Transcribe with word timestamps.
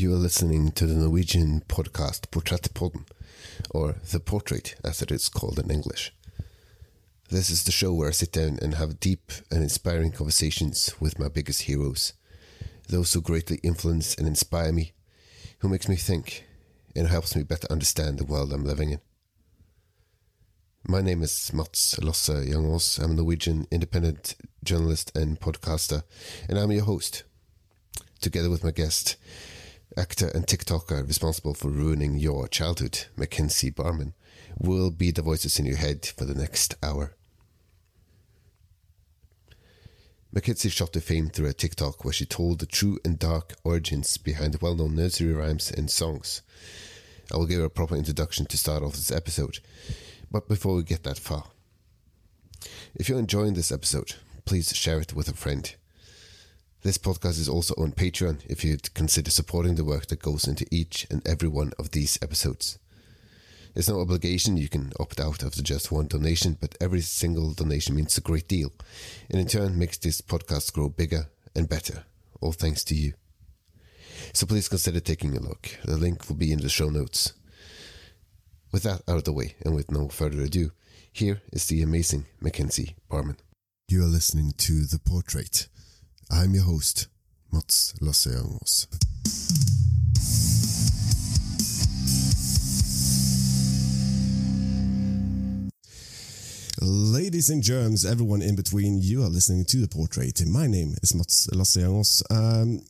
You 0.00 0.14
are 0.14 0.16
listening 0.16 0.70
to 0.72 0.86
the 0.86 0.94
Norwegian 0.94 1.62
podcast 1.68 2.30
Portrettpodden, 2.30 3.04
or 3.68 3.96
The 4.10 4.18
Portrait, 4.18 4.74
as 4.82 5.02
it 5.02 5.10
is 5.10 5.28
called 5.28 5.58
in 5.58 5.70
English. 5.70 6.10
This 7.28 7.50
is 7.50 7.64
the 7.64 7.70
show 7.70 7.92
where 7.92 8.08
I 8.08 8.12
sit 8.12 8.32
down 8.32 8.58
and 8.62 8.76
have 8.76 8.98
deep 8.98 9.30
and 9.50 9.62
inspiring 9.62 10.12
conversations 10.12 10.94
with 11.00 11.18
my 11.18 11.28
biggest 11.28 11.64
heroes, 11.64 12.14
those 12.88 13.12
who 13.12 13.20
greatly 13.20 13.60
influence 13.62 14.14
and 14.14 14.26
inspire 14.26 14.72
me, 14.72 14.92
who 15.58 15.68
makes 15.68 15.86
me 15.86 15.96
think 15.96 16.46
and 16.96 17.06
helps 17.06 17.36
me 17.36 17.42
better 17.42 17.70
understand 17.70 18.16
the 18.16 18.24
world 18.24 18.54
I'm 18.54 18.64
living 18.64 18.92
in. 18.92 19.00
My 20.88 21.02
name 21.02 21.22
is 21.22 21.52
Mats 21.52 22.02
Lasse 22.02 22.48
Jangås. 22.48 22.98
I'm 23.04 23.10
a 23.10 23.14
Norwegian 23.16 23.66
independent 23.70 24.34
journalist 24.64 25.14
and 25.14 25.38
podcaster, 25.38 26.04
and 26.48 26.58
I'm 26.58 26.72
your 26.72 26.84
host. 26.84 27.24
Together 28.22 28.48
with 28.48 28.64
my 28.64 28.70
guest, 28.70 29.16
actor 29.96 30.28
and 30.34 30.46
TikToker 30.46 31.06
responsible 31.06 31.54
for 31.54 31.68
ruining 31.68 32.16
your 32.16 32.48
childhood, 32.48 33.06
Mackenzie 33.16 33.70
Barmen, 33.70 34.12
will 34.58 34.90
be 34.90 35.10
the 35.10 35.22
voices 35.22 35.58
in 35.58 35.66
your 35.66 35.76
head 35.76 36.06
for 36.06 36.24
the 36.24 36.34
next 36.34 36.74
hour. 36.82 37.14
Mackenzie 40.32 40.68
shot 40.68 40.92
to 40.92 41.00
fame 41.00 41.28
through 41.28 41.48
a 41.48 41.52
TikTok 41.52 42.04
where 42.04 42.12
she 42.12 42.24
told 42.24 42.60
the 42.60 42.66
true 42.66 42.98
and 43.04 43.18
dark 43.18 43.54
origins 43.64 44.16
behind 44.16 44.56
well 44.60 44.76
known 44.76 44.94
nursery 44.94 45.32
rhymes 45.32 45.70
and 45.70 45.90
songs. 45.90 46.42
I 47.32 47.36
will 47.36 47.46
give 47.46 47.58
her 47.58 47.64
a 47.64 47.70
proper 47.70 47.96
introduction 47.96 48.46
to 48.46 48.56
start 48.56 48.82
off 48.82 48.92
this 48.92 49.10
episode, 49.10 49.58
but 50.30 50.48
before 50.48 50.76
we 50.76 50.84
get 50.84 51.02
that 51.02 51.18
far, 51.18 51.46
if 52.94 53.08
you're 53.08 53.18
enjoying 53.18 53.54
this 53.54 53.72
episode, 53.72 54.14
please 54.44 54.74
share 54.76 55.00
it 55.00 55.14
with 55.14 55.28
a 55.28 55.34
friend. 55.34 55.74
This 56.82 56.96
podcast 56.96 57.38
is 57.38 57.48
also 57.48 57.74
on 57.76 57.92
Patreon 57.92 58.40
if 58.48 58.64
you'd 58.64 58.94
consider 58.94 59.30
supporting 59.30 59.74
the 59.74 59.84
work 59.84 60.06
that 60.06 60.22
goes 60.22 60.48
into 60.48 60.64
each 60.70 61.06
and 61.10 61.20
every 61.28 61.48
one 61.48 61.72
of 61.78 61.90
these 61.90 62.18
episodes. 62.22 62.78
There's 63.74 63.90
no 63.90 64.00
obligation, 64.00 64.56
you 64.56 64.70
can 64.70 64.90
opt 64.98 65.20
out 65.20 65.44
after 65.44 65.62
just 65.62 65.92
one 65.92 66.06
donation, 66.06 66.56
but 66.58 66.78
every 66.80 67.02
single 67.02 67.52
donation 67.52 67.96
means 67.96 68.16
a 68.16 68.22
great 68.22 68.48
deal, 68.48 68.72
and 69.28 69.38
in 69.38 69.46
turn 69.46 69.78
makes 69.78 69.98
this 69.98 70.22
podcast 70.22 70.72
grow 70.72 70.88
bigger 70.88 71.28
and 71.54 71.68
better, 71.68 72.04
all 72.40 72.52
thanks 72.52 72.82
to 72.84 72.94
you. 72.94 73.12
So 74.32 74.46
please 74.46 74.66
consider 74.66 75.00
taking 75.00 75.36
a 75.36 75.40
look. 75.40 75.68
The 75.84 75.98
link 75.98 76.30
will 76.30 76.36
be 76.36 76.50
in 76.50 76.62
the 76.62 76.70
show 76.70 76.88
notes. 76.88 77.34
With 78.72 78.84
that 78.84 79.02
out 79.06 79.18
of 79.18 79.24
the 79.24 79.34
way, 79.34 79.54
and 79.66 79.74
with 79.74 79.90
no 79.90 80.08
further 80.08 80.40
ado, 80.40 80.72
here 81.12 81.42
is 81.52 81.66
the 81.66 81.82
amazing 81.82 82.24
Mackenzie 82.40 82.96
Barmen. 83.10 83.36
You 83.86 84.02
are 84.02 84.08
listening 84.08 84.52
to 84.56 84.86
The 84.86 84.98
Portrait. 84.98 85.68
I'm 86.32 86.54
your 86.54 86.64
host, 86.64 87.08
Mats 87.52 87.94
Lasse. 88.00 88.86
Ladies 96.80 97.50
and 97.50 97.62
germs, 97.62 98.06
everyone 98.06 98.42
in 98.42 98.54
between, 98.56 99.02
you 99.02 99.22
are 99.22 99.28
listening 99.28 99.64
to 99.66 99.78
The 99.78 99.88
Portrait. 99.88 100.46
My 100.46 100.66
name 100.66 100.94
is 101.02 101.14
Mats 101.14 101.48
Lasse. 101.52 102.22
Um, 102.30 102.82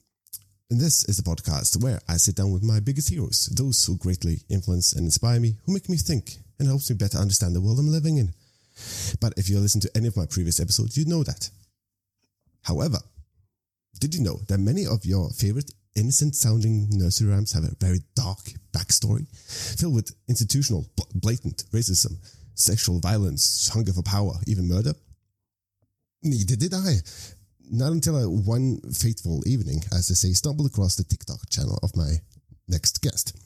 and 0.71 0.81
this 0.81 1.05
is 1.05 1.17
the 1.17 1.23
podcast 1.23 1.83
where 1.83 1.99
I 2.09 2.19
sit 2.19 2.37
down 2.37 2.53
with 2.53 2.63
my 2.63 2.79
biggest 2.79 3.09
heroes, 3.09 3.47
those 3.47 3.85
who 3.85 3.97
greatly 3.97 4.43
influence 4.49 4.93
and 4.93 5.05
inspire 5.07 5.41
me, 5.41 5.57
who 5.65 5.73
make 5.73 5.89
me 5.89 5.97
think 5.97 6.37
and 6.59 6.69
helps 6.69 6.91
me 6.91 6.97
better 6.97 7.19
understand 7.19 7.57
the 7.57 7.61
world 7.61 7.79
I'm 7.79 7.91
living 7.91 8.19
in. 8.19 8.35
But 9.21 9.33
if 9.37 9.49
you 9.49 9.59
listen 9.59 9.81
to 9.81 9.91
any 9.97 10.07
of 10.07 10.17
my 10.17 10.27
previous 10.27 10.61
episodes, 10.61 10.97
you 10.97 11.07
know 11.07 11.25
that. 11.25 11.51
However, 12.63 12.99
did 13.99 14.15
you 14.15 14.23
know 14.23 14.41
that 14.49 14.59
many 14.59 14.87
of 14.87 15.05
your 15.05 15.31
favorite 15.31 15.73
innocent 15.97 16.37
sounding 16.37 16.89
nursery 16.91 17.29
rhymes 17.29 17.53
have 17.53 17.65
a 17.65 17.75
very 17.81 18.01
dark 18.15 18.39
backstory 18.73 19.27
filled 19.79 19.95
with 19.95 20.15
institutional, 20.29 20.87
blatant 21.15 21.65
racism, 21.73 22.17
sexual 22.55 23.01
violence, 23.01 23.69
hunger 23.73 23.93
for 23.93 24.03
power, 24.03 24.35
even 24.47 24.69
murder? 24.69 24.93
Neither 26.23 26.57
did 26.57 26.75
I. 26.75 26.97
Not 27.71 27.93
until 27.93 28.17
I, 28.17 28.25
one 28.25 28.81
fateful 28.93 29.47
evening, 29.47 29.83
as 29.93 30.09
they 30.09 30.15
say, 30.15 30.33
stumbled 30.33 30.67
across 30.67 30.97
the 30.97 31.05
TikTok 31.05 31.49
channel 31.51 31.79
of 31.83 31.97
my 31.97 32.15
next 32.69 33.01
guest. 33.01 33.37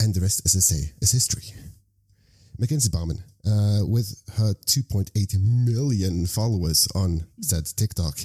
And 0.00 0.14
the 0.14 0.20
rest, 0.20 0.42
as 0.44 0.56
I 0.56 0.60
say, 0.60 0.92
is 1.00 1.12
history. 1.12 1.44
Mackenzie 2.60 2.90
Barmen, 2.90 3.22
uh, 3.46 3.86
with 3.86 4.20
her 4.36 4.52
2.8 4.66 5.38
million 5.40 6.26
followers 6.26 6.88
on 6.92 7.24
said 7.40 7.64
TikTok, 7.64 8.16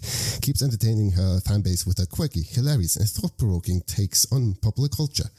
keeps 0.41 0.63
entertaining 0.63 1.11
her 1.11 1.39
fan 1.41 1.61
base 1.61 1.85
with 1.85 1.99
her 1.99 2.07
quirky, 2.07 2.41
hilarious, 2.41 2.95
and 2.95 3.07
thought 3.07 3.38
provoking 3.38 3.81
takes 3.81 4.25
on 4.31 4.55
popular 4.55 4.89
culture. 4.89 5.29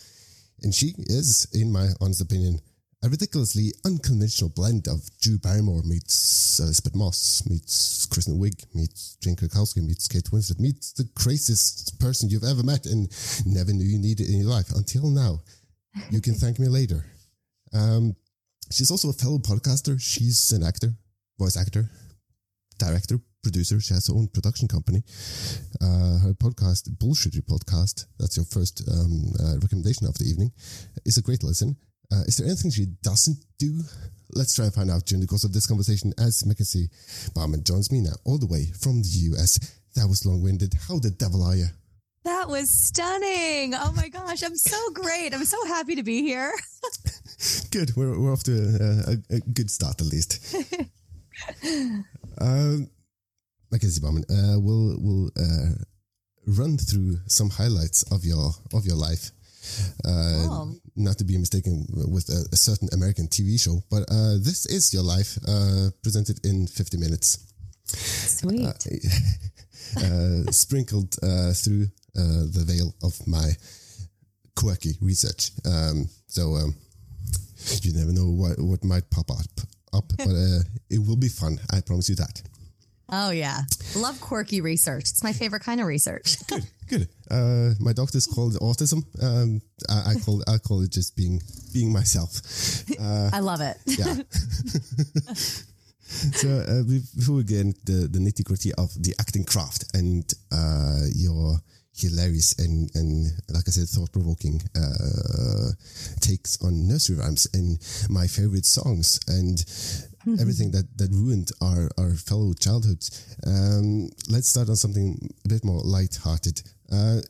And 0.62 0.72
she 0.72 0.94
is, 0.98 1.48
in 1.52 1.72
my 1.72 1.88
honest 2.00 2.20
opinion, 2.20 2.60
a 3.02 3.08
ridiculously 3.08 3.72
unconventional 3.84 4.50
blend 4.54 4.86
of 4.86 5.00
Drew 5.20 5.38
Barrymore 5.38 5.82
meets 5.84 6.60
Elisabeth 6.60 6.94
Moss, 6.94 7.42
meets 7.50 8.06
Kristen 8.06 8.38
Wiig, 8.38 8.64
meets 8.74 9.16
Jane 9.20 9.34
Krakowski, 9.34 9.84
meets 9.84 10.06
Kate 10.06 10.30
Winslet, 10.30 10.60
meets 10.60 10.92
the 10.92 11.08
craziest 11.16 11.98
person 11.98 12.30
you've 12.30 12.44
ever 12.44 12.62
met 12.62 12.86
and 12.86 13.10
never 13.44 13.72
knew 13.72 13.84
you 13.84 13.98
needed 13.98 14.28
in 14.28 14.38
your 14.38 14.48
life 14.48 14.70
until 14.70 15.10
now. 15.10 15.40
You 16.10 16.20
can 16.20 16.34
thank 16.34 16.60
me 16.60 16.68
later. 16.68 17.04
Um, 17.74 18.14
She's 18.70 18.90
also 18.90 19.10
a 19.10 19.12
fellow 19.12 19.38
podcaster. 19.38 20.00
She's 20.00 20.52
an 20.52 20.62
actor, 20.62 20.94
voice 21.38 21.56
actor, 21.56 21.90
director, 22.78 23.20
producer. 23.42 23.80
She 23.80 23.94
has 23.94 24.08
her 24.08 24.14
own 24.14 24.28
production 24.28 24.68
company. 24.68 25.02
Uh, 25.80 26.18
her 26.18 26.34
podcast, 26.34 26.90
Bullshittery 26.98 27.42
Podcast, 27.42 28.06
that's 28.18 28.36
your 28.36 28.46
first 28.46 28.82
um, 28.90 29.32
uh, 29.40 29.58
recommendation 29.60 30.06
of 30.06 30.14
the 30.18 30.24
evening, 30.24 30.50
is 31.04 31.18
a 31.18 31.22
great 31.22 31.42
listen. 31.44 31.76
Uh, 32.12 32.22
is 32.26 32.36
there 32.36 32.46
anything 32.46 32.70
she 32.70 32.86
doesn't 33.02 33.38
do? 33.58 33.80
Let's 34.34 34.54
try 34.54 34.64
and 34.64 34.74
find 34.74 34.90
out 34.90 35.04
during 35.06 35.20
the 35.20 35.26
course 35.26 35.44
of 35.44 35.52
this 35.52 35.66
conversation 35.66 36.12
as 36.18 36.44
Mackenzie 36.44 36.88
Barmen 37.34 37.64
joins 37.64 37.92
me 37.92 38.00
now, 38.00 38.14
all 38.24 38.38
the 38.38 38.46
way 38.46 38.66
from 38.80 39.02
the 39.02 39.08
US. 39.30 39.58
That 39.94 40.08
was 40.08 40.26
long 40.26 40.42
winded. 40.42 40.74
How 40.88 40.98
the 40.98 41.10
devil 41.10 41.44
are 41.44 41.54
you? 41.54 41.66
That 42.24 42.48
was 42.48 42.70
stunning. 42.70 43.74
Oh 43.74 43.92
my 43.94 44.08
gosh, 44.08 44.42
I'm 44.42 44.56
so 44.56 44.78
great. 44.92 45.34
I'm 45.34 45.44
so 45.44 45.62
happy 45.66 45.94
to 45.96 46.02
be 46.02 46.22
here. 46.22 46.52
good. 47.70 47.94
We're, 47.96 48.18
we're 48.18 48.32
off 48.32 48.44
to 48.44 48.52
a, 48.52 49.12
a, 49.12 49.36
a 49.36 49.40
good 49.40 49.70
start 49.70 50.00
at 50.00 50.06
least. 50.06 50.56
um, 52.40 52.88
Mackenzie 53.70 54.00
Barmen, 54.00 54.24
uh, 54.30 54.58
we'll 54.58 54.96
we'll 54.98 55.30
uh, 55.38 55.74
run 56.46 56.78
through 56.78 57.18
some 57.26 57.50
highlights 57.50 58.04
of 58.10 58.24
your 58.24 58.52
of 58.72 58.86
your 58.86 58.96
life. 58.96 59.30
Uh. 60.04 60.66
Not 60.96 61.18
to 61.18 61.24
be 61.24 61.36
mistaken 61.36 61.86
with 61.90 62.28
a, 62.28 62.46
a, 62.52 62.56
certain 62.56 62.88
American 62.92 63.26
TV 63.26 63.60
show, 63.60 63.82
but 63.90 64.04
uh, 64.08 64.34
this 64.38 64.64
is 64.66 64.94
your 64.94 65.02
life 65.02 65.36
uh, 65.48 65.90
presented 66.04 66.38
in 66.46 66.68
50 66.68 66.98
minutes. 66.98 67.52
Sweet. 67.86 68.86
Uh, 69.96 70.44
sprinkled 70.52 71.16
through 71.56 71.88
the 72.14 72.64
veil 72.66 72.94
of 73.02 73.14
my 73.26 73.52
quirky 74.56 74.96
research. 75.00 75.50
Um, 75.64 76.08
so 76.26 76.54
um, 76.54 76.74
you 77.82 77.92
never 77.92 78.12
know 78.12 78.26
what, 78.26 78.58
what 78.58 78.84
might 78.84 79.08
pop 79.10 79.30
up, 79.30 79.66
up 79.92 80.04
but 80.18 80.28
uh, 80.28 80.60
it 80.90 80.98
will 80.98 81.16
be 81.16 81.28
fun. 81.28 81.58
I 81.72 81.80
promise 81.80 82.08
you 82.08 82.16
that. 82.16 82.42
Oh 83.10 83.30
yeah, 83.30 83.60
love 83.96 84.18
quirky 84.20 84.60
research. 84.62 85.10
It's 85.10 85.22
my 85.22 85.32
favorite 85.32 85.62
kind 85.62 85.80
of 85.80 85.86
research. 85.86 86.36
good, 86.48 86.66
good. 86.88 87.08
Uh, 87.30 87.74
my 87.78 87.92
doctors 87.92 88.26
call 88.26 88.50
it 88.50 88.60
autism. 88.60 89.04
Um, 89.22 89.60
I, 89.90 90.12
I, 90.12 90.14
call 90.24 90.42
I 90.48 90.56
call 90.58 90.80
it 90.80 90.90
just 90.90 91.14
being 91.14 91.40
being 91.72 91.92
myself. 91.92 92.40
Uh, 93.00 93.30
I 93.32 93.40
love 93.40 93.60
it. 93.60 93.76
Yeah. 93.86 94.14
so 96.06 96.48
uh, 96.48 96.82
before 97.16 97.36
we 97.36 97.44
get 97.44 97.60
into 97.60 97.80
the, 97.84 98.08
the 98.08 98.18
nitty 98.18 98.44
gritty 98.44 98.72
of 98.74 98.90
the 99.02 99.14
acting 99.18 99.44
craft 99.44 99.84
and 99.94 100.32
uh, 100.52 101.00
your 101.14 101.56
hilarious 101.96 102.58
and, 102.58 102.90
and 102.94 103.26
like 103.50 103.64
I 103.66 103.70
said, 103.70 103.88
thought 103.88 104.12
provoking 104.12 104.60
uh, 104.76 105.70
takes 106.20 106.62
on 106.62 106.88
nursery 106.88 107.16
rhymes 107.16 107.46
and 107.54 107.78
my 108.10 108.26
favorite 108.26 108.66
songs 108.66 109.20
and 109.28 109.58
mm-hmm. 109.58 110.40
everything 110.40 110.70
that, 110.72 110.86
that 110.98 111.10
ruined 111.12 111.50
our, 111.60 111.90
our 111.98 112.14
fellow 112.14 112.52
childhoods. 112.54 113.36
Um, 113.46 114.08
let's 114.28 114.48
start 114.48 114.68
on 114.68 114.76
something 114.76 115.16
a 115.44 115.48
bit 115.48 115.64
more 115.64 115.80
light-hearted. 115.82 116.62
Uh, 116.90 117.20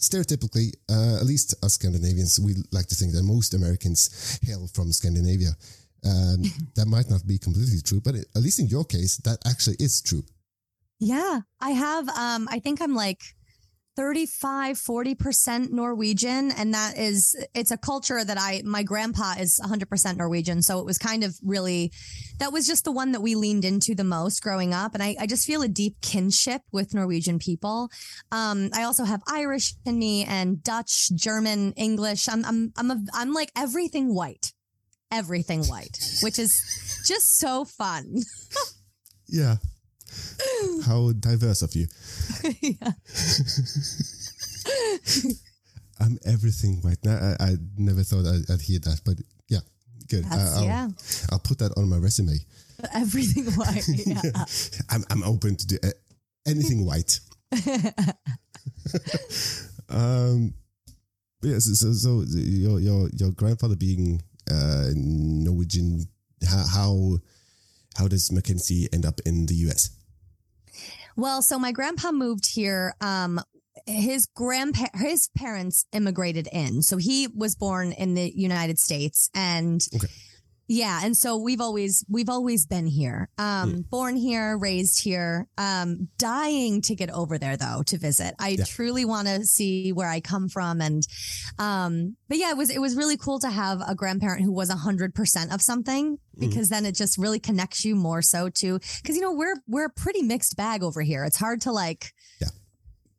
stereotypically, 0.00 0.72
uh, 0.90 1.16
at 1.20 1.26
least 1.26 1.54
us 1.62 1.74
Scandinavians, 1.74 2.40
we 2.40 2.54
like 2.72 2.86
to 2.86 2.94
think 2.94 3.12
that 3.12 3.22
most 3.22 3.54
Americans 3.54 4.38
hail 4.42 4.66
from 4.72 4.92
Scandinavia. 4.92 5.50
Um, 6.04 6.42
that 6.74 6.86
might 6.86 7.10
not 7.10 7.26
be 7.26 7.38
completely 7.38 7.80
true, 7.84 8.00
but 8.00 8.14
at 8.14 8.42
least 8.42 8.60
in 8.60 8.68
your 8.68 8.84
case, 8.84 9.18
that 9.18 9.38
actually 9.46 9.76
is 9.78 10.00
true. 10.00 10.22
Yeah, 10.98 11.40
I 11.60 11.70
have. 11.70 12.08
Um, 12.08 12.48
I 12.50 12.58
think 12.58 12.80
I'm 12.80 12.94
like 12.94 13.20
35 13.96 14.76
40% 14.76 15.70
norwegian 15.70 16.50
and 16.52 16.74
that 16.74 16.98
is 16.98 17.34
it's 17.54 17.70
a 17.70 17.76
culture 17.76 18.22
that 18.22 18.36
i 18.38 18.62
my 18.64 18.82
grandpa 18.82 19.34
is 19.38 19.58
100% 19.64 20.16
norwegian. 20.16 20.62
So 20.62 20.78
it 20.80 20.84
was 20.84 20.98
kind 20.98 21.24
of 21.24 21.34
really 21.42 21.92
that 22.38 22.52
was 22.52 22.66
just 22.66 22.84
the 22.84 22.92
one 22.92 23.12
that 23.12 23.20
we 23.20 23.34
leaned 23.34 23.64
into 23.64 23.94
the 23.94 24.04
most 24.04 24.42
growing 24.42 24.74
up. 24.74 24.94
And 24.94 25.02
i, 25.02 25.16
I 25.18 25.26
just 25.26 25.46
feel 25.46 25.62
a 25.62 25.68
deep 25.68 26.00
kinship 26.02 26.62
with 26.72 26.94
norwegian 26.94 27.38
people. 27.38 27.90
Um, 28.30 28.70
i 28.74 28.82
also 28.82 29.04
have 29.04 29.22
irish 29.28 29.74
in 29.84 29.98
me 29.98 30.24
and 30.24 30.62
dutch 30.62 31.10
german 31.14 31.72
english. 31.72 32.28
I'm 32.28 32.44
i'm 32.44 32.72
i'm, 32.76 32.90
a, 32.90 32.98
I'm 33.14 33.32
like 33.32 33.50
everything 33.56 34.14
white 34.14 34.52
everything 35.12 35.64
white 35.64 35.98
which 36.22 36.38
is 36.38 36.52
just 37.06 37.38
so 37.38 37.64
fun. 37.64 38.16
Yeah. 39.28 39.56
How 40.84 41.12
diverse 41.12 41.62
of 41.62 41.74
you. 41.74 41.86
yeah. 42.60 42.90
I'm 46.00 46.18
everything 46.26 46.80
right 46.82 46.98
now. 47.04 47.34
I, 47.40 47.44
I 47.44 47.56
never 47.78 48.02
thought 48.02 48.26
I'd, 48.26 48.50
I'd 48.50 48.60
hear 48.60 48.78
that, 48.80 49.00
but 49.04 49.16
yeah, 49.48 49.60
good. 50.08 50.24
That's- 50.24 50.56
I'll, 50.58 50.64
yeah. 50.64 50.88
I'll 51.32 51.38
put 51.38 51.58
that 51.58 51.72
on 51.76 51.88
my 51.88 51.98
resume. 51.98 52.36
everything 52.94 53.46
white 53.52 53.88
yeah 53.88 54.20
I'm, 54.90 55.02
I'm 55.08 55.24
open 55.24 55.56
to 55.56 55.66
do 55.66 55.78
uh, 55.82 55.88
anything 56.46 56.84
white. 56.84 57.20
um, 59.88 60.52
so, 61.42 61.58
so, 61.58 61.92
so 61.92 62.24
your 62.28 62.80
your 62.80 63.08
your 63.14 63.30
grandfather 63.32 63.76
being 63.76 64.20
uh, 64.50 64.90
Norwegian, 64.94 66.04
how, 66.46 66.64
how 66.72 67.18
how 67.96 68.08
does 68.08 68.30
Mackenzie 68.30 68.88
end 68.92 69.06
up 69.06 69.20
in 69.24 69.46
the 69.46 69.54
US? 69.70 69.90
Well, 71.16 71.42
so 71.42 71.58
my 71.58 71.72
grandpa 71.72 72.12
moved 72.12 72.46
here. 72.54 72.94
Um, 73.00 73.40
his 73.86 74.26
grandpa, 74.26 74.86
his 74.94 75.28
parents 75.36 75.86
immigrated 75.92 76.48
in, 76.52 76.82
so 76.82 76.96
he 76.96 77.28
was 77.34 77.54
born 77.54 77.92
in 77.92 78.14
the 78.14 78.32
United 78.34 78.78
States, 78.78 79.30
and 79.34 79.80
Okay. 79.94 80.06
Yeah, 80.68 81.00
and 81.04 81.16
so 81.16 81.36
we've 81.36 81.60
always 81.60 82.04
we've 82.08 82.28
always 82.28 82.66
been 82.66 82.86
here. 82.86 83.28
Um, 83.38 83.84
born 83.88 84.16
here, 84.16 84.58
raised 84.58 85.02
here. 85.02 85.46
Um, 85.56 86.08
dying 86.18 86.82
to 86.82 86.94
get 86.94 87.10
over 87.10 87.38
there 87.38 87.56
though 87.56 87.82
to 87.86 87.98
visit. 87.98 88.34
I 88.40 88.50
Yeah. 88.50 88.64
truly 88.64 89.04
want 89.04 89.28
to 89.28 89.44
see 89.44 89.92
where 89.92 90.08
I 90.08 90.20
come 90.20 90.48
from, 90.48 90.80
and 90.80 91.02
um, 91.58 92.16
but 92.28 92.38
yeah, 92.38 92.50
it 92.50 92.56
was 92.56 92.70
it 92.70 92.80
was 92.80 92.96
really 92.96 93.16
cool 93.16 93.38
to 93.40 93.50
have 93.50 93.80
a 93.86 93.94
grandparent 93.94 94.42
who 94.42 94.52
was 94.52 94.70
a 94.70 94.76
hundred 94.76 95.14
percent 95.14 95.52
of 95.52 95.62
something 95.62 96.18
because 96.38 96.68
then 96.68 96.84
it 96.84 96.94
just 96.94 97.16
really 97.16 97.38
connects 97.40 97.84
you 97.84 97.94
more 97.94 98.20
so 98.20 98.48
to 98.50 98.78
because 99.02 99.16
you 99.16 99.22
know 99.22 99.32
we're 99.32 99.56
we're 99.66 99.86
a 99.86 99.90
pretty 99.90 100.22
mixed 100.22 100.56
bag 100.56 100.82
over 100.82 101.00
here. 101.02 101.24
It's 101.24 101.38
hard 101.38 101.60
to 101.62 101.72
like 101.72 102.12
Yeah. 102.40 102.48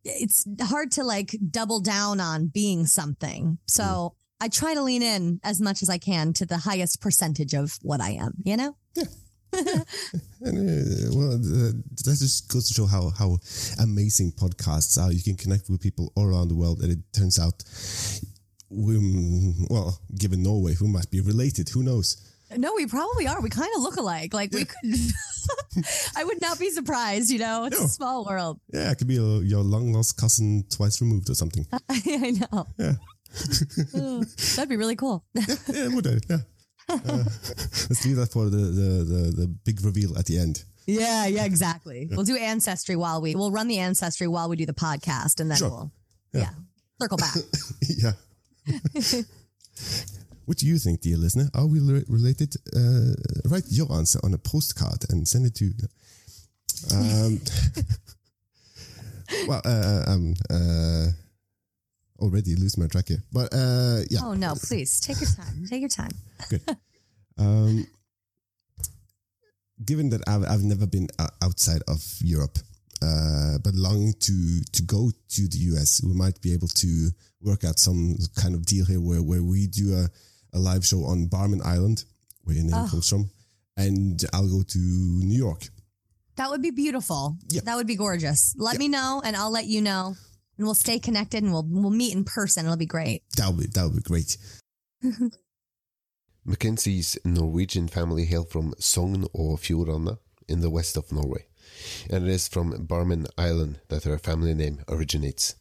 It's 0.04 0.46
hard 0.62 0.92
to 0.94 1.04
like 1.04 1.36
double 1.52 1.82
down 1.82 2.20
on 2.20 2.48
being 2.48 2.86
something. 2.86 3.58
So 3.68 4.16
I 4.40 4.48
try 4.50 4.74
to 4.76 4.82
lean 4.84 5.02
in 5.02 5.40
as 5.44 5.60
much 5.60 5.82
as 5.82 5.90
I 5.90 5.98
can 5.98 6.34
to 6.34 6.46
the 6.46 6.58
highest 6.58 7.02
percentage 7.02 7.54
of 7.56 7.78
what 7.82 8.02
I 8.02 8.12
am, 8.12 8.34
you 8.44 8.58
know? 8.58 8.76
And, 10.42 10.58
uh, 10.70 11.18
well, 11.18 11.34
uh, 11.34 11.72
that 12.04 12.18
just 12.20 12.48
goes 12.52 12.68
to 12.68 12.74
show 12.74 12.86
how 12.86 13.10
how 13.10 13.38
amazing 13.80 14.34
podcasts 14.34 15.02
are. 15.02 15.12
You 15.12 15.24
can 15.24 15.36
connect 15.36 15.70
with 15.70 15.82
people 15.82 16.12
all 16.16 16.26
around 16.26 16.50
the 16.50 16.56
world, 16.56 16.82
and 16.82 16.92
it 16.92 17.00
turns 17.14 17.40
out, 17.40 17.64
we 18.70 18.98
well, 19.70 20.00
given 20.16 20.44
Norway, 20.44 20.76
we 20.80 20.88
might 20.90 21.10
be 21.10 21.22
related. 21.22 21.70
Who 21.70 21.82
knows? 21.82 22.18
No, 22.56 22.74
we 22.76 22.86
probably 22.86 23.26
are. 23.28 23.42
We 23.42 23.50
kind 23.50 23.72
of 23.76 23.82
look 23.82 23.96
alike. 23.98 24.34
Like 24.34 24.54
we 24.54 24.66
could 24.66 24.78
I 26.16 26.24
would 26.24 26.40
not 26.42 26.60
be 26.60 26.70
surprised, 26.70 27.30
you 27.30 27.40
know? 27.40 27.66
It's 27.66 27.80
No. 27.80 27.86
a 27.86 27.90
small 27.90 28.26
world. 28.26 28.60
Yeah, 28.74 28.92
it 28.92 28.98
could 28.98 29.08
be 29.08 29.16
your, 29.16 29.44
your 29.44 29.64
long 29.64 29.92
lost 29.94 30.18
cousin 30.18 30.66
twice 30.70 31.02
removed 31.02 31.30
or 31.30 31.36
something. 31.36 31.66
I 31.90 32.32
know. 32.52 32.68
Yeah. 32.78 32.94
Oh, 33.96 34.24
that'd 34.56 34.70
be 34.70 34.78
really 34.78 34.96
cool. 34.96 35.26
yeah, 35.74 35.88
would 35.90 36.08
I? 36.08 36.18
Yeah. 36.30 36.38
Uh, 36.90 37.24
let's 37.90 38.06
leave 38.06 38.16
that 38.16 38.32
for 38.32 38.46
the, 38.46 38.56
the, 38.58 39.04
the, 39.04 39.32
the 39.42 39.48
big 39.66 39.84
reveal 39.84 40.18
at 40.18 40.26
the 40.26 40.38
end. 40.40 40.64
Yeah, 40.86 41.26
yeah, 41.28 41.44
exactly. 41.44 42.08
We'll 42.10 42.24
do 42.24 42.38
ancestry 42.38 42.96
while 42.96 43.20
we 43.22 43.36
we'll 43.36 43.52
run 43.52 43.68
the 43.68 43.80
ancestry 43.80 44.26
while 44.26 44.48
we 44.48 44.56
do 44.56 44.66
the 44.66 44.74
podcast, 44.74 45.42
and 45.42 45.52
then 45.52 45.58
Sure. 45.58 45.70
we'll 45.70 45.92
Yeah. 46.32 46.42
yeah. 46.42 46.50
circle 47.02 47.18
back. 47.18 47.36
yeah. 47.82 48.14
what 50.46 50.58
do 50.58 50.66
you 50.66 50.78
think, 50.78 51.02
dear 51.02 51.18
listener? 51.18 51.50
Are 51.54 51.68
we 51.68 51.82
related? 52.08 52.56
Uh, 52.74 53.16
write 53.50 53.66
your 53.68 53.92
answer 53.92 54.20
on 54.24 54.34
a 54.34 54.38
postcard 54.38 55.04
and 55.10 55.28
send 55.28 55.46
it 55.46 55.56
to. 55.56 55.74
Um, 56.96 57.42
well, 59.48 59.62
uh, 59.66 60.04
um, 60.08 60.34
uh, 60.50 61.08
already 62.20 62.56
lose 62.56 62.78
my 62.78 62.88
track 62.88 63.08
here, 63.10 63.24
but 63.32 63.54
uh, 63.54 64.02
yeah. 64.10 64.20
oh 64.24 64.34
no, 64.34 64.54
please 64.56 65.00
take 65.00 65.20
your 65.22 65.30
time. 65.30 65.66
Take 65.70 65.82
your 65.82 65.90
time. 65.90 66.12
Good. 66.50 66.62
Um, 67.38 67.86
given 69.86 70.10
that 70.10 70.22
I've, 70.28 70.44
I've 70.44 70.64
never 70.64 70.88
been 70.88 71.08
outside 71.42 71.82
of 71.88 72.02
Europe, 72.22 72.58
uh, 73.02 73.58
but 73.64 73.74
longing 73.76 74.14
to 74.22 74.62
to 74.74 74.82
go 74.84 75.12
to 75.30 75.48
the 75.48 75.58
US, 75.74 76.02
we 76.04 76.14
might 76.14 76.42
be 76.42 76.54
able 76.54 76.68
to 76.70 77.10
work 77.42 77.64
out 77.64 77.78
some 77.80 78.18
kind 78.36 78.56
of 78.56 78.66
deal 78.66 78.86
here 78.86 79.00
where, 79.00 79.22
where 79.22 79.44
we 79.44 79.68
do 79.68 79.94
a, 79.94 80.10
a 80.58 80.60
live 80.60 80.84
show 80.86 81.04
on 81.06 81.28
Barmen 81.30 81.62
Island, 81.66 82.04
where 82.44 82.56
your 82.56 82.66
name 82.66 82.74
Oh. 82.76 82.88
comes 82.90 83.08
from, 83.10 83.30
and 83.78 84.24
I'll 84.34 84.50
go 84.50 84.64
to 84.64 84.80
New 84.80 85.38
York. 85.38 85.70
That 86.38 86.50
would 86.50 86.62
be 86.62 86.72
beautiful. 86.72 87.38
Yeah. 87.50 87.62
That 87.66 87.76
would 87.78 87.88
be 87.88 87.96
gorgeous. 87.96 88.54
Let 88.58 88.78
me 88.78 88.88
know, 88.88 89.22
and 89.24 89.36
I'll 89.36 89.52
let 89.52 89.66
you 89.66 89.82
know, 89.82 90.16
and 90.58 90.66
we'll 90.66 90.74
stay 90.74 91.00
connected, 91.00 91.44
and 91.44 91.52
we'll 91.52 91.68
we'll 91.68 91.92
meet 91.92 92.16
in 92.16 92.24
person. 92.24 92.66
It'll 92.66 92.78
be 92.78 92.86
great. 92.86 93.24
That 93.38 93.50
would 93.50 93.60
be, 93.60 93.68
that 93.68 93.84
would 93.84 93.96
be 93.96 94.02
great. 94.02 94.38
Mackenzie's 96.46 97.18
Norwegian 97.26 97.88
family 97.88 98.26
hail 98.26 98.44
from 98.44 98.74
Sogn 98.80 99.26
og 99.34 99.60
Fjordane 99.60 100.18
in 100.48 100.62
the 100.62 100.70
west 100.70 100.96
of 100.96 101.12
Norway, 101.12 101.46
and 102.10 102.28
it 102.28 102.32
is 102.32 102.48
from 102.48 102.88
Barmen 102.88 103.28
Island 103.38 103.80
that 103.90 104.04
her 104.04 104.18
family 104.18 104.54
name 104.54 104.80
originates. 104.88 105.56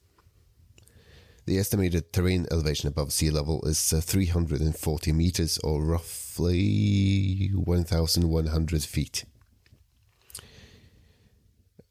The 1.47 1.59
estimated 1.59 2.13
terrain 2.13 2.47
elevation 2.51 2.89
above 2.89 3.13
sea 3.13 3.31
level 3.31 3.65
is 3.67 3.93
uh, 3.93 4.01
340 4.01 5.13
meters 5.13 5.59
or 5.59 5.81
roughly 5.85 7.51
1,100 7.55 8.83
feet. 8.83 9.25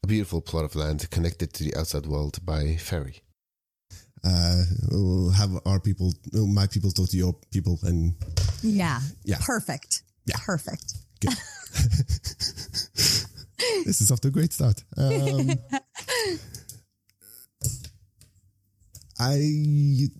A 0.06 0.08
beautiful 0.08 0.40
plot 0.40 0.64
of 0.64 0.76
land 0.76 1.10
connected 1.10 1.52
to 1.54 1.64
the 1.64 1.74
outside 1.74 2.06
world 2.06 2.38
by 2.46 2.76
ferry. 2.76 3.24
Uh, 4.22 4.62
we'll 4.92 5.30
have 5.30 5.50
our 5.66 5.80
people, 5.80 6.12
my 6.32 6.68
people, 6.68 6.92
talk 6.92 7.08
to 7.08 7.16
your 7.16 7.34
people, 7.50 7.80
and 7.82 8.14
Yeah. 8.62 9.00
Yeah. 9.24 9.38
Perfect. 9.40 10.04
Yeah. 10.26 10.36
Perfect. 10.38 10.94
this 13.84 14.00
is 14.00 14.12
off 14.12 14.20
to 14.20 14.28
a 14.28 14.30
great 14.30 14.52
start. 14.52 14.84
Um, 14.96 15.50
I 19.18 19.50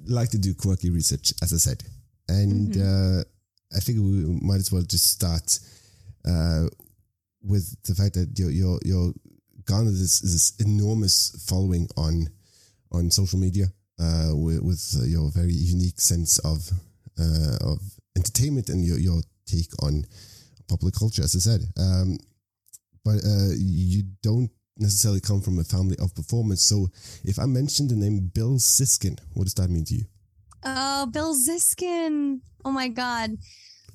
like 0.08 0.30
to 0.30 0.38
do 0.38 0.52
quirky 0.54 0.90
research, 0.90 1.32
as 1.42 1.52
I 1.52 1.58
said, 1.58 1.84
and 2.28 2.76
uh, 2.76 3.22
I 3.72 3.78
think 3.78 3.98
we 3.98 4.24
might 4.42 4.56
as 4.58 4.72
well 4.72 4.82
just 4.82 5.12
start 5.12 5.60
uh, 6.26 6.64
with 7.40 7.80
the 7.84 7.94
fact 7.94 8.14
that 8.14 8.36
you're 8.36 8.50
you're, 8.50 8.80
you're 8.84 9.12
garnered 9.66 9.94
this, 9.94 10.20
this 10.20 10.54
enormous 10.58 11.44
following 11.48 11.88
on 11.96 12.28
on 12.92 13.10
social 13.10 13.38
media 13.38 13.66
uh, 14.00 14.30
with, 14.32 14.62
with 14.62 15.04
your 15.06 15.30
very 15.30 15.52
unique 15.52 16.00
sense 16.00 16.38
of 16.38 16.70
uh, 17.18 17.56
of 17.60 17.78
entertainment 18.16 18.68
and 18.68 18.84
your 18.84 18.98
your 18.98 19.20
take 19.46 19.70
on 19.82 20.04
popular 20.68 20.92
culture, 20.92 21.22
as 21.22 21.36
I 21.36 21.38
said. 21.38 21.60
Um, 21.78 22.18
but 23.04 23.24
uh, 23.24 23.52
you 23.56 24.02
don't 24.22 24.50
necessarily 24.78 25.20
come 25.20 25.40
from 25.40 25.58
a 25.58 25.64
family 25.64 25.96
of 26.00 26.14
performers. 26.14 26.60
So 26.60 26.88
if 27.24 27.38
I 27.38 27.46
mention 27.46 27.88
the 27.88 27.94
name 27.94 28.30
Bill 28.34 28.58
Siskin, 28.58 29.18
what 29.34 29.44
does 29.44 29.54
that 29.54 29.70
mean 29.70 29.84
to 29.86 29.94
you? 29.94 30.04
Oh, 30.64 31.06
Bill 31.06 31.34
Siskin. 31.34 32.40
Oh 32.64 32.72
my 32.72 32.88
God. 32.88 33.30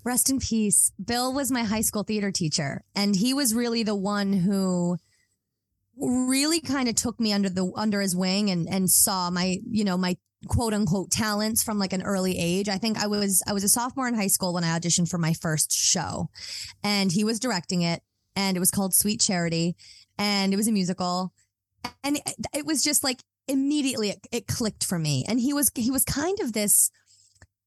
Rest 0.03 0.29
in 0.29 0.39
peace. 0.39 0.91
Bill 1.03 1.33
was 1.33 1.51
my 1.51 1.63
high 1.63 1.81
school 1.81 2.03
theater 2.03 2.31
teacher, 2.31 2.83
and 2.95 3.15
he 3.15 3.33
was 3.35 3.53
really 3.53 3.83
the 3.83 3.95
one 3.95 4.33
who 4.33 4.97
really 5.97 6.61
kind 6.61 6.87
of 6.87 6.95
took 6.95 7.19
me 7.19 7.33
under 7.33 7.49
the 7.49 7.71
under 7.75 8.01
his 8.01 8.15
wing 8.15 8.49
and 8.49 8.67
and 8.69 8.89
saw 8.89 9.29
my 9.29 9.57
you 9.69 9.83
know 9.83 9.97
my 9.97 10.15
quote 10.47 10.73
unquote 10.73 11.11
talents 11.11 11.61
from 11.63 11.77
like 11.77 11.93
an 11.93 12.01
early 12.01 12.37
age. 12.37 12.69
I 12.69 12.77
think 12.77 12.97
I 12.97 13.07
was 13.07 13.43
I 13.47 13.53
was 13.53 13.63
a 13.63 13.69
sophomore 13.69 14.07
in 14.07 14.15
high 14.15 14.27
school 14.27 14.53
when 14.53 14.63
I 14.63 14.77
auditioned 14.77 15.09
for 15.09 15.17
my 15.17 15.33
first 15.33 15.71
show, 15.71 16.29
and 16.83 17.11
he 17.11 17.23
was 17.23 17.39
directing 17.39 17.81
it, 17.81 18.01
and 18.35 18.57
it 18.57 18.59
was 18.59 18.71
called 18.71 18.93
Sweet 18.93 19.19
Charity, 19.19 19.75
and 20.17 20.53
it 20.53 20.57
was 20.57 20.67
a 20.67 20.71
musical, 20.71 21.33
and 22.03 22.17
it, 22.17 22.23
it 22.53 22.65
was 22.65 22.83
just 22.83 23.03
like 23.03 23.21
immediately 23.47 24.09
it, 24.09 24.19
it 24.31 24.47
clicked 24.47 24.83
for 24.83 24.97
me, 24.97 25.25
and 25.27 25.39
he 25.39 25.53
was 25.53 25.71
he 25.75 25.91
was 25.91 26.03
kind 26.03 26.39
of 26.39 26.53
this 26.53 26.89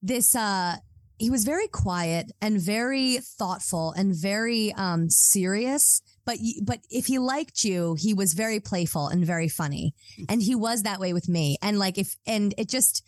this 0.02 0.34
uh 0.34 0.76
he 1.18 1.30
was 1.30 1.44
very 1.44 1.68
quiet 1.68 2.32
and 2.40 2.60
very 2.60 3.18
thoughtful 3.18 3.92
and 3.92 4.14
very 4.14 4.72
um 4.74 5.08
serious 5.08 6.02
but 6.24 6.38
but 6.62 6.80
if 6.90 7.06
he 7.06 7.18
liked 7.18 7.64
you, 7.64 7.96
he 7.98 8.14
was 8.14 8.32
very 8.32 8.60
playful 8.60 9.08
and 9.08 9.24
very 9.24 9.48
funny, 9.48 9.94
and 10.28 10.42
he 10.42 10.54
was 10.54 10.82
that 10.82 11.00
way 11.00 11.12
with 11.12 11.28
me. 11.28 11.56
And 11.62 11.78
like 11.78 11.98
if 11.98 12.16
and 12.26 12.54
it 12.56 12.68
just 12.68 13.02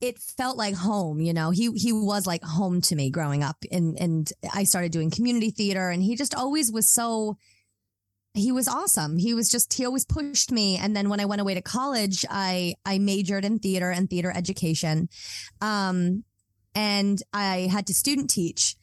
it 0.00 0.18
felt 0.18 0.56
like 0.56 0.74
home, 0.74 1.20
you 1.20 1.32
know. 1.32 1.50
He 1.50 1.70
he 1.72 1.92
was 1.92 2.26
like 2.26 2.42
home 2.42 2.80
to 2.82 2.96
me 2.96 3.10
growing 3.10 3.42
up, 3.42 3.56
and 3.70 3.98
and 4.00 4.32
I 4.52 4.64
started 4.64 4.92
doing 4.92 5.10
community 5.10 5.50
theater, 5.50 5.90
and 5.90 6.02
he 6.02 6.16
just 6.16 6.34
always 6.34 6.72
was 6.72 6.88
so. 6.88 7.36
He 8.32 8.52
was 8.52 8.68
awesome. 8.68 9.18
He 9.18 9.34
was 9.34 9.48
just 9.48 9.74
he 9.74 9.84
always 9.84 10.04
pushed 10.04 10.52
me. 10.52 10.76
And 10.76 10.94
then 10.94 11.08
when 11.08 11.18
I 11.18 11.24
went 11.24 11.40
away 11.40 11.54
to 11.54 11.62
college, 11.62 12.24
I 12.30 12.74
I 12.84 12.98
majored 12.98 13.44
in 13.44 13.58
theater 13.58 13.90
and 13.90 14.08
theater 14.08 14.32
education, 14.34 15.08
um, 15.60 16.24
and 16.74 17.22
I 17.32 17.68
had 17.70 17.86
to 17.88 17.94
student 17.94 18.30
teach. 18.30 18.76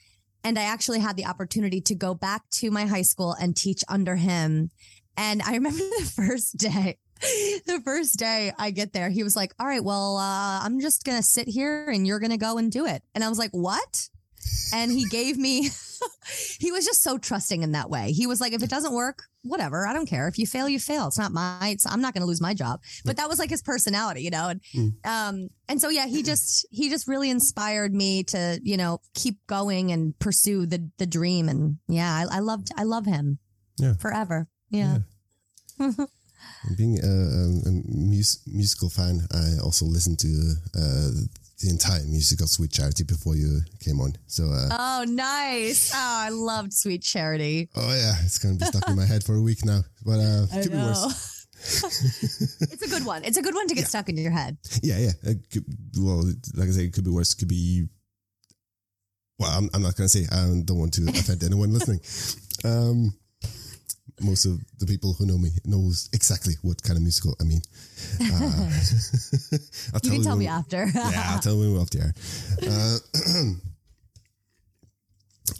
And 0.47 0.57
I 0.57 0.63
actually 0.63 0.99
had 0.99 1.17
the 1.17 1.25
opportunity 1.25 1.81
to 1.81 1.93
go 1.93 2.13
back 2.13 2.49
to 2.51 2.71
my 2.71 2.85
high 2.85 3.01
school 3.01 3.33
and 3.33 3.53
teach 3.53 3.83
under 3.89 4.15
him. 4.15 4.71
And 5.17 5.41
I 5.41 5.51
remember 5.55 5.77
the 5.77 6.09
first 6.15 6.55
day, 6.55 6.99
the 7.65 7.81
first 7.83 8.17
day 8.17 8.53
I 8.57 8.71
get 8.71 8.93
there, 8.93 9.09
he 9.09 9.23
was 9.23 9.35
like, 9.35 9.53
All 9.59 9.67
right, 9.67 9.83
well, 9.83 10.15
uh, 10.15 10.61
I'm 10.63 10.79
just 10.79 11.03
going 11.03 11.17
to 11.17 11.23
sit 11.23 11.49
here 11.49 11.89
and 11.89 12.07
you're 12.07 12.21
going 12.21 12.31
to 12.31 12.37
go 12.37 12.57
and 12.57 12.71
do 12.71 12.85
it. 12.85 13.03
And 13.13 13.25
I 13.25 13.29
was 13.29 13.37
like, 13.37 13.51
What? 13.51 14.07
And 14.73 14.91
he 14.91 15.05
gave 15.05 15.37
me, 15.37 15.69
he 16.59 16.71
was 16.71 16.85
just 16.85 17.01
so 17.01 17.17
trusting 17.17 17.63
in 17.63 17.71
that 17.71 17.89
way. 17.89 18.11
He 18.11 18.27
was 18.27 18.39
like, 18.41 18.53
If 18.53 18.61
it 18.63 18.69
doesn't 18.69 18.93
work, 18.93 19.23
whatever, 19.43 19.87
I 19.87 19.93
don't 19.93 20.07
care. 20.07 20.27
If 20.27 20.37
you 20.37 20.45
fail, 20.45 20.67
you 20.67 20.79
fail. 20.79 21.07
It's 21.07 21.17
not 21.17 21.31
my, 21.31 21.69
it's, 21.73 21.85
I'm 21.85 22.01
not 22.01 22.13
going 22.13 22.21
to 22.21 22.27
lose 22.27 22.41
my 22.41 22.53
job. 22.53 22.81
But 23.05 23.15
that 23.17 23.29
was 23.29 23.39
like 23.39 23.49
his 23.49 23.61
personality, 23.61 24.21
you 24.21 24.29
know? 24.29 24.49
And, 24.49 24.93
um, 25.05 25.49
and 25.69 25.79
so, 25.79 25.89
yeah, 25.89 26.05
he 26.07 26.21
just, 26.31 26.67
he 26.69 26.89
just 26.89 27.07
really 27.07 27.29
inspired 27.29 27.93
me 27.93 28.23
to, 28.25 28.59
you 28.63 28.75
know, 28.77 28.99
keep 29.13 29.37
going 29.47 29.91
and 29.91 30.17
pursue 30.19 30.65
the, 30.65 30.89
the 30.97 31.05
dream. 31.05 31.47
And 31.49 31.77
yeah, 31.87 32.13
I, 32.29 32.37
I 32.37 32.39
loved, 32.39 32.69
I 32.77 32.83
love 32.83 33.05
him 33.05 33.39
Yeah. 33.77 33.93
forever. 33.99 34.47
Yeah. 34.69 34.97
Being 36.77 36.99
a, 37.03 37.07
a, 37.07 37.69
a 37.69 37.71
mus- 37.87 38.41
musical 38.45 38.89
fan, 38.89 39.21
I 39.33 39.57
also 39.63 39.85
listen 39.85 40.15
to 40.17 40.53
uh, 40.77 41.09
the 41.61 41.69
entire 41.69 42.03
music 42.03 42.41
of 42.41 42.49
Sweet 42.49 42.71
Charity 42.71 43.03
before 43.03 43.35
you 43.35 43.61
came 43.79 43.99
on. 43.99 44.13
So, 44.27 44.45
uh, 44.45 44.69
Oh, 44.71 45.05
nice. 45.07 45.91
Oh, 45.93 45.97
I 45.97 46.29
loved 46.29 46.71
Sweet 46.73 47.01
Charity. 47.01 47.69
oh 47.75 47.89
yeah, 47.95 48.13
it's 48.23 48.37
gonna 48.37 48.55
be 48.55 48.65
stuck 48.65 48.87
in 48.89 48.95
my 48.95 49.05
head 49.05 49.23
for 49.23 49.35
a 49.35 49.41
week 49.41 49.65
now. 49.65 49.81
But 50.05 50.19
uh, 50.19 50.45
I 50.53 50.61
could 50.61 50.71
be 50.71 50.77
worse. 50.77 51.47
it's 52.61 52.83
a 52.83 52.89
good 52.89 53.05
one. 53.05 53.23
It's 53.23 53.37
a 53.37 53.41
good 53.41 53.55
one 53.55 53.67
to 53.67 53.73
get 53.75 53.87
stuck 53.87 54.07
in 54.09 54.17
your 54.17 54.31
head. 54.31 54.57
Yeah, 54.83 54.99
yeah. 54.99 55.33
Could, 55.51 55.65
well, 55.97 56.23
like 56.53 56.67
I 56.69 56.71
say, 56.71 56.83
it 56.85 56.93
could 56.93 57.03
be 57.03 57.09
worse. 57.11 57.33
It 57.33 57.37
could 57.37 57.47
be. 57.47 57.87
Well, 59.39 59.49
I'm, 59.51 59.69
I'm 59.73 59.81
not 59.81 59.95
gonna 59.95 60.07
say. 60.07 60.25
I 60.31 60.45
don't 60.63 60.77
want 60.77 60.93
to 60.95 61.09
offend 61.09 61.43
anyone 61.43 61.73
listening. 61.77 61.99
Um, 62.63 63.13
most 64.19 64.45
of 64.45 64.59
the 64.79 64.85
people 64.87 65.13
who 65.13 65.25
know 65.25 65.37
me 65.37 65.49
knows 65.65 66.09
exactly 66.13 66.55
what 66.63 66.81
kind 66.81 66.97
of 66.97 67.03
musical 67.03 67.35
I 67.39 67.43
mean. 67.43 67.61
Uh, 68.21 68.69
I'll 69.93 70.01
You 70.03 70.11
can 70.11 70.21
tell 70.23 70.31
when- 70.31 70.39
me 70.39 70.47
after. 70.47 70.85
yeah, 70.95 71.23
I'll 71.33 71.39
tell 71.39 71.53
you 71.53 71.59
when 71.59 71.73
we're 71.73 71.81
off 71.81 71.89
the 71.89 72.01
air. 72.01 72.13
Uh, 72.71 72.97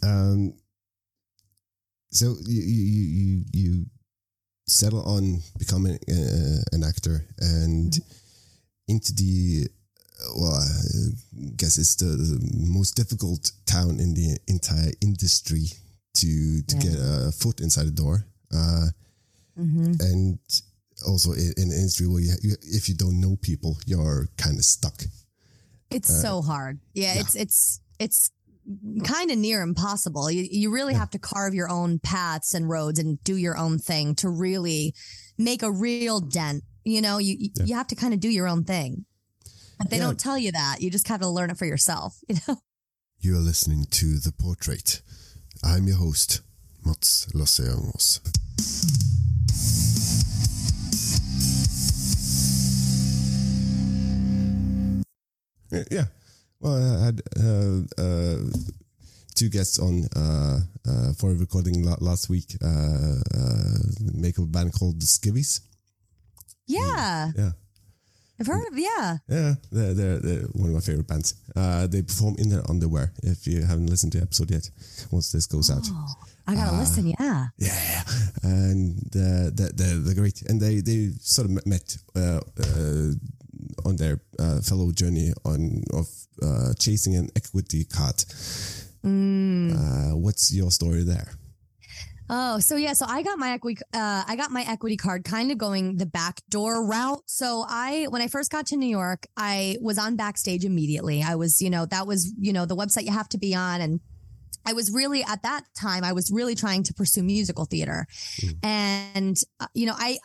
um, 0.08 0.54
so 2.12 2.36
you 2.46 2.62
you 2.62 3.04
you 3.20 3.44
you 3.54 3.86
settle 4.68 5.02
on 5.04 5.40
becoming 5.60 5.96
uh, 6.10 6.62
an 6.74 6.84
actor 6.84 7.26
and 7.40 8.00
into 8.88 9.14
the 9.14 9.68
well, 10.36 10.54
I 10.54 10.66
guess 11.58 11.78
it's 11.78 11.96
the, 11.96 12.06
the 12.06 12.40
most 12.66 12.96
difficult 12.96 13.52
town 13.66 14.00
in 14.00 14.14
the 14.16 14.38
entire 14.48 14.92
industry 15.02 15.68
to 16.16 16.62
to 16.64 16.76
Yeah. 16.76 16.82
get 16.82 16.96
a 17.00 17.32
foot 17.32 17.62
inside 17.62 17.86
the 17.88 17.92
door. 17.92 18.26
Uh, 18.54 18.88
hmm 19.58 19.94
and 20.00 20.40
also 21.08 21.32
in, 21.34 21.54
in 21.58 21.64
an 21.72 21.72
industry 21.78 22.08
where 22.08 22.22
you, 22.22 22.34
you, 22.42 22.56
if 22.62 22.88
you 22.90 22.96
don't 22.96 23.20
know 23.20 23.36
people, 23.42 23.78
you're 23.86 24.28
kind 24.38 24.58
of 24.58 24.64
stuck. 24.66 25.04
It's 25.90 26.10
Uh, 26.10 26.22
so 26.22 26.42
hard. 26.42 26.80
Yeah, 26.94 27.14
yeah. 27.16 27.22
it's 27.22 27.36
it's 27.36 27.80
it's 28.00 28.30
kind 29.04 29.32
of 29.32 29.38
near 29.38 29.62
impossible. 29.62 30.30
You 30.32 30.48
you 30.50 30.72
really 30.74 30.94
have 30.94 31.10
to 31.12 31.20
carve 31.20 31.54
your 31.54 31.70
own 31.70 32.00
paths 32.00 32.54
and 32.54 32.70
roads 32.70 33.00
and 33.00 33.24
do 33.24 33.36
your 33.36 33.58
own 33.58 33.80
thing 33.80 34.16
to 34.16 34.30
really 34.30 34.94
make 35.38 35.64
a 35.64 35.72
real 35.72 36.20
dent. 36.20 36.64
You 36.84 37.02
know, 37.02 37.18
you 37.20 37.36
you- 37.40 37.52
Yeah. 37.56 37.66
you 37.66 37.76
have 37.76 37.88
to 37.88 37.96
kind 37.96 38.14
of 38.14 38.20
do 38.20 38.30
your 38.30 38.48
own 38.48 38.64
thing. 38.64 39.06
But 39.80 39.90
they 39.90 39.98
Yeah. 39.98 40.04
don't 40.06 40.20
tell 40.20 40.38
you 40.38 40.52
that. 40.52 40.82
You 40.82 40.90
just 40.92 41.08
have 41.08 41.22
to 41.22 41.30
learn 41.30 41.50
it 41.52 41.58
for 41.58 41.66
yourself. 41.66 42.20
You 42.30 42.36
know. 42.48 42.62
You 43.20 43.36
are 43.38 43.40
listening 43.42 43.86
to 43.92 44.20
The 44.20 44.32
Portrait. 44.32 45.02
I'm 45.64 45.88
your 45.88 45.98
host, 45.98 46.42
Mats 46.88 47.28
Lasse 47.34 47.64
Jangås. 47.68 48.22
Yeah. 55.92 56.06
Well, 56.60 56.74
I 57.02 57.06
had 57.06 57.22
uh, 57.40 57.82
uh, 58.02 58.38
two 59.36 59.50
guests 59.50 59.80
on 59.80 60.06
uh, 60.16 60.60
uh, 60.88 61.14
for 61.14 61.32
a 61.32 61.36
recording 61.36 61.84
la- 61.84 61.98
last 62.00 62.30
week. 62.30 62.56
Uh, 62.64 62.68
uh, 63.36 63.78
make 64.14 64.38
a 64.38 64.42
band 64.42 64.74
called 64.74 65.00
the 65.00 65.06
Skivvies. 65.06 65.62
Yeah, 66.66 67.32
Yeah. 67.38 67.52
I've 68.40 68.48
heard 68.48 68.68
of. 68.68 68.78
Yeah. 68.78 69.18
Yeah, 69.28 69.54
they're, 69.72 69.94
they're, 69.94 70.20
they're 70.20 70.42
one 70.54 70.70
of 70.70 70.76
my 70.76 70.80
favorite 70.82 71.08
bands. 71.08 71.34
Uh, 71.56 71.88
they 71.88 72.02
perform 72.04 72.36
in 72.38 72.50
their 72.50 72.64
underwear. 72.70 73.12
If 73.24 73.48
you 73.48 73.64
haven't 73.64 73.88
listened 73.88 74.12
to 74.14 74.20
the 74.20 74.24
episode 74.24 74.52
yet, 74.52 74.70
once 75.12 75.32
this 75.32 75.46
goes 75.48 75.70
out, 75.72 75.88
Oh, 75.90 76.14
I 76.48 76.56
gotta 76.56 76.72
Ah. 76.76 76.80
listen. 76.80 77.08
Yeah. 77.20 77.48
yeah, 77.58 78.04
and 78.44 78.98
uh, 79.16 79.50
they're, 79.54 79.72
they're, 79.74 79.98
they're 80.00 80.16
great. 80.16 80.44
And 80.50 80.62
they 80.62 80.82
they 80.82 81.12
sort 81.20 81.50
of 81.50 81.66
met 81.66 81.98
uh, 82.16 82.40
uh, 82.60 83.12
on 83.86 83.96
their 83.98 84.20
uh, 84.40 84.62
fellow 84.62 84.92
journey 84.92 85.34
on 85.44 85.84
of 85.94 86.08
uh, 86.42 86.74
chasing 86.80 87.16
an 87.16 87.30
equity 87.36 87.84
card. 87.86 88.18
Mm. 89.06 89.74
Uh, 89.74 90.16
what's 90.18 90.54
your 90.54 90.72
story 90.72 91.04
there? 91.04 91.30
Oh, 92.30 92.60
so 92.60 92.76
yeah, 92.76 92.94
so 92.94 93.06
I 93.08 93.24
got 93.24 93.40
my 93.40 93.52
equity, 93.52 93.82
uh, 93.94 94.24
I 94.28 94.36
got 94.36 94.52
my 94.52 94.66
equity 94.68 94.98
card 94.98 95.24
kind 95.24 95.52
of 95.52 95.58
going 95.58 95.96
the 95.98 96.06
back 96.06 96.42
door 96.50 96.86
route. 96.86 97.22
So 97.26 97.66
I, 97.68 98.08
when 98.10 98.22
I 98.22 98.28
first 98.28 98.52
got 98.52 98.68
to 98.68 98.76
New 98.76 98.90
York, 98.90 99.28
I 99.38 99.78
was 99.82 99.98
on 99.98 100.18
backstage 100.18 100.66
immediately. 100.66 101.24
I 101.24 101.36
was, 101.36 101.62
you 101.62 101.70
know, 101.70 101.86
that 101.86 102.06
was, 102.06 102.34
you 102.38 102.52
know, 102.52 102.66
the 102.66 102.76
website 102.76 103.04
you 103.06 103.14
have 103.14 103.30
to 103.30 103.38
be 103.38 103.56
on. 103.56 103.80
And 103.80 104.02
I 104.66 104.74
was 104.74 104.92
really 104.92 105.24
at 105.24 105.44
that 105.44 105.64
time, 105.80 106.04
I 106.04 106.12
was 106.12 106.30
really 106.30 106.56
trying 106.56 106.84
to 106.84 106.94
pursue 106.94 107.24
musical 107.24 107.64
theater. 107.64 108.06
And, 108.62 109.38
uh, 109.62 109.68
you 109.74 109.86
know, 109.86 109.96
I, 109.98 110.18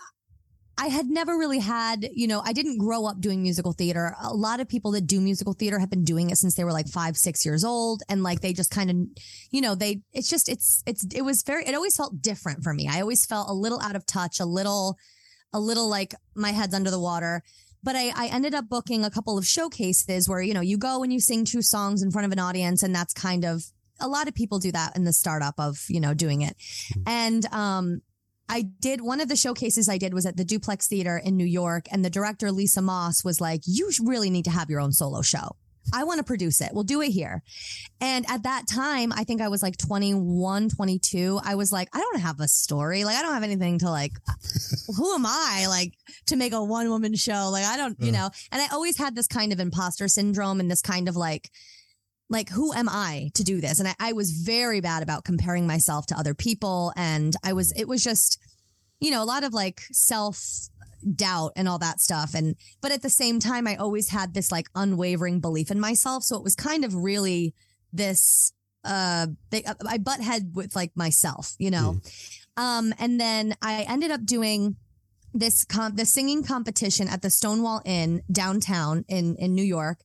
I 0.78 0.88
had 0.88 1.06
never 1.06 1.36
really 1.36 1.58
had, 1.58 2.08
you 2.12 2.26
know, 2.26 2.40
I 2.44 2.52
didn't 2.52 2.78
grow 2.78 3.06
up 3.06 3.20
doing 3.20 3.42
musical 3.42 3.72
theater. 3.72 4.16
A 4.22 4.34
lot 4.34 4.58
of 4.58 4.68
people 4.68 4.92
that 4.92 5.06
do 5.06 5.20
musical 5.20 5.52
theater 5.52 5.78
have 5.78 5.90
been 5.90 6.04
doing 6.04 6.30
it 6.30 6.36
since 6.36 6.54
they 6.54 6.64
were 6.64 6.72
like 6.72 6.88
five, 6.88 7.16
six 7.16 7.44
years 7.44 7.62
old. 7.62 8.02
And 8.08 8.22
like 8.22 8.40
they 8.40 8.52
just 8.52 8.70
kind 8.70 8.90
of, 8.90 8.96
you 9.50 9.60
know, 9.60 9.74
they, 9.74 10.00
it's 10.12 10.30
just, 10.30 10.48
it's, 10.48 10.82
it's, 10.86 11.04
it 11.14 11.22
was 11.22 11.42
very, 11.42 11.64
it 11.66 11.74
always 11.74 11.96
felt 11.96 12.22
different 12.22 12.64
for 12.64 12.72
me. 12.72 12.88
I 12.88 13.00
always 13.00 13.26
felt 13.26 13.50
a 13.50 13.54
little 13.54 13.80
out 13.80 13.96
of 13.96 14.06
touch, 14.06 14.40
a 14.40 14.46
little, 14.46 14.96
a 15.52 15.60
little 15.60 15.88
like 15.88 16.14
my 16.34 16.50
head's 16.50 16.74
under 16.74 16.90
the 16.90 17.00
water. 17.00 17.42
But 17.82 17.96
I, 17.96 18.12
I 18.16 18.28
ended 18.28 18.54
up 18.54 18.68
booking 18.68 19.04
a 19.04 19.10
couple 19.10 19.36
of 19.36 19.46
showcases 19.46 20.28
where, 20.28 20.40
you 20.40 20.54
know, 20.54 20.60
you 20.60 20.78
go 20.78 21.02
and 21.02 21.12
you 21.12 21.20
sing 21.20 21.44
two 21.44 21.62
songs 21.62 22.02
in 22.02 22.10
front 22.10 22.26
of 22.26 22.32
an 22.32 22.38
audience. 22.38 22.82
And 22.82 22.94
that's 22.94 23.12
kind 23.12 23.44
of, 23.44 23.64
a 24.00 24.08
lot 24.08 24.26
of 24.26 24.34
people 24.34 24.58
do 24.58 24.72
that 24.72 24.96
in 24.96 25.04
the 25.04 25.12
startup 25.12 25.54
of, 25.58 25.84
you 25.88 26.00
know, 26.00 26.14
doing 26.14 26.42
it. 26.42 26.56
And, 27.06 27.44
um, 27.52 28.00
I 28.49 28.62
did 28.62 29.00
one 29.00 29.20
of 29.20 29.28
the 29.28 29.37
showcases 29.37 29.88
I 29.88 29.99
did 29.99 30.12
was 30.14 30.26
at 30.26 30.37
the 30.37 30.44
Duplex 30.44 30.87
Theater 30.88 31.16
in 31.16 31.37
New 31.37 31.46
York, 31.46 31.87
and 31.90 32.04
the 32.04 32.11
director 32.11 32.52
Lisa 32.52 32.82
Moss 32.82 33.25
was 33.25 33.40
like, 33.40 33.62
"You 33.66 33.90
really 34.04 34.30
need 34.30 34.44
to 34.44 34.50
have 34.50 34.68
your 34.68 34.80
own 34.80 34.92
solo 34.92 35.22
show. 35.22 35.56
I 35.92 36.04
want 36.04 36.18
to 36.18 36.25
produce 36.25 36.61
it. 36.61 36.70
We'll 36.72 36.84
do 36.84 37.00
it 37.00 37.11
here." 37.11 37.42
And 38.00 38.25
at 38.28 38.42
that 38.42 38.66
time, 38.68 39.12
I 39.12 39.25
think 39.25 39.40
I 39.40 39.49
was 39.49 39.62
like 39.62 39.76
21, 39.78 40.68
22. 40.68 41.40
I 41.42 41.54
was 41.54 41.72
like, 41.72 41.88
I 41.94 41.99
don't 42.00 42.20
have 42.20 42.40
a 42.40 42.49
story. 42.49 43.04
Like, 43.04 43.16
I 43.16 43.22
don't 43.22 43.32
have 43.34 43.42
anything 43.42 43.78
to 43.78 43.90
like, 43.90 44.12
who 44.96 45.14
am 45.14 45.25
I 45.25 45.66
like 45.68 45.94
to 46.26 46.37
make 46.37 46.52
a 46.52 46.62
one 46.62 46.88
woman 46.90 47.14
show? 47.14 47.49
Like, 47.50 47.64
I 47.64 47.76
don't, 47.76 47.99
you 48.00 48.08
Uh. 48.11 48.12
know, 48.12 48.30
and 48.50 48.61
I 48.61 48.66
always 48.72 48.99
had 48.99 49.14
this 49.14 49.28
kind 49.28 49.52
of 49.52 49.61
imposter 49.61 50.08
syndrome 50.08 50.61
and 50.61 50.70
this 50.70 50.82
kind 50.82 51.08
of 51.08 51.16
like, 51.16 51.50
like 52.32 52.48
who 52.48 52.72
am 52.72 52.88
i 52.88 53.30
to 53.34 53.44
do 53.44 53.60
this? 53.60 53.78
And 53.78 53.88
I, 53.88 53.94
I 54.00 54.12
was 54.14 54.30
very 54.32 54.80
bad 54.80 55.02
about 55.02 55.24
comparing 55.24 55.66
myself 55.66 56.06
to 56.06 56.18
other 56.18 56.34
people. 56.34 56.92
And 56.96 57.36
i 57.44 57.52
was 57.52 57.72
it 57.76 57.86
was 57.86 58.02
just 58.02 58.40
you 58.98 59.10
know 59.10 59.22
a 59.22 59.26
lot 59.26 59.44
of 59.44 59.52
like 59.52 59.82
self 59.92 60.42
doubt 61.14 61.52
and 61.56 61.68
all 61.68 61.78
that 61.78 62.00
stuff. 62.00 62.34
And 62.34 62.56
but 62.80 62.90
at 62.90 63.02
the 63.02 63.10
same 63.10 63.38
time 63.38 63.68
i 63.68 63.76
always 63.76 64.08
had 64.08 64.34
this 64.34 64.50
like 64.50 64.68
unwavering 64.74 65.40
belief 65.40 65.70
in 65.70 65.78
myself. 65.78 66.24
So 66.24 66.36
it 66.36 66.42
was 66.42 66.56
kind 66.56 66.84
of 66.84 66.94
really 66.94 67.54
this 67.92 68.52
uh 68.84 69.28
they, 69.50 69.62
i 69.86 69.98
butt 69.98 70.20
head 70.20 70.52
with 70.54 70.74
like 70.74 70.96
myself 70.96 71.54
you 71.58 71.70
know? 71.70 72.00
Um 72.56 72.94
and 72.98 73.20
then 73.20 73.54
i 73.62 73.82
ended 73.82 74.10
up 74.10 74.24
doing 74.24 74.76
this 75.34 75.64
com- 75.64 75.96
the 75.96 76.04
singing 76.04 76.42
competition 76.42 77.08
at 77.08 77.22
the 77.22 77.30
stonewall 77.30 77.80
inn 77.84 78.22
downtown 78.30 79.04
in 79.08 79.36
in 79.36 79.54
new 79.54 79.62
york 79.62 79.98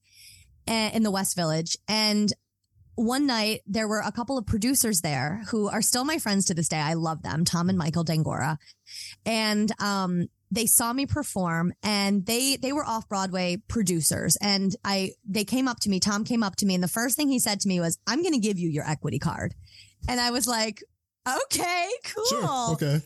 in 0.68 1.04
the 1.04 1.12
West 1.12 1.36
Village. 1.36 1.78
And 1.88 2.32
one 2.96 3.28
night 3.28 3.62
there 3.68 3.88
were 3.88 4.02
a 4.04 4.12
couple 4.12 4.38
of 4.38 4.46
producers 4.46 5.02
there 5.02 5.44
who 5.50 5.70
are 5.70 5.82
still 5.82 6.04
my 6.04 6.18
friends 6.18 6.46
to 6.46 6.54
this 6.54 6.68
day. 6.68 6.80
I 6.80 6.94
love 6.96 7.22
them, 7.22 7.46
Tom 7.46 7.70
and 7.70 7.78
Michael 7.78 8.04
Dangora. 8.04 8.58
And 9.26 9.72
um, 9.80 10.28
they 10.50 10.66
saw 10.66 10.94
me 10.94 11.06
perform 11.06 11.74
and 11.84 12.26
they 12.26 12.56
they 12.58 12.72
were 12.74 12.86
off 12.86 13.08
Broadway 13.10 13.62
producers 13.68 14.38
and 14.42 14.76
I 14.84 15.12
they 15.28 15.44
came 15.44 15.68
up 15.68 15.80
to 15.82 15.90
me 15.90 16.00
Tom 16.00 16.24
came 16.24 16.42
up 16.42 16.56
to 16.58 16.66
me 16.66 16.74
and 16.74 16.82
the 16.84 16.88
first 16.88 17.18
thing 17.18 17.28
he 17.28 17.38
said 17.40 17.60
to 17.60 17.68
me 17.68 17.80
was 17.82 17.98
I'm 18.08 18.22
going 18.22 18.34
to 18.34 18.40
give 18.40 18.58
you 18.58 18.70
your 18.70 18.90
equity 18.90 19.20
card 19.20 19.54
and 20.08 20.22
I 20.22 20.32
was 20.32 20.48
like 20.48 20.82
okay 21.28 21.90
cool 22.06 22.26
Sure. 22.28 22.72
Okay. 22.76 23.02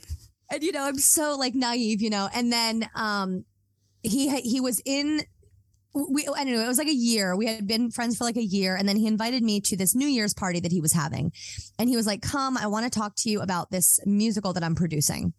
and 0.51 0.61
you 0.61 0.71
know 0.71 0.83
I'm 0.83 0.99
so 0.99 1.35
like 1.35 1.55
naive 1.55 1.99
you 1.99 2.11
know 2.11 2.29
and 2.31 2.53
then 2.53 2.87
um 2.93 3.43
he 4.03 4.29
he 4.41 4.61
was 4.61 4.79
in 4.85 5.21
we 5.93 6.27
I 6.27 6.43
don't 6.43 6.53
know 6.53 6.61
it 6.61 6.67
was 6.67 6.77
like 6.77 6.87
a 6.87 6.93
year. 6.93 7.35
We 7.35 7.47
had 7.47 7.67
been 7.67 7.91
friends 7.91 8.17
for 8.17 8.23
like 8.23 8.37
a 8.37 8.43
year 8.43 8.75
and 8.75 8.87
then 8.87 8.95
he 8.95 9.07
invited 9.07 9.43
me 9.43 9.59
to 9.61 9.77
this 9.77 9.95
New 9.95 10.07
Year's 10.07 10.33
party 10.33 10.59
that 10.61 10.71
he 10.71 10.81
was 10.81 10.93
having. 10.93 11.31
And 11.77 11.89
he 11.89 11.95
was 11.95 12.07
like 12.07 12.21
come 12.21 12.57
I 12.57 12.67
want 12.67 12.91
to 12.91 12.99
talk 12.99 13.13
to 13.17 13.29
you 13.29 13.41
about 13.41 13.71
this 13.71 13.99
musical 14.05 14.53
that 14.53 14.63
I'm 14.63 14.75
producing 14.75 15.33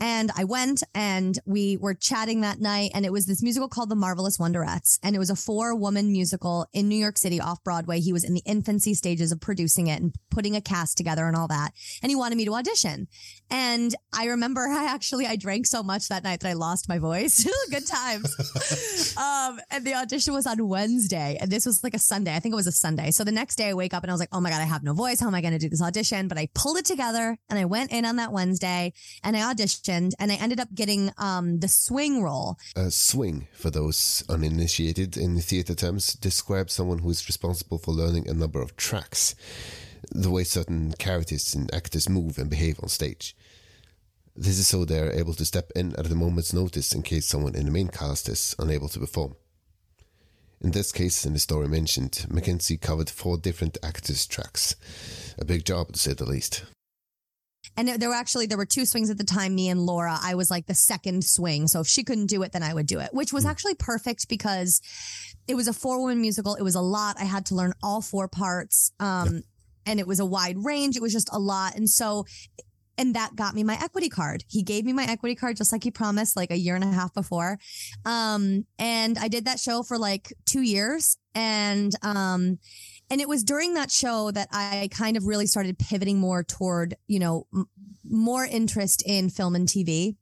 and 0.00 0.30
I 0.36 0.44
went 0.44 0.82
and 0.94 1.38
we 1.46 1.76
were 1.76 1.94
chatting 1.94 2.40
that 2.42 2.60
night 2.60 2.90
and 2.94 3.04
it 3.04 3.12
was 3.12 3.26
this 3.26 3.42
musical 3.42 3.68
called 3.68 3.90
The 3.90 3.96
Marvelous 3.96 4.38
Wonderettes 4.38 4.98
and 5.02 5.14
it 5.14 5.18
was 5.18 5.30
a 5.30 5.36
four 5.36 5.74
woman 5.74 6.12
musical 6.12 6.66
in 6.72 6.88
New 6.88 6.96
York 6.96 7.18
City 7.18 7.40
off 7.40 7.62
Broadway 7.64 8.00
he 8.00 8.12
was 8.12 8.24
in 8.24 8.34
the 8.34 8.42
infancy 8.44 8.94
stages 8.94 9.32
of 9.32 9.40
producing 9.40 9.86
it 9.86 10.00
and 10.00 10.14
putting 10.30 10.56
a 10.56 10.60
cast 10.60 10.96
together 10.96 11.26
and 11.26 11.36
all 11.36 11.48
that 11.48 11.72
and 12.02 12.10
he 12.10 12.16
wanted 12.16 12.36
me 12.36 12.44
to 12.44 12.54
audition 12.54 13.08
and 13.50 13.94
I 14.12 14.26
remember 14.26 14.66
I 14.66 14.84
actually 14.84 15.26
I 15.26 15.36
drank 15.36 15.66
so 15.66 15.82
much 15.82 16.08
that 16.08 16.24
night 16.24 16.40
that 16.40 16.48
I 16.48 16.54
lost 16.54 16.88
my 16.88 16.98
voice 16.98 17.46
good 17.70 17.86
times 17.86 19.14
um, 19.16 19.60
and 19.70 19.84
the 19.84 19.94
audition 19.94 20.34
was 20.34 20.46
on 20.46 20.66
Wednesday, 20.68 21.36
and 21.40 21.50
this 21.50 21.66
was 21.66 21.82
like 21.82 21.94
a 21.94 21.98
Sunday. 21.98 22.34
I 22.34 22.40
think 22.40 22.52
it 22.52 22.56
was 22.56 22.66
a 22.66 22.72
Sunday. 22.72 23.10
So 23.10 23.24
the 23.24 23.32
next 23.32 23.56
day, 23.56 23.68
I 23.68 23.74
wake 23.74 23.94
up 23.94 24.02
and 24.02 24.10
I 24.10 24.14
was 24.14 24.20
like, 24.20 24.30
"Oh 24.32 24.40
my 24.40 24.50
god, 24.50 24.60
I 24.60 24.64
have 24.64 24.82
no 24.82 24.92
voice. 24.92 25.20
How 25.20 25.26
am 25.26 25.34
I 25.34 25.40
going 25.40 25.52
to 25.52 25.58
do 25.58 25.68
this 25.68 25.82
audition?" 25.82 26.28
But 26.28 26.38
I 26.38 26.48
pulled 26.54 26.78
it 26.78 26.84
together, 26.84 27.36
and 27.48 27.58
I 27.58 27.64
went 27.64 27.92
in 27.92 28.04
on 28.04 28.16
that 28.16 28.32
Wednesday, 28.32 28.92
and 29.22 29.36
I 29.36 29.40
auditioned, 29.40 29.82
and 29.88 30.32
I 30.32 30.36
ended 30.36 30.60
up 30.60 30.74
getting 30.74 31.10
um, 31.18 31.60
the 31.60 31.68
swing 31.68 32.22
role. 32.22 32.56
A 32.76 32.90
swing, 32.90 33.48
for 33.52 33.70
those 33.70 34.24
uninitiated 34.28 35.16
in 35.16 35.38
theatre 35.40 35.74
terms, 35.74 36.14
describes 36.14 36.72
someone 36.72 37.00
who 37.00 37.10
is 37.10 37.28
responsible 37.28 37.78
for 37.78 37.92
learning 37.92 38.28
a 38.28 38.34
number 38.34 38.60
of 38.60 38.76
tracks, 38.76 39.34
the 40.10 40.30
way 40.30 40.44
certain 40.44 40.92
characters 40.98 41.54
and 41.54 41.72
actors 41.74 42.08
move 42.08 42.38
and 42.38 42.50
behave 42.50 42.78
on 42.82 42.88
stage. 42.88 43.36
This 44.36 44.58
is 44.58 44.66
so 44.66 44.84
they 44.84 44.98
are 44.98 45.12
able 45.12 45.34
to 45.34 45.44
step 45.44 45.70
in 45.76 45.94
at 45.96 46.10
a 46.10 46.14
moment's 46.14 46.52
notice 46.52 46.92
in 46.92 47.02
case 47.02 47.26
someone 47.26 47.54
in 47.54 47.66
the 47.66 47.70
main 47.70 47.88
cast 47.88 48.28
is 48.28 48.56
unable 48.58 48.88
to 48.88 48.98
perform. 48.98 49.36
In 50.60 50.70
this 50.70 50.92
case, 50.92 51.26
in 51.26 51.34
the 51.34 51.38
story 51.38 51.68
mentioned, 51.68 52.26
Mackenzie 52.28 52.78
covered 52.78 53.10
four 53.10 53.36
different 53.36 53.76
actors' 53.82 54.26
tracks. 54.26 54.74
A 55.38 55.44
big 55.44 55.64
job, 55.64 55.92
to 55.92 55.98
say 55.98 56.14
the 56.14 56.24
least. 56.24 56.64
And 57.76 57.88
there 57.88 58.08
were 58.08 58.14
actually 58.14 58.46
there 58.46 58.58
were 58.58 58.66
two 58.66 58.86
swings 58.86 59.10
at 59.10 59.18
the 59.18 59.24
time. 59.24 59.54
Me 59.54 59.68
and 59.68 59.80
Laura, 59.80 60.18
I 60.22 60.34
was 60.34 60.50
like 60.50 60.66
the 60.66 60.74
second 60.74 61.24
swing. 61.24 61.66
So 61.66 61.80
if 61.80 61.86
she 61.86 62.04
couldn't 62.04 62.26
do 62.26 62.42
it, 62.42 62.52
then 62.52 62.62
I 62.62 62.72
would 62.72 62.86
do 62.86 63.00
it, 63.00 63.10
which 63.12 63.32
was 63.32 63.44
actually 63.44 63.74
perfect 63.74 64.28
because 64.28 64.80
it 65.48 65.54
was 65.54 65.68
a 65.68 65.72
four 65.72 66.00
woman 66.00 66.20
musical. 66.20 66.54
It 66.54 66.62
was 66.62 66.74
a 66.74 66.80
lot. 66.80 67.16
I 67.18 67.24
had 67.24 67.46
to 67.46 67.54
learn 67.54 67.72
all 67.82 68.00
four 68.00 68.28
parts, 68.28 68.92
um, 69.00 69.42
and 69.86 70.00
it 70.00 70.06
was 70.06 70.20
a 70.20 70.24
wide 70.24 70.56
range. 70.64 70.96
It 70.96 71.02
was 71.02 71.12
just 71.12 71.28
a 71.32 71.38
lot, 71.38 71.76
and 71.76 71.88
so. 71.88 72.26
And 72.96 73.16
that 73.16 73.34
got 73.34 73.56
me 73.56 73.64
my 73.64 73.74
equity 73.82 74.08
card. 74.08 74.44
He 74.46 74.62
gave 74.62 74.84
me 74.84 74.92
my 74.92 75.02
equity 75.04 75.34
card 75.34 75.56
just 75.56 75.72
like 75.72 75.82
he 75.82 75.90
promised, 75.90 76.36
like 76.36 76.52
a 76.52 76.56
year 76.56 76.76
and 76.76 76.84
a 76.84 76.92
half 76.92 77.12
before. 77.12 77.58
Um, 78.04 78.66
and 78.78 79.18
I 79.18 79.26
did 79.26 79.46
that 79.46 79.58
show 79.58 79.82
for 79.82 79.98
like 79.98 80.32
two 80.46 80.62
years. 80.62 81.16
And 81.34 81.90
um, 82.02 82.60
and 83.10 83.20
it 83.20 83.28
was 83.28 83.44
during 83.44 83.74
that 83.74 83.90
show 83.90 84.30
that 84.30 84.48
I 84.50 84.88
kind 84.90 85.16
of 85.16 85.26
really 85.26 85.46
started 85.46 85.78
pivoting 85.78 86.18
more 86.18 86.42
toward, 86.42 86.96
you 87.06 87.18
know, 87.18 87.46
m- 87.54 87.68
more 88.08 88.44
interest 88.44 89.02
in 89.06 89.30
film 89.30 89.54
and 89.54 89.68
TV. 89.68 90.16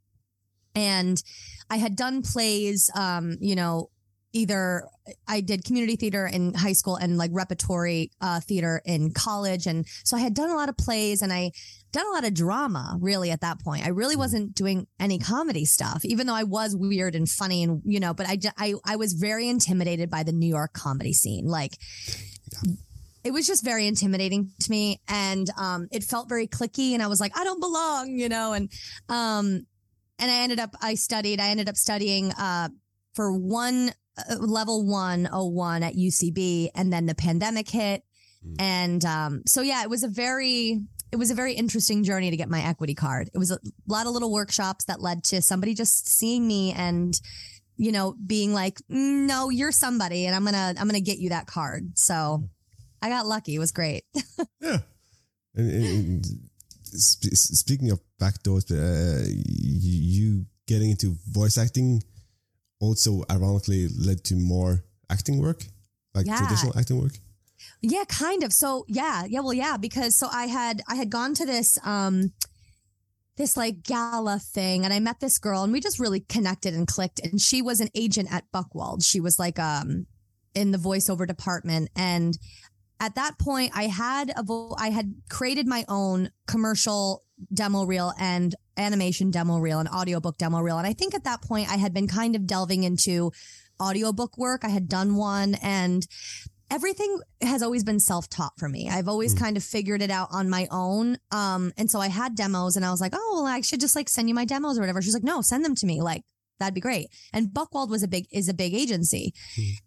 And 0.74 1.22
I 1.70 1.76
had 1.76 1.96
done 1.96 2.22
plays, 2.22 2.90
um, 2.94 3.36
you 3.40 3.54
know, 3.54 3.90
either 4.32 4.88
I 5.28 5.42
did 5.42 5.64
community 5.64 5.96
theater 5.96 6.26
in 6.26 6.54
high 6.54 6.72
school 6.72 6.96
and 6.96 7.18
like 7.18 7.30
repertory 7.34 8.10
uh, 8.20 8.40
theater 8.40 8.80
in 8.84 9.12
college. 9.12 9.66
And 9.66 9.86
so 10.04 10.16
I 10.16 10.20
had 10.20 10.34
done 10.34 10.50
a 10.50 10.54
lot 10.54 10.68
of 10.68 10.76
plays 10.76 11.22
and 11.22 11.32
I 11.32 11.52
done 11.92 12.06
a 12.06 12.10
lot 12.10 12.24
of 12.24 12.32
drama 12.32 12.96
really 13.00 13.30
at 13.30 13.42
that 13.42 13.60
point. 13.60 13.84
I 13.84 13.90
really 13.90 14.16
wasn't 14.16 14.54
doing 14.54 14.86
any 14.98 15.18
comedy 15.18 15.66
stuff, 15.66 16.04
even 16.04 16.26
though 16.26 16.34
I 16.34 16.44
was 16.44 16.74
weird 16.74 17.14
and 17.14 17.28
funny 17.28 17.62
and, 17.62 17.82
you 17.84 18.00
know, 18.00 18.14
but 18.14 18.26
I, 18.26 18.38
I, 18.56 18.74
I 18.86 18.96
was 18.96 19.12
very 19.12 19.48
intimidated 19.48 20.08
by 20.08 20.22
the 20.22 20.32
New 20.32 20.48
York 20.48 20.72
comedy 20.72 21.12
scene. 21.12 21.46
Like, 21.46 21.76
it 23.24 23.32
was 23.32 23.46
just 23.46 23.64
very 23.64 23.86
intimidating 23.86 24.50
to 24.60 24.70
me 24.70 25.00
and 25.08 25.48
um 25.56 25.88
it 25.92 26.02
felt 26.02 26.28
very 26.28 26.46
clicky 26.46 26.92
and 26.92 27.02
I 27.02 27.06
was 27.06 27.20
like 27.20 27.36
I 27.36 27.44
don't 27.44 27.60
belong 27.60 28.18
you 28.18 28.28
know 28.28 28.52
and 28.52 28.70
um 29.08 29.66
and 30.18 30.30
I 30.30 30.38
ended 30.38 30.60
up 30.60 30.74
I 30.80 30.94
studied 30.94 31.40
I 31.40 31.48
ended 31.48 31.68
up 31.68 31.76
studying 31.76 32.32
uh 32.32 32.68
for 33.14 33.32
one 33.32 33.92
uh, 34.18 34.36
level 34.36 34.86
101 34.86 35.82
at 35.82 35.94
UCB 35.94 36.70
and 36.74 36.92
then 36.92 37.06
the 37.06 37.14
pandemic 37.14 37.68
hit 37.68 38.02
and 38.58 39.04
um 39.04 39.42
so 39.46 39.60
yeah 39.62 39.82
it 39.82 39.90
was 39.90 40.02
a 40.02 40.08
very 40.08 40.80
it 41.12 41.16
was 41.16 41.30
a 41.30 41.34
very 41.34 41.52
interesting 41.52 42.02
journey 42.02 42.30
to 42.30 42.36
get 42.38 42.48
my 42.48 42.62
equity 42.62 42.94
card. 42.94 43.28
It 43.34 43.38
was 43.38 43.50
a 43.50 43.58
lot 43.86 44.06
of 44.06 44.12
little 44.12 44.32
workshops 44.32 44.86
that 44.86 45.02
led 45.02 45.24
to 45.24 45.42
somebody 45.42 45.74
just 45.74 46.08
seeing 46.08 46.46
me 46.48 46.72
and 46.72 47.14
you 47.76 47.92
know 47.92 48.16
being 48.26 48.54
like 48.54 48.78
"Mm, 48.90 49.26
no 49.26 49.50
you're 49.50 49.72
somebody 49.72 50.26
and 50.26 50.34
I'm 50.34 50.42
going 50.42 50.54
to 50.54 50.80
I'm 50.80 50.88
going 50.88 50.92
to 50.92 51.00
get 51.00 51.18
you 51.18 51.30
that 51.30 51.46
card 51.46 51.92
so 51.94 52.44
I 53.02 53.08
got 53.08 53.26
lucky. 53.26 53.54
It 53.54 53.58
was 53.58 53.72
great. 53.72 54.04
Yeah. 54.60 54.78
And, 55.54 55.70
and- 55.70 56.26
sp- 56.96 57.34
speaking 57.34 57.90
of 57.90 58.00
backdoors, 58.20 58.70
uh, 58.70 59.26
you 59.28 60.46
getting 60.66 60.90
into 60.90 61.16
voice 61.28 61.58
acting 61.58 62.02
also 62.80 63.22
ironically 63.30 63.88
led 63.88 64.24
to 64.24 64.36
more 64.36 64.84
acting 65.10 65.38
work, 65.40 65.64
like 66.14 66.26
Yeah. 66.26 66.38
traditional 66.38 66.78
acting 66.78 67.00
work. 67.02 67.12
yeah, 67.82 68.04
kind 68.08 68.42
of. 68.44 68.52
So 68.52 68.84
yeah, 68.88 69.24
yeah, 69.28 69.40
well, 69.40 69.52
yeah, 69.52 69.76
because 69.76 70.16
so 70.18 70.28
I 70.32 70.46
had 70.46 70.82
I 70.88 70.94
had 70.94 71.10
gone 71.10 71.34
to 71.34 71.44
this 71.46 71.76
um 71.84 72.32
this 73.36 73.56
like 73.56 73.82
gala 73.82 74.38
thing 74.38 74.84
and 74.84 74.92
I 74.92 75.00
met 75.00 75.20
this 75.20 75.38
girl 75.38 75.62
and 75.64 75.72
we 75.72 75.80
just 75.80 75.98
really 75.98 76.20
connected 76.20 76.74
and 76.74 76.86
clicked 76.86 77.20
and 77.20 77.40
she 77.40 77.62
was 77.62 77.80
an 77.80 77.88
agent 77.94 78.32
at 78.32 78.44
Buchwald. 78.52 79.04
She 79.04 79.20
was 79.20 79.38
like 79.38 79.58
um 79.58 80.06
in 80.54 80.70
the 80.70 80.78
voiceover 80.78 81.26
department 81.26 81.88
and 81.96 82.36
at 83.02 83.16
that 83.16 83.38
point 83.38 83.72
I 83.74 83.88
had 83.88 84.32
a 84.36 84.42
vo- 84.42 84.74
I 84.78 84.90
had 84.90 85.12
created 85.28 85.66
my 85.66 85.84
own 85.88 86.30
commercial 86.46 87.24
demo 87.52 87.84
reel 87.84 88.14
and 88.18 88.54
animation 88.76 89.30
demo 89.30 89.58
reel 89.58 89.80
and 89.80 89.88
audiobook 89.88 90.38
demo 90.38 90.60
reel 90.60 90.78
and 90.78 90.86
I 90.86 90.92
think 90.94 91.14
at 91.14 91.24
that 91.24 91.42
point 91.42 91.70
I 91.70 91.76
had 91.76 91.92
been 91.92 92.06
kind 92.06 92.36
of 92.36 92.46
delving 92.46 92.84
into 92.84 93.32
audiobook 93.82 94.38
work. 94.38 94.64
I 94.64 94.68
had 94.68 94.88
done 94.88 95.16
one 95.16 95.56
and 95.56 96.06
everything 96.70 97.18
has 97.42 97.62
always 97.62 97.84
been 97.84 98.00
self-taught 98.00 98.52
for 98.58 98.68
me. 98.68 98.88
I've 98.88 99.08
always 99.08 99.34
kind 99.34 99.56
of 99.58 99.64
figured 99.64 100.00
it 100.00 100.10
out 100.10 100.28
on 100.30 100.48
my 100.48 100.68
own. 100.70 101.18
Um, 101.30 101.72
and 101.76 101.90
so 101.90 102.00
I 102.00 102.08
had 102.08 102.34
demos 102.34 102.76
and 102.76 102.84
I 102.84 102.90
was 102.90 103.00
like, 103.00 103.12
oh, 103.14 103.42
well, 103.42 103.46
I 103.46 103.60
should 103.60 103.80
just 103.80 103.94
like 103.94 104.08
send 104.08 104.28
you 104.28 104.34
my 104.34 104.46
demos 104.46 104.78
or 104.78 104.80
whatever. 104.80 105.02
She's 105.02 105.12
like, 105.12 105.22
no, 105.22 105.42
send 105.42 105.64
them 105.64 105.74
to 105.74 105.86
me. 105.86 106.00
Like, 106.00 106.22
that'd 106.62 106.74
be 106.74 106.80
great. 106.80 107.08
And 107.32 107.48
Buchwald 107.48 107.90
was 107.90 108.02
a 108.02 108.08
big, 108.08 108.26
is 108.30 108.48
a 108.48 108.54
big 108.54 108.72
agency. 108.74 109.34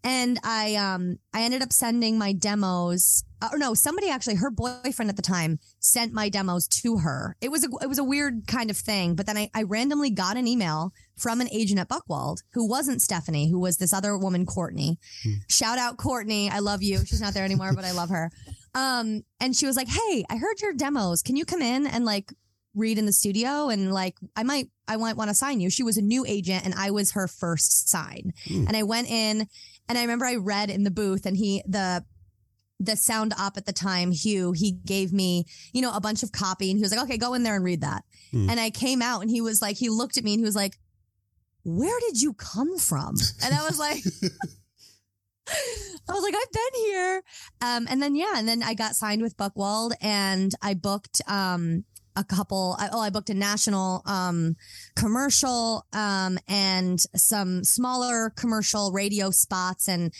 And 0.03 0.39
I, 0.43 0.75
um, 0.75 1.17
I 1.33 1.41
ended 1.41 1.61
up 1.61 1.71
sending 1.71 2.17
my 2.17 2.33
demos, 2.33 3.23
uh, 3.41 3.49
or 3.51 3.57
no, 3.57 3.73
somebody 3.73 4.09
actually, 4.09 4.35
her 4.35 4.51
boyfriend 4.51 5.09
at 5.09 5.15
the 5.15 5.21
time 5.21 5.59
sent 5.79 6.13
my 6.13 6.29
demos 6.29 6.67
to 6.67 6.97
her. 6.97 7.35
It 7.41 7.49
was 7.49 7.63
a, 7.63 7.69
it 7.81 7.87
was 7.87 7.97
a 7.97 8.03
weird 8.03 8.47
kind 8.47 8.69
of 8.69 8.77
thing. 8.77 9.15
But 9.15 9.25
then 9.25 9.37
I, 9.37 9.49
I 9.53 9.63
randomly 9.63 10.09
got 10.11 10.37
an 10.37 10.47
email 10.47 10.91
from 11.17 11.39
an 11.41 11.49
agent 11.51 11.79
at 11.79 11.87
Buchwald 11.89 12.37
who 12.53 12.67
wasn't 12.67 13.01
Stephanie, 13.01 13.49
who 13.49 13.59
was 13.59 13.77
this 13.77 13.93
other 13.93 14.17
woman, 14.17 14.45
Courtney. 14.45 14.99
Shout 15.49 15.77
out 15.77 15.97
Courtney. 15.97 16.49
I 16.49 16.59
love 16.59 16.83
you. 16.83 16.99
She's 17.05 17.21
not 17.21 17.33
there 17.33 17.45
anymore, 17.45 17.71
but 17.73 17.85
I 17.85 17.91
love 17.93 18.09
her. 18.09 18.29
Um, 18.73 19.23
and 19.39 19.55
she 19.55 19.65
was 19.65 19.77
like, 19.77 19.87
Hey, 19.87 20.25
I 20.29 20.35
heard 20.35 20.61
your 20.61 20.73
demos. 20.73 21.21
Can 21.21 21.37
you 21.37 21.45
come 21.45 21.61
in 21.61 21.87
and 21.87 22.03
like 22.03 22.33
read 22.75 22.97
in 22.97 23.05
the 23.05 23.13
studio? 23.13 23.69
And 23.69 23.93
like, 23.93 24.17
I 24.35 24.43
might, 24.43 24.67
I 24.87 24.97
might 24.97 25.17
want 25.17 25.29
to 25.29 25.35
sign 25.35 25.59
you. 25.59 25.69
She 25.69 25.83
was 25.83 25.97
a 25.97 26.01
new 26.01 26.25
agent 26.27 26.65
and 26.65 26.73
I 26.73 26.91
was 26.91 27.11
her 27.11 27.27
first 27.27 27.89
sign. 27.89 28.33
And 28.49 28.75
I 28.77 28.83
went 28.83 29.09
in 29.09 29.47
and 29.87 29.97
I 29.97 30.01
remember 30.01 30.25
I 30.25 30.35
read 30.35 30.69
in 30.69 30.83
the 30.83 30.91
booth 30.91 31.25
and 31.25 31.35
he, 31.35 31.63
the, 31.67 32.03
the 32.79 32.95
sound 32.95 33.33
op 33.37 33.57
at 33.57 33.65
the 33.65 33.73
time, 33.73 34.11
Hugh, 34.11 34.51
he 34.51 34.73
gave 34.73 35.13
me, 35.13 35.45
you 35.73 35.81
know, 35.81 35.95
a 35.95 36.01
bunch 36.01 36.23
of 36.23 36.31
copy 36.31 36.69
and 36.69 36.77
he 36.77 36.83
was 36.83 36.91
like, 36.91 37.03
okay, 37.03 37.17
go 37.17 37.33
in 37.33 37.43
there 37.43 37.55
and 37.55 37.63
read 37.63 37.81
that. 37.81 38.03
Hmm. 38.31 38.49
And 38.49 38.59
I 38.59 38.69
came 38.69 39.01
out 39.01 39.21
and 39.21 39.29
he 39.29 39.41
was 39.41 39.61
like, 39.61 39.77
he 39.77 39.89
looked 39.89 40.17
at 40.17 40.23
me 40.23 40.33
and 40.33 40.39
he 40.39 40.45
was 40.45 40.55
like, 40.55 40.77
where 41.63 41.99
did 42.01 42.21
you 42.21 42.33
come 42.33 42.77
from? 42.77 43.15
And 43.43 43.53
I 43.53 43.63
was 43.63 43.79
like, 43.79 44.03
I 46.09 46.13
was 46.13 46.23
like, 46.23 46.35
I've 46.35 46.51
been 46.51 46.81
here. 46.81 47.23
Um, 47.61 47.87
and 47.89 48.01
then, 48.01 48.15
yeah, 48.15 48.33
and 48.35 48.47
then 48.47 48.63
I 48.63 48.73
got 48.73 48.95
signed 48.95 49.21
with 49.21 49.37
Buchwald 49.37 49.93
and 50.01 50.51
I 50.61 50.73
booked, 50.73 51.21
um, 51.27 51.85
a 52.15 52.23
couple, 52.23 52.75
I, 52.79 52.89
oh, 52.91 53.01
I 53.01 53.09
booked 53.09 53.29
a 53.29 53.33
national, 53.33 54.01
um, 54.05 54.55
commercial, 54.95 55.85
um, 55.93 56.37
and 56.47 56.99
some 57.15 57.63
smaller 57.63 58.31
commercial 58.35 58.91
radio 58.91 59.31
spots. 59.31 59.87
And 59.87 60.11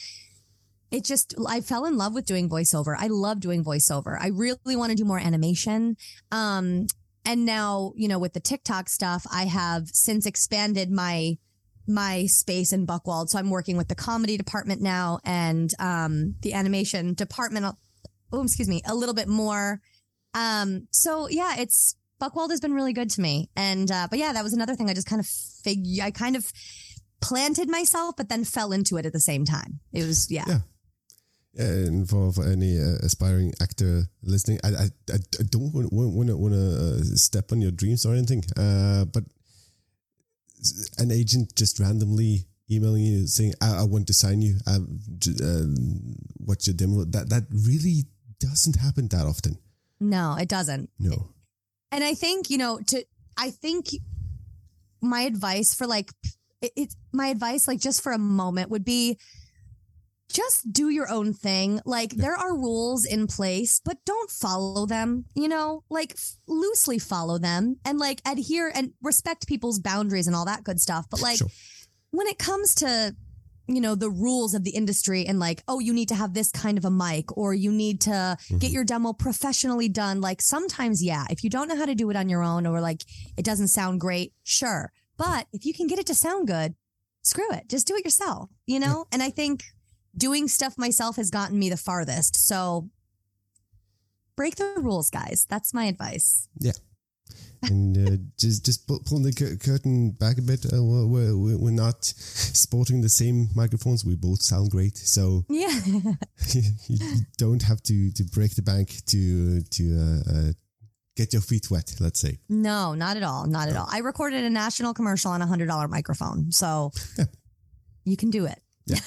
it 0.91 1.03
just 1.03 1.35
I 1.47 1.61
fell 1.61 1.85
in 1.85 1.97
love 1.97 2.13
with 2.13 2.25
doing 2.25 2.49
voiceover. 2.49 2.95
I 2.97 3.07
love 3.07 3.39
doing 3.39 3.63
voiceover. 3.63 4.17
I 4.19 4.29
really 4.29 4.75
want 4.75 4.91
to 4.91 4.95
do 4.95 5.05
more 5.05 5.19
animation. 5.19 5.97
Um 6.31 6.87
and 7.25 7.45
now, 7.45 7.91
you 7.95 8.07
know, 8.07 8.19
with 8.19 8.33
the 8.33 8.39
TikTok 8.39 8.87
stuff, 8.87 9.25
I 9.31 9.45
have 9.45 9.89
since 9.89 10.25
expanded 10.25 10.91
my 10.91 11.37
my 11.87 12.25
space 12.27 12.71
in 12.71 12.87
Buchwald. 12.87 13.29
So 13.29 13.37
I'm 13.37 13.49
working 13.49 13.77
with 13.77 13.87
the 13.87 13.95
comedy 13.95 14.37
department 14.37 14.81
now 14.81 15.19
and 15.25 15.69
um 15.79 16.35
the 16.41 16.53
animation 16.53 17.13
department 17.13 17.75
oh 18.31 18.43
excuse 18.43 18.69
me, 18.69 18.81
a 18.85 18.95
little 18.95 19.15
bit 19.15 19.27
more. 19.27 19.81
Um 20.35 20.87
so 20.91 21.27
yeah, 21.29 21.55
it's 21.57 21.95
Buchwald 22.21 22.51
has 22.51 22.61
been 22.61 22.73
really 22.73 22.93
good 22.93 23.09
to 23.11 23.21
me. 23.21 23.49
And 23.55 23.89
uh 23.89 24.07
but 24.09 24.19
yeah, 24.19 24.33
that 24.33 24.43
was 24.43 24.53
another 24.53 24.75
thing 24.75 24.89
I 24.89 24.93
just 24.93 25.07
kind 25.07 25.19
of 25.19 25.25
fig 25.25 25.83
I 26.01 26.11
kind 26.11 26.35
of 26.35 26.51
planted 27.21 27.69
myself 27.69 28.15
but 28.17 28.29
then 28.29 28.43
fell 28.43 28.71
into 28.71 28.97
it 28.97 29.05
at 29.05 29.13
the 29.13 29.19
same 29.19 29.45
time. 29.45 29.79
It 29.91 30.05
was 30.05 30.29
yeah. 30.29 30.45
Yeah. 30.47 30.59
And 31.57 32.09
for, 32.09 32.33
for 32.33 32.43
any 32.43 32.77
uh, 32.77 32.97
aspiring 33.01 33.53
actor 33.61 34.03
listening, 34.21 34.59
I 34.63 34.69
I, 34.69 34.89
I 35.13 35.43
don't 35.49 35.73
want 35.73 36.27
to 36.27 36.35
want 36.35 36.53
to 36.53 37.17
step 37.17 37.53
on 37.53 37.61
your 37.61 37.71
dreams 37.71 38.05
or 38.05 38.13
anything, 38.13 38.43
uh, 38.57 39.05
but 39.05 39.23
an 40.97 41.11
agent 41.11 41.55
just 41.55 41.79
randomly 41.79 42.47
emailing 42.69 43.03
you 43.03 43.27
saying, 43.27 43.53
"I, 43.61 43.79
I 43.79 43.83
want 43.83 44.07
to 44.07 44.13
sign 44.13 44.41
you. 44.41 44.57
I, 44.67 44.75
uh, 44.75 45.63
what's 46.43 46.67
your 46.67 46.75
demo?" 46.75 47.05
That 47.05 47.29
that 47.29 47.43
really 47.49 48.05
doesn't 48.39 48.77
happen 48.77 49.07
that 49.09 49.25
often. 49.25 49.57
No, 49.99 50.35
it 50.39 50.49
doesn't. 50.49 50.89
No. 50.99 51.29
And 51.91 52.03
I 52.03 52.13
think 52.13 52.49
you 52.49 52.57
know 52.57 52.79
to 52.87 53.05
I 53.37 53.51
think 53.51 53.87
my 55.01 55.21
advice 55.21 55.73
for 55.73 55.87
like 55.87 56.11
it, 56.61 56.71
it's 56.75 56.95
my 57.11 57.27
advice 57.27 57.67
like 57.67 57.79
just 57.79 58.01
for 58.01 58.11
a 58.11 58.17
moment 58.17 58.69
would 58.69 58.85
be 58.85 59.17
just 60.35 60.71
do 60.71 60.89
your 60.89 61.09
own 61.09 61.33
thing. 61.33 61.79
Like 61.85 62.13
yeah. 62.13 62.23
there 62.23 62.35
are 62.35 62.55
rules 62.55 63.05
in 63.05 63.27
place, 63.27 63.79
but 63.83 63.97
don't 64.05 64.29
follow 64.29 64.85
them, 64.85 65.25
you 65.35 65.47
know, 65.47 65.83
like 65.89 66.11
f- 66.11 66.35
loosely 66.47 66.99
follow 66.99 67.37
them 67.37 67.77
and 67.85 67.99
like 67.99 68.21
adhere 68.25 68.71
and 68.73 68.93
respect 69.01 69.47
people's 69.47 69.79
boundaries 69.79 70.27
and 70.27 70.35
all 70.35 70.45
that 70.45 70.63
good 70.63 70.81
stuff. 70.81 71.05
But 71.09 71.21
like 71.21 71.37
sure. 71.37 71.47
when 72.11 72.27
it 72.27 72.37
comes 72.37 72.75
to, 72.75 73.15
you 73.67 73.81
know, 73.81 73.95
the 73.95 74.09
rules 74.09 74.53
of 74.53 74.63
the 74.63 74.71
industry 74.71 75.25
and 75.25 75.39
like, 75.39 75.63
oh, 75.67 75.79
you 75.79 75.93
need 75.93 76.09
to 76.09 76.15
have 76.15 76.33
this 76.33 76.51
kind 76.51 76.77
of 76.77 76.85
a 76.85 76.91
mic 76.91 77.35
or 77.37 77.53
you 77.53 77.71
need 77.71 78.01
to 78.01 78.11
mm-hmm. 78.11 78.57
get 78.57 78.71
your 78.71 78.83
demo 78.83 79.13
professionally 79.13 79.89
done. 79.89 80.21
Like 80.21 80.41
sometimes, 80.41 81.03
yeah, 81.03 81.25
if 81.29 81.43
you 81.43 81.49
don't 81.49 81.67
know 81.67 81.77
how 81.77 81.85
to 81.85 81.95
do 81.95 82.09
it 82.09 82.15
on 82.15 82.29
your 82.29 82.43
own 82.43 82.65
or 82.67 82.79
like 82.81 83.03
it 83.37 83.45
doesn't 83.45 83.69
sound 83.69 83.99
great, 83.99 84.33
sure. 84.43 84.91
But 85.17 85.47
if 85.51 85.65
you 85.65 85.73
can 85.73 85.87
get 85.87 85.99
it 85.99 86.05
to 86.07 86.15
sound 86.15 86.47
good, 86.47 86.75
screw 87.23 87.49
it. 87.51 87.67
Just 87.67 87.87
do 87.87 87.95
it 87.95 88.05
yourself, 88.05 88.49
you 88.65 88.79
know? 88.79 89.05
And 89.11 89.23
I 89.23 89.29
think 89.29 89.63
doing 90.15 90.47
stuff 90.47 90.77
myself 90.77 91.15
has 91.15 91.29
gotten 91.29 91.57
me 91.57 91.69
the 91.69 91.77
farthest. 91.77 92.35
So 92.47 92.89
break 94.35 94.55
the 94.55 94.75
rules, 94.77 95.09
guys. 95.09 95.45
That's 95.49 95.73
my 95.73 95.85
advice. 95.85 96.47
Yeah. 96.59 96.73
And 97.63 97.97
uh, 97.97 98.17
just 98.37 98.65
just 98.65 98.87
pulling 98.87 99.23
the 99.23 99.57
curtain 99.61 100.11
back 100.11 100.37
a 100.37 100.41
bit. 100.41 100.65
Uh, 100.65 100.83
we're, 100.83 101.35
we're, 101.35 101.57
we're 101.57 101.71
not 101.71 102.03
sporting 102.05 103.01
the 103.01 103.09
same 103.09 103.49
microphones. 103.55 104.05
We 104.05 104.15
both 104.15 104.41
sound 104.41 104.71
great, 104.71 104.97
so 104.97 105.45
yeah, 105.49 105.79
you, 106.53 106.99
don't 107.37 107.63
have 107.63 107.81
to 107.83 108.11
to 108.11 108.23
break 108.23 108.55
the 108.55 108.61
bank 108.61 109.03
to 109.07 109.61
to 109.61 109.83
uh, 109.97 110.31
uh, 110.31 110.51
get 111.15 111.33
your 111.33 111.41
feet 111.41 111.69
wet. 111.71 111.95
Let's 111.99 112.19
say 112.19 112.39
no, 112.49 112.93
not 112.93 113.17
at 113.17 113.23
all, 113.23 113.45
not 113.47 113.69
at 113.69 113.75
all. 113.75 113.87
I 113.89 113.99
recorded 113.99 114.43
a 114.43 114.49
national 114.49 114.93
commercial 114.93 115.31
on 115.31 115.41
a 115.41 115.47
hundred 115.47 115.67
dollar 115.67 115.87
microphone, 115.87 116.51
so 116.51 116.91
yeah. 117.17 117.25
you 118.03 118.17
can 118.17 118.29
do 118.29 118.45
it. 118.45 118.61
Yeah. 118.85 118.99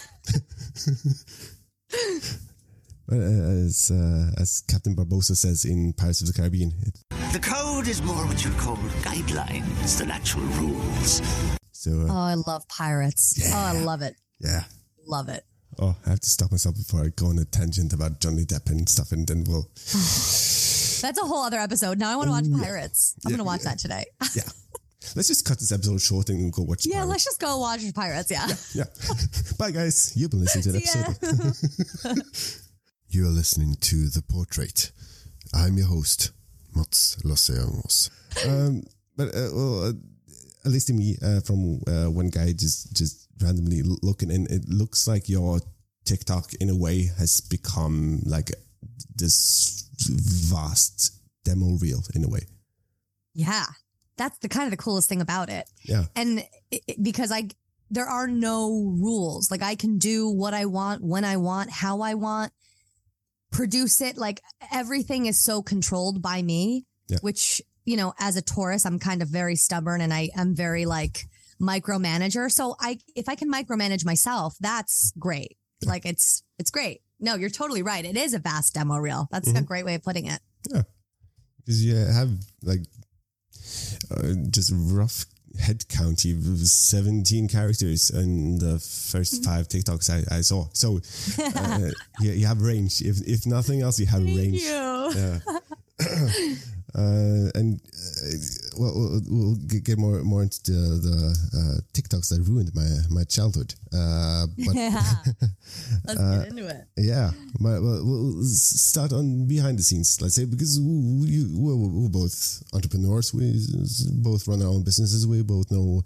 as 3.11 3.91
uh, 3.91 4.31
as 4.41 4.63
Captain 4.69 4.95
Barbossa 4.95 5.37
says 5.37 5.65
in 5.65 5.93
Pirates 5.93 6.21
of 6.21 6.27
the 6.27 6.33
Caribbean, 6.33 6.73
the 7.33 7.39
code 7.39 7.89
is 7.89 8.03
more 8.03 8.27
what 8.27 8.45
you'd 8.45 8.57
call 8.57 8.77
guidelines 9.03 9.99
than 9.99 10.11
actual 10.11 10.43
rules. 10.61 11.23
So, 11.73 11.93
uh, 11.93 12.07
oh, 12.11 12.17
I 12.17 12.35
love 12.35 12.67
pirates. 12.69 13.37
Yeah. 13.39 13.53
Oh, 13.55 13.79
I 13.79 13.81
love 13.81 14.03
it. 14.03 14.17
Yeah, 14.41 14.65
love 15.07 15.29
it. 15.29 15.45
Oh, 15.79 15.97
I 16.07 16.11
have 16.11 16.21
to 16.21 16.29
stop 16.29 16.51
myself 16.51 16.77
before 16.77 17.05
I 17.05 17.09
go 17.15 17.27
on 17.27 17.39
a 17.39 17.45
tangent 17.45 17.93
about 17.93 18.21
Johnny 18.21 18.45
Depp 18.45 18.69
and 18.71 18.89
stuff, 18.89 19.13
and 19.13 19.27
then 19.27 19.45
we'll. 19.47 19.71
That's 19.75 21.19
a 21.23 21.27
whole 21.27 21.45
other 21.45 21.59
episode. 21.59 21.99
Now 21.99 22.11
I 22.11 22.17
want 22.17 22.27
to 22.27 22.33
watch 22.33 22.63
Pirates. 22.63 23.15
I'm 23.25 23.31
yeah, 23.31 23.37
going 23.37 23.39
to 23.39 23.45
watch 23.45 23.61
yeah. 23.63 23.71
that 23.71 23.79
today. 23.79 24.05
yeah. 24.35 24.43
Let's 25.15 25.29
just 25.29 25.47
cut 25.47 25.61
this 25.61 25.71
episode 25.71 26.01
short 26.01 26.29
and 26.29 26.53
go 26.53 26.63
watch. 26.63 26.85
Yeah, 26.85 26.97
Pirates. 26.97 27.11
let's 27.11 27.25
just 27.25 27.41
go 27.41 27.59
watch 27.59 27.81
Pirates. 27.95 28.31
Yeah. 28.31 28.49
Yeah. 28.75 28.85
yeah. 29.09 29.15
Bye, 29.59 29.71
guys. 29.71 30.13
You've 30.17 30.33
been 30.33 30.41
listening 30.41 30.65
to 30.65 30.73
the 30.73 30.79
episode. 32.05 32.65
you 33.09 33.27
are 33.27 33.31
listening 33.31 33.77
to 33.81 34.09
The 34.09 34.23
Portrait. 34.23 34.91
I'm 35.55 35.77
your 35.77 35.87
host, 35.87 36.33
Mats 36.75 37.17
Lasse 37.25 37.51
Jangås. 37.51 38.11
um, 38.47 38.83
but, 39.17 39.29
uh, 39.29 39.51
well, 39.53 39.85
uh, 39.85 39.93
at 40.65 40.71
least 40.71 40.89
to 40.89 40.93
me, 40.93 41.17
uh, 41.23 41.41
from 41.41 41.81
uh, 41.87 42.11
one 42.11 42.29
guy 42.29 42.53
just, 42.53 42.95
just 42.97 43.29
randomly 43.43 43.83
looking, 43.83 44.31
and 44.31 44.51
it 44.51 44.69
looks 44.69 45.09
like 45.09 45.29
your 45.29 45.61
TikTok, 46.05 46.55
in 46.61 46.71
a 46.71 46.77
way, 46.77 47.11
has 47.19 47.41
become 47.41 48.21
like 48.25 48.51
this 49.15 49.89
vast 50.01 51.13
demo 51.45 51.77
reel, 51.81 52.03
in 52.15 52.25
a 52.25 52.29
way. 52.29 52.41
Yeah 53.35 53.67
that's 54.19 54.39
the 54.41 54.49
kind 54.49 54.67
of 54.67 54.71
the 54.73 54.77
coolest 54.77 55.09
thing 55.09 55.23
about 55.23 55.49
it. 55.49 55.71
Yeah. 55.85 56.05
And 56.15 56.45
it, 56.71 57.03
because 57.03 57.33
I, 57.33 57.49
there 57.91 58.07
are 58.07 58.27
no 58.29 58.95
rules. 59.01 59.51
Like 59.51 59.63
I 59.63 59.77
can 59.77 59.97
do 59.97 60.29
what 60.29 60.53
I 60.53 60.67
want, 60.67 61.03
when 61.03 61.25
I 61.25 61.39
want, 61.39 61.71
how 61.71 62.03
I 62.03 62.15
want, 62.15 62.53
produce 63.51 64.01
it. 64.01 64.17
Like 64.17 64.41
everything 64.73 65.27
is 65.27 65.39
so 65.39 65.63
controlled 65.63 66.23
by 66.23 66.43
me, 66.43 66.87
yeah. 67.09 67.19
which, 67.21 67.63
you 67.85 67.97
know, 67.97 68.15
as 68.19 68.37
a 68.37 68.43
Taurus, 68.43 68.87
I'm 68.87 68.99
kind 68.99 69.23
of 69.23 69.29
very 69.29 69.57
stubborn 69.57 70.01
and 70.01 70.13
I 70.13 70.31
am 70.37 70.55
very 70.55 70.87
like 70.87 71.27
micromanager. 71.61 72.51
So 72.51 72.77
I, 72.81 72.99
if 73.17 73.29
I 73.29 73.35
can 73.35 73.51
micromanage 73.53 74.05
myself, 74.05 74.57
that's 74.61 75.13
great. 75.19 75.57
Yeah. 75.81 75.91
Like 75.91 76.07
it's, 76.07 76.43
it's 76.59 76.71
great. 76.71 77.03
No, 77.21 77.35
you're 77.35 77.51
totally 77.51 77.83
right. 77.83 78.05
It 78.05 78.17
is 78.17 78.35
a 78.35 78.39
vast 78.39 78.75
demo 78.75 78.97
reel. 78.97 79.29
That's 79.31 79.49
mm-hmm. 79.49 79.59
a 79.59 79.63
great 79.63 79.85
way 79.85 79.95
of 79.95 80.03
putting 80.03 80.27
it. 80.27 80.41
Yeah. 80.73 80.83
Because 81.59 81.85
you 81.85 81.97
have 81.97 82.31
like 82.63 82.81
uh, 84.11 84.35
just 84.51 84.73
rough 84.75 85.25
head 85.59 85.89
count, 85.89 86.25
you 86.25 86.37
17 86.57 87.49
characters 87.49 88.11
in 88.11 88.59
the 88.59 88.79
first 88.79 89.43
mm-hmm. 89.43 89.45
five 89.45 89.69
TikToks 89.69 90.11
I, 90.11 90.37
I 90.37 90.41
saw. 90.41 90.67
So 90.73 91.01
uh, 91.57 91.91
you, 92.21 92.33
you, 92.33 92.47
have 92.47 92.61
range. 92.61 93.03
If, 93.03 93.21
if 93.27 93.47
nothing 93.47 93.83
else, 93.83 93.99
you 93.99 94.07
have 94.07 94.23
Thank 94.25 94.37
range. 94.37 94.63
Yeah. 94.63 95.39
Uh, 96.99 97.47
and 97.55 97.79
uh, 97.79 98.35
well, 98.77 98.93
we'll, 98.93 99.23
we'll, 99.29 99.57
get 99.85 99.97
more 99.99 100.21
more 100.25 100.43
into 100.43 100.73
the, 100.73 100.99
the 101.07 101.17
uh, 101.55 101.81
TikToks 101.95 102.29
that 102.31 102.43
ruined 102.49 102.75
my 102.75 102.89
my 103.09 103.23
childhood. 103.23 103.73
Uh, 103.95 104.47
but 104.67 104.75
yeah, 104.75 105.01
let's 106.07 106.19
uh, 106.19 106.39
get 106.41 106.49
into 106.49 106.67
it. 106.67 106.89
Yeah, 106.97 107.31
but, 107.61 107.81
well, 107.83 108.03
we'll 108.03 108.43
start 108.43 109.13
on 109.13 109.47
behind 109.47 109.79
the 109.79 109.85
scenes. 109.85 110.21
Let's 110.21 110.35
say 110.35 110.45
because 110.45 110.81
we, 110.81 111.47
we're, 111.53 111.77
we're 111.77 112.09
both 112.09 112.65
entrepreneurs. 112.73 113.33
We 113.33 113.65
both 114.15 114.49
run 114.49 114.63
our 114.63 114.69
own 114.69 114.83
businesses. 114.83 115.25
We 115.25 115.43
both 115.43 115.71
know 115.71 116.03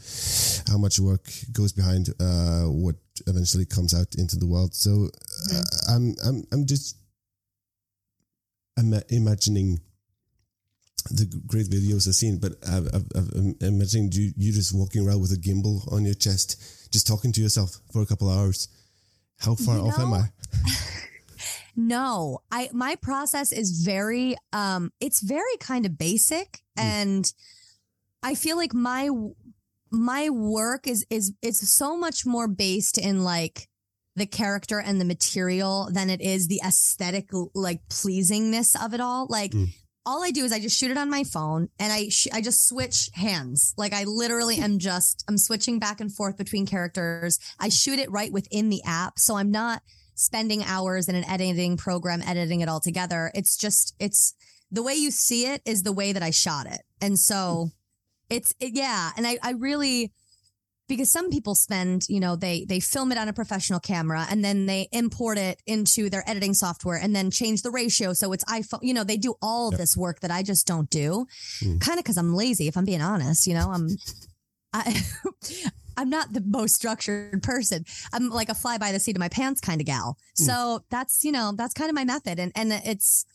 how 0.69 0.77
much 0.77 0.99
work 0.99 1.27
goes 1.53 1.73
behind 1.73 2.11
uh, 2.21 2.65
what 2.65 2.97
eventually 3.27 3.65
comes 3.65 3.95
out 3.95 4.15
into 4.17 4.37
the 4.37 4.47
world. 4.47 4.75
So 4.75 4.91
mm-hmm. 4.91 5.91
I'm 5.91 6.15
I'm 6.23 6.45
I'm 6.53 6.67
just 6.67 6.99
I'm 8.77 8.93
imagining 9.09 9.81
the 11.13 11.43
great 11.47 11.67
videos 11.67 12.09
I've 12.09 12.15
seen, 12.15 12.39
but 12.39 12.53
I've, 12.67 12.87
I've, 12.95 13.07
I've 13.15 13.55
imagined 13.61 14.15
you 14.15 14.33
you 14.37 14.53
just 14.53 14.75
walking 14.75 15.07
around 15.07 15.21
with 15.21 15.33
a 15.33 15.37
gimbal 15.37 15.91
on 15.93 16.05
your 16.05 16.15
chest, 16.15 16.91
just 16.91 17.07
talking 17.07 17.33
to 17.33 17.41
yourself 17.41 17.79
for 17.93 18.03
a 18.03 18.07
couple 18.07 18.31
hours. 18.31 18.69
How 19.39 19.55
far 19.55 19.77
you 19.77 19.83
off 19.83 19.99
am 19.99 20.15
I? 20.15 20.31
no, 21.77 22.41
I 22.51 22.71
my 22.73 22.97
process 22.97 23.53
is 23.53 23.83
very 23.85 24.37
um 24.53 24.93
it's 25.01 25.21
very 25.21 25.57
kind 25.61 25.85
of 25.85 25.99
basic 25.99 26.63
mm. 26.79 26.83
and 26.83 27.33
I 28.23 28.35
feel 28.35 28.57
like 28.57 28.73
my 28.73 29.11
my 29.91 30.31
work 30.31 30.87
is 30.87 31.05
is 31.11 31.33
is 31.43 31.61
so 31.75 31.97
much 31.97 32.25
more 32.25 32.49
based 32.49 32.97
in 32.99 33.25
like 33.25 33.69
the 34.15 34.27
character 34.27 34.79
and 34.79 35.01
the 35.01 35.05
material 35.05 35.89
than 35.93 36.11
it 36.11 36.21
is 36.21 36.47
the 36.47 36.61
aesthetic 36.65 37.31
like 37.55 37.81
pleasingness 37.89 38.77
of 38.83 38.95
it 38.95 39.01
all. 39.01 39.27
Like 39.29 39.53
mm 39.53 39.69
all 40.05 40.23
I 40.23 40.31
do 40.31 40.45
is 40.45 40.53
I 40.53 40.59
just 40.59 40.79
shoot 40.79 40.91
it 40.91 40.99
on 40.99 41.11
my 41.11 41.25
phone 41.25 41.69
and 41.79 41.93
I 41.93 42.09
sh- 42.09 42.29
I 42.33 42.41
just 42.41 42.67
switch 42.67 43.11
hands. 43.15 43.75
Like 43.77 43.93
I 43.93 44.05
literally 44.05 44.57
am 44.57 44.79
just 44.79 45.25
I'm 45.29 45.39
switching 45.39 45.79
back 45.79 46.01
and 46.01 46.13
forth 46.13 46.37
between 46.37 46.67
characters. 46.67 47.39
I 47.59 47.69
shoot 47.69 47.99
it 47.99 48.11
right 48.11 48.33
within 48.33 48.69
the 48.69 48.83
app, 48.85 49.19
so 49.19 49.37
I'm 49.37 49.51
not 49.51 49.83
spending 50.15 50.63
hours 50.65 51.09
in 51.09 51.15
an 51.15 51.29
editing 51.29 51.77
program 51.77 52.23
editing 52.23 52.61
it 52.61 52.69
all 52.69 52.81
together. 52.81 53.31
It's 53.35 53.57
just 53.57 53.95
it's 53.99 54.35
the 54.71 54.83
way 54.83 54.95
you 54.95 55.11
see 55.11 55.47
it 55.47 55.63
is 55.65 55.83
the 55.83 55.93
way 55.93 56.13
that 56.13 56.23
I 56.23 56.31
shot 56.31 56.67
it. 56.67 56.83
And 57.01 57.19
so 57.19 57.71
hmm. 57.71 58.35
it's 58.35 58.55
it, 58.59 58.73
yeah, 58.75 59.11
and 59.17 59.27
I 59.27 59.39
I 59.43 59.53
really 59.53 60.13
because 60.93 61.11
some 61.11 61.31
people 61.31 61.55
spend, 61.55 62.05
you 62.09 62.21
know, 62.21 62.37
they 62.37 62.67
they 62.67 62.79
film 62.79 63.13
it 63.13 63.19
on 63.19 63.27
a 63.27 63.33
professional 63.33 63.81
camera 63.81 64.27
and 64.29 64.45
then 64.45 64.67
they 64.67 64.89
import 64.93 65.39
it 65.39 65.63
into 65.67 66.11
their 66.11 66.23
editing 66.29 66.53
software 66.53 66.99
and 66.99 67.17
then 67.17 67.31
change 67.31 67.63
the 67.63 67.71
ratio 67.71 68.13
so 68.13 68.33
it's 68.33 68.45
iPhone. 68.45 68.81
You 68.83 68.93
know, 68.93 69.03
they 69.03 69.17
do 69.17 69.35
all 69.41 69.69
of 69.69 69.79
this 69.79 69.97
work 69.97 70.21
that 70.21 70.31
I 70.31 70.43
just 70.43 70.67
don't 70.67 70.91
do, 70.91 71.27
hmm. 71.61 71.79
kind 71.79 71.99
of 71.99 72.05
because 72.05 72.19
I'm 72.19 72.35
lazy. 72.35 72.69
If 72.69 72.77
I'm 72.77 72.85
being 72.85 73.01
honest, 73.01 73.47
you 73.47 73.55
know, 73.55 73.71
I'm. 73.71 73.89
I, 74.75 75.01
I'm 75.97 76.09
not 76.09 76.33
the 76.33 76.41
most 76.41 76.75
structured 76.75 77.43
person. 77.43 77.85
I'm 78.15 78.31
like 78.31 78.49
a 78.49 78.55
fly 78.55 78.79
by 78.79 78.93
the 78.93 78.99
seat 78.99 79.15
of 79.15 79.21
my 79.21 79.29
pants 79.29 79.61
kind 79.61 79.79
of 79.79 79.87
gal. 79.87 80.17
Hmm. 80.39 80.45
So 80.45 80.85
that's, 80.91 81.23
you 81.23 81.33
know, 81.33 81.53
that's 81.55 81.75
kind 81.75 81.91
of 81.91 81.95
my 81.95 82.05
method. 82.05 82.39
And, 82.39 82.51
and 82.55 82.73
it's, 82.73 83.27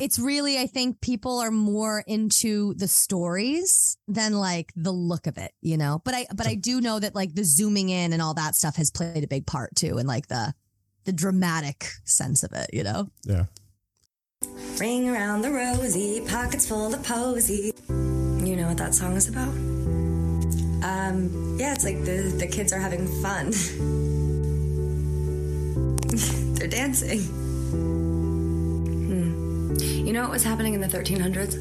it's 0.00 0.18
really, 0.18 0.58
I 0.58 0.66
think 0.66 1.00
people 1.00 1.38
are 1.38 1.50
more 1.50 2.02
into 2.06 2.74
the 2.74 2.88
stories 2.88 3.98
than 4.08 4.32
like 4.32 4.72
the 4.74 4.92
look 4.92 5.26
of 5.26 5.36
it, 5.36 5.52
you 5.60 5.76
know, 5.76 6.00
but 6.04 6.14
I, 6.14 6.26
but 6.34 6.46
I 6.46 6.54
do 6.54 6.80
know 6.80 6.98
that 6.98 7.14
like 7.14 7.34
the 7.34 7.44
zooming 7.44 7.90
in 7.90 8.12
and 8.12 8.22
all 8.22 8.34
that 8.34 8.54
stuff 8.54 8.76
has 8.76 8.90
played 8.90 9.22
a 9.22 9.28
big 9.28 9.46
part 9.46 9.76
too. 9.76 9.98
And 9.98 10.08
like 10.08 10.28
the, 10.28 10.54
the 11.04 11.12
dramatic 11.12 11.86
sense 12.04 12.42
of 12.42 12.52
it, 12.52 12.70
you 12.72 12.82
know? 12.82 13.08
Yeah. 13.24 13.44
Ring 14.78 15.10
around 15.10 15.42
the 15.42 15.50
rosy, 15.50 16.22
pockets 16.26 16.66
full 16.66 16.94
of 16.94 17.04
posy. 17.04 17.72
You 17.88 18.56
know 18.56 18.68
what 18.68 18.78
that 18.78 18.94
song 18.94 19.16
is 19.16 19.28
about? 19.28 19.48
Um, 20.82 21.56
yeah, 21.60 21.74
it's 21.74 21.84
like 21.84 22.06
the, 22.06 22.34
the 22.38 22.46
kids 22.46 22.72
are 22.72 22.78
having 22.78 23.06
fun. 23.22 23.50
They're 26.56 26.68
dancing. 26.68 27.49
You 29.80 30.12
know 30.12 30.22
what 30.22 30.30
was 30.30 30.42
happening 30.44 30.74
in 30.74 30.80
the 30.80 30.88
1300s? 30.88 31.56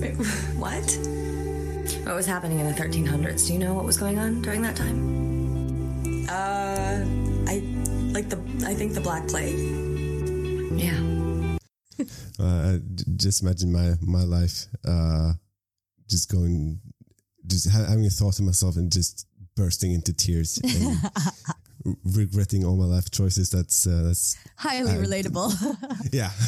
Wait, 0.00 0.14
what? 0.58 2.06
What 2.06 2.16
was 2.16 2.26
happening 2.26 2.60
in 2.60 2.66
the 2.66 2.72
1300s? 2.74 3.46
Do 3.46 3.52
you 3.52 3.58
know 3.58 3.74
what 3.74 3.84
was 3.84 3.96
going 3.98 4.18
on 4.18 4.42
during 4.42 4.62
that 4.62 4.76
time? 4.76 6.26
Uh, 6.28 7.04
I 7.50 7.62
like 8.12 8.28
the 8.28 8.38
I 8.66 8.74
think 8.74 8.94
the 8.94 9.00
Black 9.00 9.26
Plague. 9.28 9.58
Yeah. 10.78 10.98
Uh, 12.40 12.78
just 13.16 13.42
imagine 13.42 13.70
my 13.72 13.92
my 14.00 14.24
life, 14.24 14.66
uh, 14.84 15.32
just 16.10 16.28
going, 16.28 16.80
just 17.46 17.70
having 17.70 18.04
a 18.04 18.10
thought 18.10 18.34
to 18.34 18.42
myself 18.42 18.76
and 18.76 18.90
just 18.90 19.28
bursting 19.54 19.92
into 19.92 20.12
tears 20.12 20.58
and 20.64 20.98
r- 21.04 21.32
regretting 22.04 22.64
all 22.64 22.76
my 22.76 22.84
life 22.86 23.10
choices. 23.10 23.50
That's 23.50 23.86
uh, 23.86 24.02
that's 24.04 24.36
Highly 24.56 24.92
Uh, 24.92 25.02
relatable. 25.02 25.52
yeah. 26.12 26.30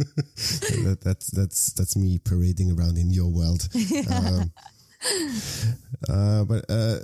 that, 0.86 0.98
that's 1.02 1.26
that's 1.28 1.72
that's 1.74 1.96
me 1.96 2.18
parading 2.18 2.72
around 2.72 2.96
in 2.96 3.10
your 3.10 3.28
world. 3.28 3.68
Um, 4.10 4.50
uh, 6.08 6.44
but 6.44 6.64
uh, 6.70 6.96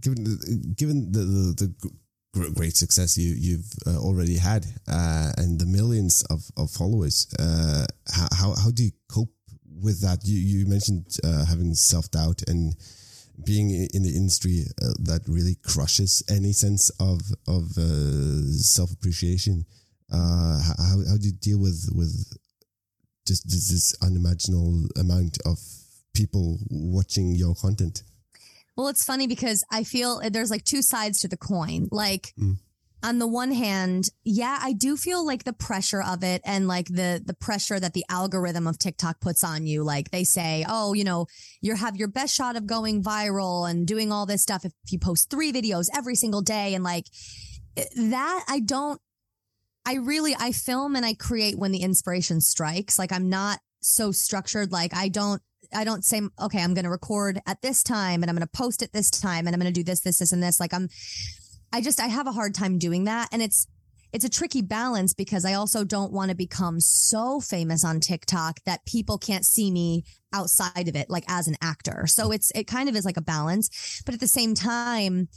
given 0.00 0.24
the, 0.24 0.74
given 0.76 1.10
the 1.12 1.20
the, 1.20 1.74
the 2.32 2.50
great 2.54 2.76
success 2.76 3.18
you 3.18 3.34
you've 3.36 3.72
uh, 3.86 3.98
already 3.98 4.36
had 4.36 4.64
uh, 4.86 5.32
and 5.38 5.58
the 5.58 5.66
millions 5.66 6.22
of, 6.30 6.44
of 6.56 6.70
followers, 6.70 7.26
uh, 7.38 7.86
how, 8.12 8.54
how 8.54 8.70
do 8.70 8.84
you 8.84 8.92
cope 9.12 9.32
with 9.82 10.00
that? 10.02 10.24
You 10.24 10.38
you 10.38 10.66
mentioned 10.66 11.16
uh, 11.24 11.44
having 11.46 11.74
self 11.74 12.10
doubt 12.10 12.42
and 12.46 12.76
being 13.44 13.70
in 13.70 14.02
the 14.02 14.14
industry 14.16 14.64
uh, 14.82 14.92
that 15.00 15.22
really 15.26 15.56
crushes 15.62 16.22
any 16.28 16.52
sense 16.52 16.90
of 17.00 17.20
of 17.46 17.76
uh, 17.78 18.42
self 18.52 18.92
appreciation. 18.92 19.64
Uh, 20.12 20.60
how 20.62 20.96
how 21.08 21.16
do 21.18 21.26
you 21.26 21.32
deal 21.32 21.58
with 21.58 21.88
with 21.94 22.32
just 23.26 23.44
this, 23.48 23.68
this 23.68 23.94
unimaginable 24.02 24.86
amount 24.96 25.38
of 25.44 25.58
people 26.14 26.58
watching 26.70 27.34
your 27.34 27.54
content? 27.54 28.02
Well, 28.76 28.88
it's 28.88 29.04
funny 29.04 29.26
because 29.26 29.64
I 29.70 29.84
feel 29.84 30.20
there's 30.30 30.50
like 30.50 30.64
two 30.64 30.82
sides 30.82 31.20
to 31.20 31.28
the 31.28 31.36
coin. 31.36 31.88
Like 31.90 32.32
Mm. 32.38 32.56
On 33.02 33.18
the 33.18 33.26
one 33.26 33.52
hand, 33.52 34.08
yeah, 34.24 34.58
I 34.60 34.72
do 34.72 34.96
feel 34.96 35.24
like 35.24 35.44
the 35.44 35.52
pressure 35.52 36.02
of 36.02 36.24
it 36.24 36.42
and 36.44 36.66
like 36.66 36.86
the 36.86 37.22
the 37.24 37.34
pressure 37.34 37.78
that 37.78 37.94
the 37.94 38.04
algorithm 38.08 38.66
of 38.66 38.78
TikTok 38.78 39.20
puts 39.20 39.44
on 39.44 39.66
you. 39.66 39.84
Like 39.84 40.10
they 40.10 40.24
say, 40.24 40.64
"Oh, 40.68 40.94
you 40.94 41.04
know, 41.04 41.26
you 41.60 41.76
have 41.76 41.96
your 41.96 42.08
best 42.08 42.34
shot 42.34 42.56
of 42.56 42.66
going 42.66 43.02
viral 43.02 43.70
and 43.70 43.86
doing 43.86 44.10
all 44.10 44.26
this 44.26 44.42
stuff 44.42 44.64
if 44.64 44.72
you 44.90 44.98
post 44.98 45.30
3 45.30 45.52
videos 45.52 45.86
every 45.94 46.16
single 46.16 46.42
day." 46.42 46.74
And 46.74 46.82
like 46.82 47.04
eh, 47.76 47.84
that 47.96 48.44
I 48.48 48.60
don't 48.60 49.00
I 49.86 49.94
really 49.94 50.34
I 50.38 50.52
film 50.52 50.96
and 50.96 51.06
I 51.06 51.14
create 51.14 51.58
when 51.58 51.72
the 51.72 51.82
inspiration 51.82 52.40
strikes. 52.40 52.98
Like 52.98 53.12
I'm 53.12 53.28
not 53.28 53.60
so 53.80 54.10
structured 54.10 54.72
like 54.72 54.94
I 54.94 55.08
don't 55.08 55.40
I 55.72 55.84
don't 55.84 56.04
say 56.04 56.20
okay, 56.40 56.62
I'm 56.62 56.74
going 56.74 56.84
to 56.84 56.90
record 56.90 57.40
at 57.46 57.62
this 57.62 57.82
time 57.82 58.22
and 58.22 58.30
I'm 58.30 58.36
going 58.36 58.46
to 58.46 58.58
post 58.58 58.82
at 58.82 58.92
this 58.92 59.10
time 59.10 59.46
and 59.46 59.54
I'm 59.54 59.60
going 59.60 59.72
to 59.72 59.80
do 59.80 59.84
this 59.84 60.00
this 60.00 60.18
this 60.18 60.32
and 60.32 60.42
this 60.42 60.58
like 60.58 60.74
I'm 60.74 60.88
I 61.72 61.80
just 61.80 62.00
I 62.00 62.06
have 62.06 62.26
a 62.26 62.32
hard 62.32 62.54
time 62.54 62.78
doing 62.78 63.04
that 63.04 63.28
and 63.32 63.42
it's 63.42 63.66
it's 64.12 64.24
a 64.24 64.30
tricky 64.30 64.62
balance 64.62 65.12
because 65.12 65.44
I 65.44 65.52
also 65.52 65.84
don't 65.84 66.12
want 66.12 66.30
to 66.30 66.34
become 66.34 66.80
so 66.80 67.40
famous 67.40 67.84
on 67.84 68.00
TikTok 68.00 68.60
that 68.64 68.86
people 68.86 69.18
can't 69.18 69.44
see 69.44 69.70
me 69.70 70.04
outside 70.32 70.88
of 70.88 70.96
it 70.96 71.10
like 71.10 71.24
as 71.28 71.46
an 71.46 71.56
actor. 71.60 72.06
So 72.06 72.32
it's 72.32 72.50
it 72.54 72.66
kind 72.66 72.88
of 72.88 72.96
is 72.96 73.04
like 73.04 73.18
a 73.18 73.22
balance, 73.22 74.02
but 74.06 74.14
at 74.14 74.20
the 74.20 74.28
same 74.28 74.54
time 74.54 75.28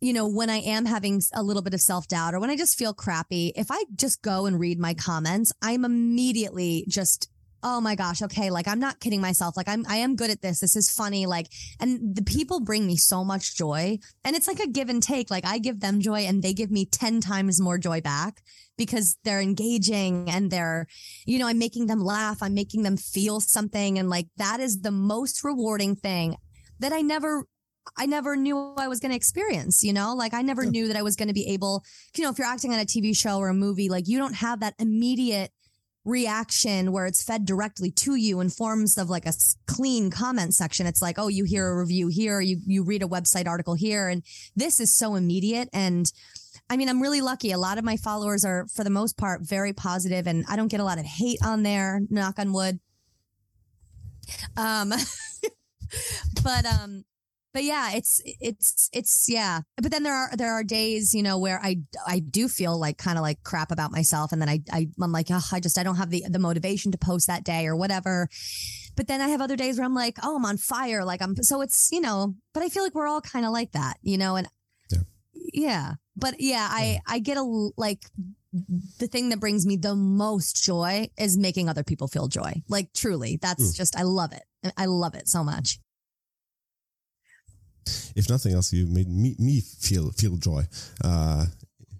you 0.00 0.12
know, 0.12 0.28
when 0.28 0.48
I 0.48 0.58
am 0.58 0.84
having 0.84 1.20
a 1.34 1.42
little 1.42 1.62
bit 1.62 1.74
of 1.74 1.80
self 1.80 2.06
doubt 2.06 2.34
or 2.34 2.40
when 2.40 2.50
I 2.50 2.56
just 2.56 2.78
feel 2.78 2.94
crappy, 2.94 3.52
if 3.56 3.66
I 3.70 3.84
just 3.96 4.22
go 4.22 4.46
and 4.46 4.58
read 4.60 4.78
my 4.78 4.94
comments, 4.94 5.52
I'm 5.60 5.84
immediately 5.84 6.84
just, 6.88 7.28
oh 7.62 7.80
my 7.80 7.94
gosh, 7.94 8.22
okay, 8.22 8.50
like 8.50 8.68
I'm 8.68 8.78
not 8.78 9.00
kidding 9.00 9.20
myself. 9.20 9.56
Like 9.56 9.68
I'm, 9.68 9.84
I 9.88 9.96
am 9.96 10.16
good 10.16 10.30
at 10.30 10.42
this. 10.42 10.60
This 10.60 10.76
is 10.76 10.90
funny. 10.90 11.26
Like, 11.26 11.48
and 11.80 12.14
the 12.14 12.22
people 12.22 12.60
bring 12.60 12.86
me 12.86 12.96
so 12.96 13.24
much 13.24 13.56
joy. 13.56 13.98
And 14.24 14.36
it's 14.36 14.46
like 14.46 14.60
a 14.60 14.68
give 14.68 14.88
and 14.88 15.02
take. 15.02 15.30
Like 15.30 15.46
I 15.46 15.58
give 15.58 15.80
them 15.80 16.00
joy 16.00 16.20
and 16.20 16.42
they 16.42 16.52
give 16.52 16.70
me 16.70 16.86
10 16.86 17.20
times 17.20 17.60
more 17.60 17.78
joy 17.78 18.00
back 18.00 18.42
because 18.76 19.16
they're 19.24 19.40
engaging 19.40 20.30
and 20.30 20.50
they're, 20.50 20.86
you 21.26 21.38
know, 21.38 21.48
I'm 21.48 21.58
making 21.58 21.86
them 21.86 22.04
laugh. 22.04 22.42
I'm 22.42 22.54
making 22.54 22.82
them 22.82 22.96
feel 22.96 23.40
something. 23.40 23.98
And 23.98 24.08
like 24.08 24.28
that 24.36 24.60
is 24.60 24.80
the 24.82 24.92
most 24.92 25.42
rewarding 25.42 25.96
thing 25.96 26.36
that 26.78 26.92
I 26.92 27.00
never 27.00 27.44
I 27.96 28.04
never 28.04 28.36
knew 28.36 28.74
I 28.76 28.86
was 28.86 29.00
going 29.00 29.12
to 29.12 29.16
experience, 29.16 29.82
you 29.82 29.94
know? 29.94 30.14
Like 30.14 30.34
I 30.34 30.42
never 30.42 30.66
knew 30.66 30.88
that 30.88 30.96
I 30.96 31.02
was 31.02 31.16
going 31.16 31.28
to 31.28 31.34
be 31.34 31.48
able, 31.48 31.82
you 32.16 32.22
know, 32.22 32.30
if 32.30 32.38
you're 32.38 32.46
acting 32.46 32.72
on 32.72 32.78
a 32.78 32.84
TV 32.84 33.16
show 33.16 33.38
or 33.38 33.48
a 33.48 33.54
movie, 33.54 33.88
like 33.88 34.06
you 34.06 34.18
don't 34.18 34.34
have 34.34 34.60
that 34.60 34.74
immediate 34.78 35.50
reaction 36.08 36.90
where 36.92 37.06
it's 37.06 37.22
fed 37.22 37.44
directly 37.44 37.90
to 37.90 38.14
you 38.14 38.40
in 38.40 38.48
forms 38.48 38.96
of 38.96 39.10
like 39.10 39.26
a 39.26 39.32
clean 39.66 40.10
comment 40.10 40.54
section. 40.54 40.86
It's 40.86 41.02
like, 41.02 41.18
oh, 41.18 41.28
you 41.28 41.44
hear 41.44 41.68
a 41.68 41.78
review 41.78 42.08
here, 42.08 42.40
you 42.40 42.60
you 42.66 42.82
read 42.82 43.02
a 43.02 43.06
website 43.06 43.46
article 43.46 43.74
here 43.74 44.08
and 44.08 44.22
this 44.56 44.80
is 44.80 44.94
so 44.94 45.14
immediate 45.14 45.68
and 45.72 46.10
I 46.70 46.76
mean, 46.76 46.90
I'm 46.90 47.00
really 47.00 47.22
lucky. 47.22 47.52
A 47.52 47.58
lot 47.58 47.78
of 47.78 47.84
my 47.84 47.96
followers 47.96 48.44
are 48.44 48.66
for 48.74 48.84
the 48.84 48.90
most 48.90 49.16
part 49.16 49.40
very 49.40 49.72
positive 49.72 50.26
and 50.26 50.44
I 50.48 50.56
don't 50.56 50.68
get 50.68 50.80
a 50.80 50.84
lot 50.84 50.98
of 50.98 51.04
hate 51.04 51.38
on 51.44 51.62
there, 51.62 52.00
knock 52.10 52.38
on 52.38 52.52
wood. 52.52 52.80
Um 54.56 54.92
but 56.42 56.66
um 56.66 57.04
but 57.58 57.64
yeah 57.64 57.90
it's 57.92 58.20
it's 58.24 58.88
it's 58.92 59.28
yeah. 59.28 59.62
But 59.82 59.90
then 59.90 60.04
there 60.04 60.14
are 60.14 60.30
there 60.36 60.52
are 60.52 60.62
days 60.62 61.12
you 61.12 61.24
know 61.24 61.38
where 61.38 61.58
i 61.60 61.78
i 62.06 62.20
do 62.20 62.46
feel 62.46 62.78
like 62.78 62.98
kind 62.98 63.18
of 63.18 63.22
like 63.22 63.42
crap 63.42 63.72
about 63.72 63.90
myself 63.90 64.30
and 64.30 64.40
then 64.40 64.48
i, 64.48 64.60
I 64.70 64.86
i'm 65.02 65.10
like 65.10 65.26
oh, 65.32 65.40
i 65.50 65.58
just 65.58 65.76
i 65.76 65.82
don't 65.82 65.96
have 65.96 66.10
the 66.10 66.22
the 66.28 66.38
motivation 66.38 66.92
to 66.92 66.98
post 66.98 67.26
that 67.26 67.42
day 67.42 67.66
or 67.66 67.74
whatever. 67.74 68.28
But 68.94 69.08
then 69.08 69.20
i 69.20 69.26
have 69.26 69.40
other 69.40 69.56
days 69.56 69.76
where 69.76 69.84
i'm 69.84 69.94
like 69.94 70.18
oh 70.22 70.36
i'm 70.36 70.44
on 70.44 70.56
fire 70.56 71.04
like 71.04 71.20
i'm 71.20 71.34
so 71.42 71.60
it's 71.60 71.90
you 71.90 72.00
know 72.00 72.36
but 72.54 72.62
i 72.62 72.68
feel 72.68 72.84
like 72.84 72.94
we're 72.94 73.08
all 73.08 73.20
kind 73.20 73.44
of 73.44 73.50
like 73.50 73.72
that 73.72 73.96
you 74.02 74.18
know 74.18 74.36
and 74.36 74.46
Yeah. 74.88 75.00
yeah. 75.52 75.92
But 76.14 76.34
yeah 76.38 76.68
i 76.70 77.00
i 77.08 77.18
get 77.18 77.38
a 77.38 77.70
like 77.76 78.04
the 79.00 79.08
thing 79.08 79.30
that 79.30 79.40
brings 79.40 79.66
me 79.66 79.74
the 79.74 79.96
most 79.96 80.62
joy 80.62 81.10
is 81.18 81.36
making 81.36 81.68
other 81.68 81.82
people 81.82 82.06
feel 82.06 82.28
joy. 82.28 82.62
Like 82.68 82.92
truly 82.92 83.36
that's 83.42 83.72
mm. 83.72 83.76
just 83.76 83.96
i 83.96 84.02
love 84.02 84.32
it. 84.32 84.44
I 84.76 84.86
love 84.86 85.16
it 85.16 85.26
so 85.26 85.42
much 85.42 85.80
If 88.16 88.28
nothing 88.28 88.54
else, 88.54 88.72
you 88.72 88.86
made 88.86 89.08
me, 89.08 89.34
me 89.38 89.60
feel 89.60 90.10
feel 90.12 90.36
joy. 90.36 90.64
Uh, 91.04 91.46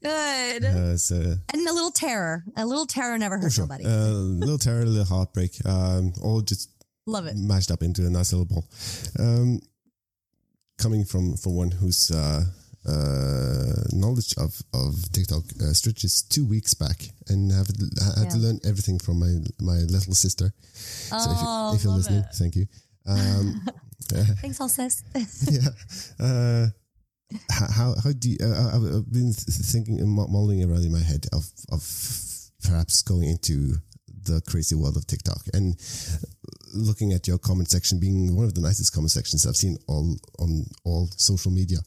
good 0.02 0.64
uh, 0.64 0.96
so, 0.96 1.14
and 1.52 1.66
a 1.68 1.72
little 1.72 1.90
terror. 1.90 2.44
A 2.56 2.64
little 2.64 2.86
terror 2.86 3.18
never 3.18 3.36
oh, 3.36 3.40
hurts 3.40 3.54
sure. 3.56 3.64
nobody. 3.66 3.84
Uh, 3.84 4.08
little 4.44 4.58
terror, 4.58 4.82
a 4.82 4.84
little 4.84 5.04
heartbreak, 5.16 5.52
um, 5.66 6.12
all 6.22 6.40
just 6.40 6.70
Love 7.06 7.26
it. 7.26 7.36
mashed 7.36 7.70
up 7.70 7.82
into 7.82 8.06
a 8.06 8.10
nice 8.10 8.32
little 8.32 8.44
ball. 8.46 8.64
Um, 9.18 9.60
coming 10.78 11.04
from 11.04 11.36
from 11.36 11.54
one 11.56 11.70
whose 11.70 12.10
uh, 12.10 12.44
uh, 12.86 13.82
knowledge 13.92 14.34
of 14.38 14.62
of 14.72 15.10
TikTok 15.12 15.42
uh, 15.60 15.72
stretches 15.72 16.22
two 16.22 16.46
weeks 16.46 16.74
back, 16.74 17.10
and 17.28 17.50
have 17.52 17.68
had 18.16 18.30
to 18.30 18.38
learn 18.38 18.60
everything 18.64 18.98
from 18.98 19.18
my 19.18 19.34
my 19.60 19.78
little 19.88 20.14
sister. 20.14 20.52
So 20.74 21.16
if, 21.16 21.40
you, 21.40 21.46
Oh, 21.48 21.74
if 21.74 21.84
you're 21.84 21.92
listening, 21.94 22.20
it. 22.20 22.34
thank 22.34 22.56
you. 22.56 22.66
Um, 23.06 23.62
Thanks, 24.40 24.60
all 24.60 24.68
sis. 24.68 25.02
yeah. 25.50 25.68
Uh, 26.18 26.66
how 27.50 27.94
how 28.02 28.12
do 28.18 28.30
you, 28.30 28.38
uh, 28.42 28.70
I've 28.74 28.94
I've 28.94 29.12
been 29.12 29.32
thinking 29.32 30.00
and 30.00 30.08
mu- 30.08 30.28
mulling 30.28 30.64
around 30.64 30.84
in 30.84 30.92
my 30.92 31.00
head 31.00 31.26
of 31.32 31.44
of 31.70 31.82
perhaps 32.62 33.02
going 33.02 33.28
into 33.28 33.74
the 34.24 34.40
crazy 34.42 34.74
world 34.74 34.96
of 34.96 35.06
TikTok 35.06 35.42
and 35.54 35.76
looking 36.74 37.12
at 37.12 37.26
your 37.26 37.38
comment 37.38 37.70
section 37.70 37.98
being 37.98 38.34
one 38.34 38.44
of 38.44 38.54
the 38.54 38.60
nicest 38.60 38.92
comment 38.94 39.10
sections 39.10 39.46
I've 39.46 39.56
seen 39.56 39.76
all 39.86 40.16
on 40.38 40.64
all 40.84 41.08
social 41.16 41.52
media. 41.52 41.78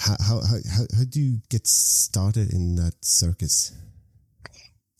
How 0.00 0.16
how 0.20 0.40
how 0.40 0.56
how, 0.70 0.84
how 0.96 1.04
do 1.08 1.20
you 1.20 1.38
get 1.50 1.66
started 1.66 2.52
in 2.52 2.76
that 2.76 2.94
circus? 3.02 3.72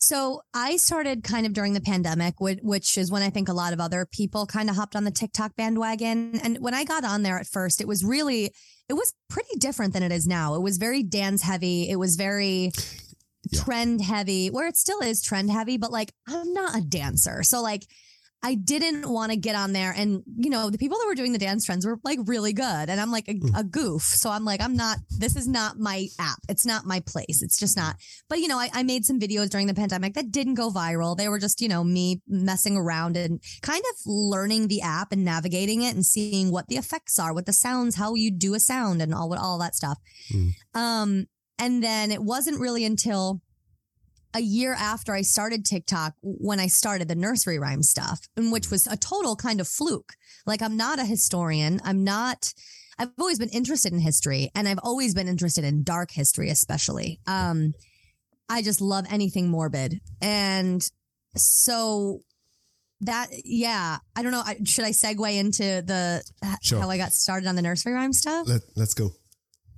So 0.07 0.39
I 0.53 0.77
started 0.77 1.21
kind 1.21 1.45
of 1.45 1.51
during 1.51 1.73
the 1.73 1.81
pandemic, 1.81 2.35
which, 2.39 2.97
is 2.97 3.11
when 3.11 3.21
I 3.23 3.29
think 3.29 3.49
a 3.49 3.53
lot 3.53 3.73
of 3.73 3.81
other 3.81 4.07
people 4.09 4.45
kind 4.45 4.69
of 4.69 4.77
hopped 4.77 4.95
on 4.95 5.03
the 5.03 5.11
TikTok 5.11 5.57
bandwagon. 5.57 6.39
And 6.41 6.59
when 6.59 6.73
I 6.73 6.85
got 6.85 7.03
on 7.03 7.23
there 7.23 7.37
at 7.37 7.45
first, 7.45 7.81
it 7.81 7.89
was 7.89 8.05
really, 8.05 8.53
it 8.87 8.93
was 8.93 9.13
pretty 9.27 9.57
different 9.57 9.91
than 9.91 10.03
it 10.03 10.13
is 10.13 10.25
now. 10.25 10.55
It 10.55 10.61
was 10.61 10.77
very 10.77 11.03
dance 11.03 11.41
heavy. 11.41 11.89
It 11.89 11.97
was 11.97 12.15
very 12.15 12.71
Yeah. 13.51 13.61
trend 13.63 14.01
heavy, 14.01 14.49
where 14.49 14.67
it 14.67 14.77
still 14.77 15.01
is 15.01 15.21
trend 15.21 15.51
heavy, 15.51 15.75
but 15.77 15.91
like 15.91 16.13
I'm 16.25 16.53
not 16.53 16.77
a 16.77 16.81
dancer. 16.81 17.43
So 17.43 17.61
like 17.61 17.85
I 18.43 18.53
didn't 18.55 19.09
want 19.09 19.31
to 19.31 19.37
get 19.37 19.55
on 19.55 19.73
there 19.73 19.91
and 19.97 20.21
you 20.37 20.49
know 20.49 20.69
the 20.69 20.77
people 20.77 20.97
that 20.99 21.07
were 21.07 21.15
doing 21.15 21.33
the 21.33 21.39
dance 21.39 21.65
trends 21.65 21.85
were 21.85 21.99
like 22.03 22.19
really 22.25 22.53
good 22.53 22.63
and 22.89 23.01
I'm 23.01 23.11
like 23.11 23.27
a, 23.27 23.39
a 23.55 23.63
goof 23.63 24.03
so 24.03 24.29
I'm 24.29 24.45
like 24.45 24.61
I'm 24.61 24.75
not 24.75 24.99
this 25.09 25.35
is 25.35 25.47
not 25.47 25.79
my 25.79 26.07
app 26.19 26.37
it's 26.47 26.65
not 26.65 26.85
my 26.85 26.99
place 27.01 27.41
it's 27.41 27.57
just 27.57 27.75
not 27.75 27.95
but 28.29 28.39
you 28.39 28.47
know 28.47 28.57
I, 28.59 28.69
I 28.73 28.83
made 28.83 29.05
some 29.05 29.19
videos 29.19 29.49
during 29.49 29.67
the 29.67 29.73
pandemic 29.73 30.13
that 30.13 30.31
didn't 30.31 30.53
go 30.53 30.69
viral 30.69 31.17
they 31.17 31.27
were 31.29 31.39
just 31.39 31.61
you 31.61 31.67
know 31.67 31.83
me 31.83 32.21
messing 32.27 32.77
around 32.77 33.17
and 33.17 33.41
kind 33.61 33.83
of 33.91 33.95
learning 34.05 34.67
the 34.67 34.81
app 34.81 35.11
and 35.11 35.25
navigating 35.25 35.81
it 35.81 35.95
and 35.95 36.05
seeing 36.05 36.51
what 36.51 36.67
the 36.67 36.77
effects 36.77 37.17
are 37.19 37.33
what 37.33 37.47
the 37.47 37.53
sounds 37.53 37.95
how 37.95 38.13
you 38.13 38.31
do 38.31 38.53
a 38.53 38.59
sound 38.59 39.01
and 39.01 39.13
all 39.13 39.33
all 39.37 39.57
that 39.57 39.75
stuff 39.75 39.97
Mm. 40.31 40.51
um 40.75 41.25
and 41.59 41.83
then 41.83 42.11
it 42.11 42.21
wasn't 42.21 42.59
really 42.59 42.85
until 42.85 43.41
a 44.37 44.41
year 44.41 44.73
after 44.73 45.15
I 45.15 45.23
started 45.23 45.65
TikTok 45.65 46.13
when 46.21 46.59
I 46.59 46.67
started 46.67 47.07
the 47.07 47.15
nursery 47.15 47.57
rhyme 47.57 47.81
stuff, 47.81 48.19
and 48.37 48.51
which 48.51 48.69
was 48.69 48.85
a 48.85 48.95
total 48.95 49.35
kind 49.35 49.59
of 49.59 49.67
fluke. 49.67 50.13
Like 50.45 50.61
I'm 50.61 50.77
not 50.77 50.99
a 50.99 51.05
historian. 51.05 51.81
I'm 51.83 52.03
not. 52.03 52.53
I've 52.99 53.09
always 53.19 53.39
been 53.39 53.49
interested 53.49 53.93
in 53.93 53.99
history, 53.99 54.51
and 54.55 54.67
I've 54.67 54.79
always 54.83 55.13
been 55.15 55.27
interested 55.27 55.63
in 55.63 55.83
dark 55.83 56.11
history, 56.11 56.49
especially. 56.49 57.19
Um, 57.27 57.73
I 58.49 58.61
just 58.61 58.79
love 58.79 59.05
anything 59.09 59.49
morbid, 59.49 59.99
and 60.21 60.87
so 61.35 62.21
that 63.01 63.27
yeah, 63.43 63.97
I 64.15 64.23
don't 64.23 64.31
know. 64.31 64.43
I, 64.45 64.57
should 64.65 64.85
I 64.85 64.91
segue 64.91 65.35
into 65.35 65.81
the 65.81 66.23
Sure. 66.61 66.79
how 66.79 66.89
I 66.89 66.97
got 66.97 67.11
started 67.11 67.47
on 67.47 67.55
the 67.55 67.61
nursery 67.61 67.93
rhyme 67.93 68.13
stuff? 68.13 68.47
Let 68.47 68.61
Let's 68.75 68.93
go. 68.93 69.09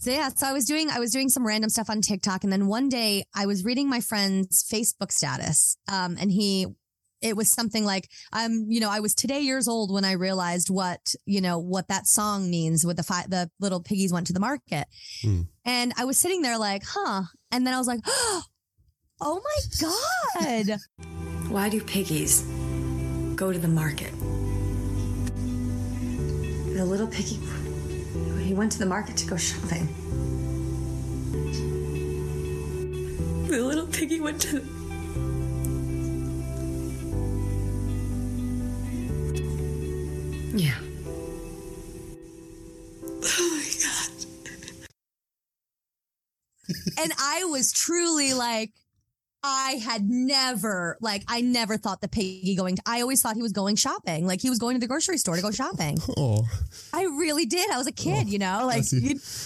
So 0.02 0.12
yeah, 0.12 0.30
so 0.30 0.48
I 0.48 0.54
was 0.54 0.64
doing 0.64 0.90
I 0.90 0.98
was 1.00 1.12
doing 1.12 1.28
some 1.28 1.46
random 1.46 1.70
stuff 1.70 1.90
on 1.90 2.00
TikTok, 2.02 2.44
and 2.46 2.54
then 2.54 2.68
one 2.68 2.88
day 2.88 3.26
I 3.36 3.46
was 3.46 3.66
reading 3.66 3.90
my 3.90 4.00
friend's 4.00 4.64
Facebook 4.64 5.12
status, 5.12 5.76
um, 5.92 6.16
and 6.18 6.32
he, 6.32 6.68
it 7.22 7.36
was 7.36 7.52
something 7.52 7.84
like, 7.84 8.08
um, 8.32 8.66
you 8.70 8.80
know, 8.80 8.90
I 8.90 9.02
was 9.02 9.14
today 9.14 9.42
years 9.42 9.68
old 9.68 9.92
when 9.94 10.06
I 10.06 10.14
realized 10.14 10.70
what 10.70 11.14
you 11.26 11.42
know 11.42 11.60
what 11.60 11.90
that 11.90 12.08
song 12.08 12.50
means 12.50 12.86
with 12.86 12.96
the 12.96 13.04
fi- 13.04 13.26
the 13.28 13.52
little 13.60 13.82
piggies 13.84 14.14
went 14.14 14.28
to 14.28 14.34
the 14.34 14.40
market, 14.40 14.88
Hmm. 15.22 15.42
and 15.66 15.92
I 15.98 16.06
was 16.06 16.18
sitting 16.18 16.44
there 16.44 16.58
like, 16.58 16.84
huh, 16.88 17.24
and 17.52 17.68
then 17.68 17.74
I 17.74 17.78
was 17.78 17.88
like, 17.88 18.00
oh 18.08 18.44
my 19.22 19.60
god, 19.82 20.80
Why 21.50 21.68
do 21.68 21.82
piggies 21.82 22.44
go 23.36 23.52
to 23.52 23.60
the 23.60 23.68
market? 23.68 24.14
The 26.74 26.86
little 26.86 27.08
piggy, 27.08 27.38
he 28.50 28.56
went 28.56 28.72
to 28.72 28.80
the 28.80 28.86
market 28.88 29.16
to 29.16 29.28
go 29.28 29.38
shopping. 29.38 29.88
The 33.48 33.62
little 33.62 33.86
piggy 33.86 34.20
went 34.20 34.42
to. 34.42 34.60
the 34.60 34.80
Yeah. 40.58 40.80
Oh 43.24 43.50
my 43.54 43.70
god. 43.84 44.12
and 46.98 47.14
I 47.20 47.44
was 47.44 47.72
truly 47.72 48.34
like. 48.34 48.72
I 49.44 49.80
had 49.84 50.10
never, 50.10 50.98
like, 51.00 51.24
I 51.28 51.40
never 51.42 51.78
thought 51.78 52.02
the 52.02 52.08
piggy 52.10 52.56
going 52.56 52.76
to, 52.76 52.82
I 52.86 53.02
always 53.02 53.22
thought 53.22 53.36
he 53.36 53.42
was 53.42 53.54
going 53.54 53.78
shopping. 53.78 54.28
Like, 54.28 54.42
he 54.42 54.50
was 54.50 54.60
going 54.60 54.76
to 54.76 54.80
the 54.82 54.88
grocery 54.88 55.18
store 55.18 55.36
to 55.38 55.42
go 55.42 55.52
shopping. 55.52 55.98
Oh, 56.18 56.44
I 56.92 57.04
really 57.04 57.46
did. 57.46 57.70
I 57.72 57.78
was 57.78 57.88
a 57.88 57.92
kid, 57.94 58.26
oh, 58.28 58.30
you 58.30 58.40
know, 58.40 58.64
like 58.66 58.90
bless 58.90 58.94
you. 58.94 59.00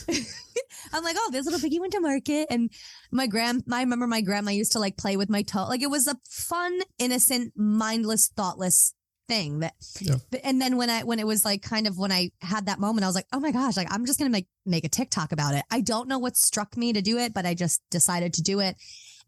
you- 0.07 0.23
I'm 0.93 1.03
like, 1.03 1.15
oh, 1.19 1.29
this 1.31 1.45
little 1.45 1.59
piggy 1.59 1.79
went 1.79 1.93
to 1.93 1.99
market, 1.99 2.47
and 2.49 2.69
my 3.11 3.27
grand. 3.27 3.63
I 3.71 3.81
remember 3.81 4.07
my 4.07 4.21
grandma 4.21 4.51
used 4.51 4.71
to 4.73 4.79
like 4.79 4.97
play 4.97 5.17
with 5.17 5.29
my 5.29 5.41
toe. 5.43 5.65
Like 5.67 5.81
it 5.81 5.89
was 5.89 6.07
a 6.07 6.15
fun, 6.29 6.79
innocent, 6.99 7.53
mindless, 7.55 8.29
thoughtless 8.35 8.93
thing. 9.27 9.59
That, 9.59 9.73
Yeah. 10.01 10.15
and 10.43 10.59
then 10.61 10.77
when 10.77 10.89
I 10.89 11.03
when 11.03 11.19
it 11.19 11.27
was 11.27 11.45
like 11.45 11.61
kind 11.61 11.85
of 11.87 11.97
when 11.97 12.11
I 12.11 12.31
had 12.41 12.65
that 12.67 12.79
moment, 12.79 13.03
I 13.03 13.07
was 13.07 13.15
like, 13.15 13.27
oh 13.33 13.39
my 13.39 13.51
gosh, 13.51 13.77
like 13.77 13.91
I'm 13.91 14.05
just 14.05 14.17
gonna 14.19 14.29
make 14.31 14.47
make 14.65 14.83
a 14.85 14.89
TikTok 14.89 15.31
about 15.31 15.53
it. 15.55 15.63
I 15.71 15.81
don't 15.81 16.07
know 16.07 16.19
what 16.19 16.37
struck 16.37 16.75
me 16.77 16.93
to 16.93 17.01
do 17.01 17.17
it, 17.17 17.33
but 17.33 17.45
I 17.45 17.53
just 17.53 17.81
decided 17.91 18.33
to 18.35 18.41
do 18.41 18.59
it. 18.59 18.75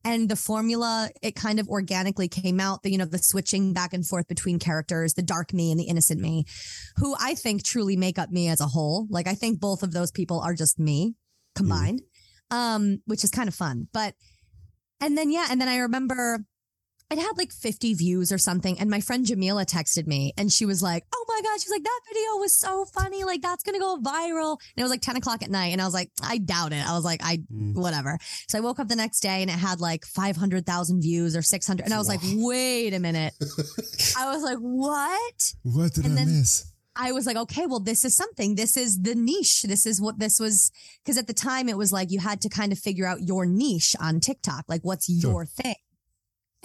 And 0.06 0.30
the 0.30 0.36
formula, 0.36 1.10
it 1.24 1.36
kind 1.36 1.60
of 1.60 1.68
organically 1.68 2.28
came 2.28 2.60
out. 2.60 2.84
The 2.84 2.92
you 2.92 2.98
know 3.00 3.06
the 3.06 3.18
switching 3.18 3.74
back 3.74 3.92
and 3.92 4.08
forth 4.08 4.28
between 4.28 4.60
characters, 4.60 5.16
the 5.16 5.24
dark 5.24 5.52
me 5.52 5.72
and 5.72 5.80
the 5.80 5.86
innocent 5.86 6.22
me 6.22 6.46
who 6.98 7.16
I 7.20 7.34
think 7.34 7.64
truly 7.64 7.98
make 7.98 8.20
up 8.20 8.30
me 8.30 8.48
as 8.48 8.62
a 8.62 8.68
whole. 8.68 9.08
Like 9.10 9.28
I 9.28 9.34
think 9.34 9.60
both 9.60 9.82
of 9.82 9.92
those 9.92 10.12
people 10.12 10.40
are 10.40 10.54
just 10.54 10.78
me 10.80 11.16
combined, 11.56 12.02
um, 12.52 13.00
which 13.06 13.24
is 13.24 13.32
kind 13.32 13.50
of 13.50 13.56
fun. 13.56 13.88
But 13.92 14.14
and 15.02 15.18
then 15.18 15.32
yeah, 15.32 15.48
and 15.50 15.60
then 15.60 15.68
I 15.68 15.78
remember 15.78 16.46
it 17.12 17.20
had 17.20 17.38
like 17.38 17.52
50 17.52 17.94
views 17.94 18.32
or 18.32 18.38
something, 18.38 18.80
and 18.80 18.90
my 18.90 19.00
friend 19.00 19.26
Jamila 19.26 19.66
texted 19.66 20.08
me, 20.08 20.34
and 20.38 20.52
she 20.52 20.66
was 20.66 20.82
like, 20.82 21.04
"Oh 21.14 21.26
my 21.28 21.42
god!" 21.44 21.62
She's 21.62 21.70
like, 21.70 21.84
"That 21.84 22.02
video 22.08 22.38
was 22.38 22.54
so 22.54 22.86
funny. 22.86 23.24
Like 23.24 23.42
that's 23.42 23.64
gonna 23.64 23.80
go 23.80 23.98
viral." 23.98 24.58
And 24.60 24.78
it 24.78 24.82
was 24.82 24.90
like 24.90 25.02
10 25.02 25.16
o'clock 25.18 25.44
at 25.44 25.52
night, 25.52 25.72
and 25.72 25.82
I 25.82 25.86
was 25.86 25.94
like, 25.94 26.10
"I 26.24 26.40
doubt 26.40 26.74
it." 26.74 26.88
I 26.88 26.94
was 26.94 27.04
like, 27.04 27.22
"I 27.24 27.38
mm. 27.38 27.76
whatever." 27.76 28.18
So 28.48 28.58
I 28.58 28.62
woke 28.62 28.80
up 28.80 28.88
the 28.88 28.96
next 28.96 29.20
day, 29.20 29.42
and 29.42 29.52
it 29.52 29.54
had 29.54 29.80
like 29.80 30.04
500,000 30.06 31.02
views 31.02 31.36
or 31.36 31.42
600, 31.42 31.84
and 31.84 31.94
I 31.94 31.98
was 31.98 32.08
like, 32.08 32.22
"Wait 32.24 32.94
a 32.94 33.00
minute." 33.00 33.34
I 34.18 34.34
was 34.34 34.42
like, 34.42 34.58
"What?" 34.58 35.54
what 35.64 35.94
did 35.94 36.06
And 36.06 36.20
I 36.20 36.26
miss? 36.26 36.72
I 36.98 37.12
was 37.12 37.26
like, 37.26 37.36
okay, 37.36 37.66
well, 37.66 37.82
this 37.82 38.06
is 38.06 38.16
something. 38.16 38.56
This 38.56 38.78
is 38.78 39.02
the 39.02 39.16
niche. 39.16 39.64
This 39.64 39.86
is 39.86 40.00
what 40.00 40.18
this 40.18 40.40
was. 40.40 40.72
Cause 41.06 41.18
at 41.18 41.28
the 41.28 41.34
time 41.34 41.68
it 41.68 41.78
was 41.78 41.92
like 41.92 42.10
you 42.10 42.20
had 42.20 42.40
to 42.42 42.50
kind 42.50 42.72
of 42.72 42.80
figure 42.80 43.06
out 43.06 43.22
your 43.22 43.46
niche 43.46 43.98
on 44.00 44.22
TikTok. 44.22 44.64
Like, 44.70 44.82
what's 44.84 45.10
your 45.10 45.46
thing? 45.46 45.76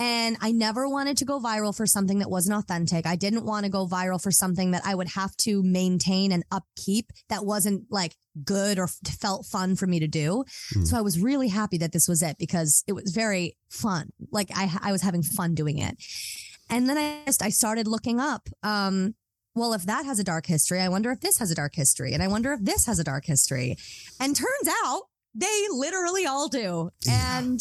And 0.01 0.39
I 0.41 0.51
never 0.51 0.89
wanted 0.89 1.19
to 1.19 1.27
go 1.27 1.39
viral 1.39 1.77
for 1.77 1.87
something 1.87 2.21
that 2.21 2.31
wasn't 2.31 2.59
authentic. 2.59 3.07
I 3.07 3.17
didn't 3.17 3.45
want 3.45 3.67
to 3.67 3.71
go 3.71 3.87
viral 3.87 4.21
for 4.21 4.31
something 4.31 4.71
that 4.71 4.81
I 4.87 4.95
would 4.95 5.09
have 5.09 5.37
to 5.39 5.63
maintain 5.63 6.33
and 6.33 6.43
upkeep 6.51 7.13
that 7.29 7.45
wasn't 7.45 7.85
like 7.91 8.17
good 8.43 8.79
or 8.79 8.89
felt 8.89 9.45
fun 9.45 9.77
for 9.77 9.87
me 9.87 10.01
to 10.01 10.09
do. 10.09 10.45
So 10.85 10.97
I 10.97 11.03
was 11.03 11.21
really 11.21 11.49
happy 11.49 11.77
that 11.79 11.93
this 11.93 12.09
was 12.09 12.23
it 12.23 12.39
because 12.39 12.83
it 12.87 12.95
was 12.95 13.13
very 13.13 13.59
fun. 13.69 14.11
Like 14.33 14.49
I, 14.55 14.75
I 14.83 14.91
was 14.91 15.03
having 15.03 15.23
fun 15.23 15.55
doing 15.55 15.79
it. 15.79 15.97
And 16.71 16.89
then 16.89 16.97
I 16.97 17.19
just, 17.27 17.43
I 17.43 17.51
started 17.51 17.87
looking 17.87 18.21
up, 18.21 18.49
um, 18.63 19.15
well, 19.55 19.75
if 19.75 19.83
that 19.83 20.07
has 20.07 20.19
a 20.19 20.25
dark 20.25 20.47
history, 20.47 20.81
I 20.81 20.89
wonder 20.89 21.11
if 21.11 21.21
this 21.21 21.39
has 21.41 21.51
a 21.51 21.55
dark 21.55 21.75
history. 21.75 22.15
And 22.15 22.23
I 22.23 22.29
wonder 22.29 22.53
if 22.53 22.61
this 22.63 22.87
has 22.87 22.99
a 22.99 23.05
dark 23.05 23.27
history. 23.27 23.77
And 24.19 24.35
turns 24.35 24.75
out 24.85 25.03
they 25.35 25.67
literally 25.71 26.25
all 26.25 26.49
do. 26.49 26.91
And 27.09 27.61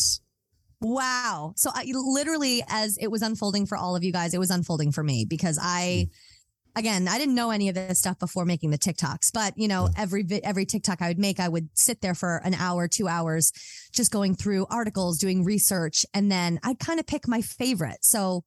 wow. 0.82 1.54
So 1.56 1.72
I 1.74 1.86
literally, 1.94 2.64
as 2.68 2.98
it 2.98 3.08
was 3.08 3.22
unfolding 3.22 3.66
for 3.66 3.78
all 3.78 3.96
of 3.96 4.04
you 4.04 4.12
guys, 4.12 4.34
it 4.34 4.40
was 4.40 4.50
unfolding 4.50 4.92
for 4.92 5.04
me 5.04 5.26
because 5.26 5.60
I, 5.62 6.08
mm. 6.08 6.80
again, 6.80 7.08
I 7.08 7.18
didn't 7.18 7.36
know 7.36 7.52
any 7.52 7.70
of 7.70 7.76
this 7.76 8.00
stuff 8.00 8.20
before 8.20 8.46
making 8.46 8.72
the 8.72 8.78
TikToks, 8.78 9.32
but 9.34 9.54
you 9.58 9.68
know, 9.68 9.90
every, 9.98 10.26
every 10.44 10.66
TikTok 10.66 11.02
I 11.02 11.10
would 11.10 11.20
make, 11.20 11.40
I 11.40 11.50
would 11.50 11.70
sit 11.74 12.02
there 12.02 12.16
for 12.16 12.38
an 12.38 12.54
hour, 12.54 12.88
two 12.88 13.08
hours, 13.08 13.52
just 13.92 14.12
going 14.12 14.36
through 14.36 14.68
articles, 14.70 15.18
doing 15.18 15.44
research. 15.44 16.06
And 16.14 16.32
then 16.32 16.60
I'd 16.64 16.80
kind 16.80 17.00
of 17.00 17.08
pick 17.08 17.28
my 17.28 17.42
favorite. 17.42 18.00
So, 18.02 18.44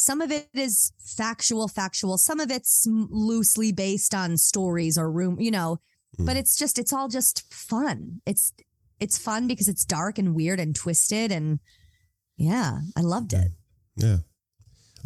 some 0.00 0.20
of 0.20 0.30
it 0.30 0.48
is 0.54 0.92
factual, 1.00 1.66
factual. 1.66 2.18
Some 2.18 2.38
of 2.38 2.52
it's 2.52 2.86
loosely 2.88 3.72
based 3.72 4.14
on 4.14 4.36
stories 4.36 4.96
or 4.96 5.10
room, 5.10 5.40
you 5.40 5.50
know, 5.50 5.78
but 6.16 6.36
mm. 6.36 6.38
it's 6.38 6.56
just, 6.56 6.78
it's 6.78 6.92
all 6.92 7.08
just 7.08 7.52
fun. 7.52 8.20
It's, 8.24 8.52
it's 9.00 9.18
fun 9.18 9.46
because 9.46 9.68
it's 9.68 9.84
dark 9.84 10.18
and 10.18 10.34
weird 10.34 10.60
and 10.60 10.74
twisted. 10.74 11.32
And 11.32 11.60
yeah, 12.36 12.80
I 12.96 13.00
loved 13.00 13.32
it. 13.32 13.52
Yeah. 13.96 14.18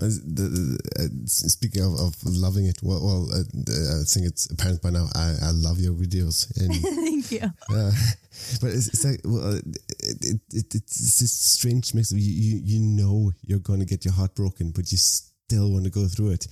Uh, 0.00 0.08
the, 0.24 0.78
uh, 0.98 1.06
speaking 1.26 1.82
of, 1.82 1.92
of 2.00 2.14
loving 2.24 2.64
it, 2.66 2.78
well, 2.82 3.04
well 3.04 3.28
uh, 3.30 3.40
uh, 3.40 4.00
I 4.00 4.04
think 4.04 4.26
it's 4.26 4.50
apparent 4.50 4.80
by 4.80 4.90
now. 4.90 5.06
I, 5.14 5.34
I 5.42 5.50
love 5.50 5.78
your 5.78 5.92
videos, 5.92 6.48
and 6.58 6.74
Thank 6.82 7.30
you. 7.30 7.50
but 7.68 8.70
it's, 8.70 8.88
it's 8.88 9.04
like 9.04 9.20
well, 9.22 9.56
uh, 9.56 9.58
it, 10.00 10.16
it, 10.22 10.40
it, 10.50 10.74
it's 10.74 11.20
this 11.20 11.32
strange 11.32 11.92
mix 11.92 12.10
of 12.10 12.18
you, 12.18 12.32
you 12.32 12.60
you 12.64 12.80
know 12.80 13.32
you're 13.42 13.58
going 13.58 13.80
to 13.80 13.86
get 13.86 14.06
your 14.06 14.14
heart 14.14 14.34
broken, 14.34 14.70
but 14.70 14.90
you 14.90 14.96
still 14.96 15.70
want 15.70 15.84
to 15.84 15.90
go 15.90 16.06
through 16.06 16.30
it. 16.30 16.46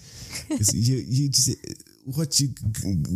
you 0.74 1.03
you 1.09 1.30
just 1.30 1.57
watch 2.16 2.40
you 2.40 2.48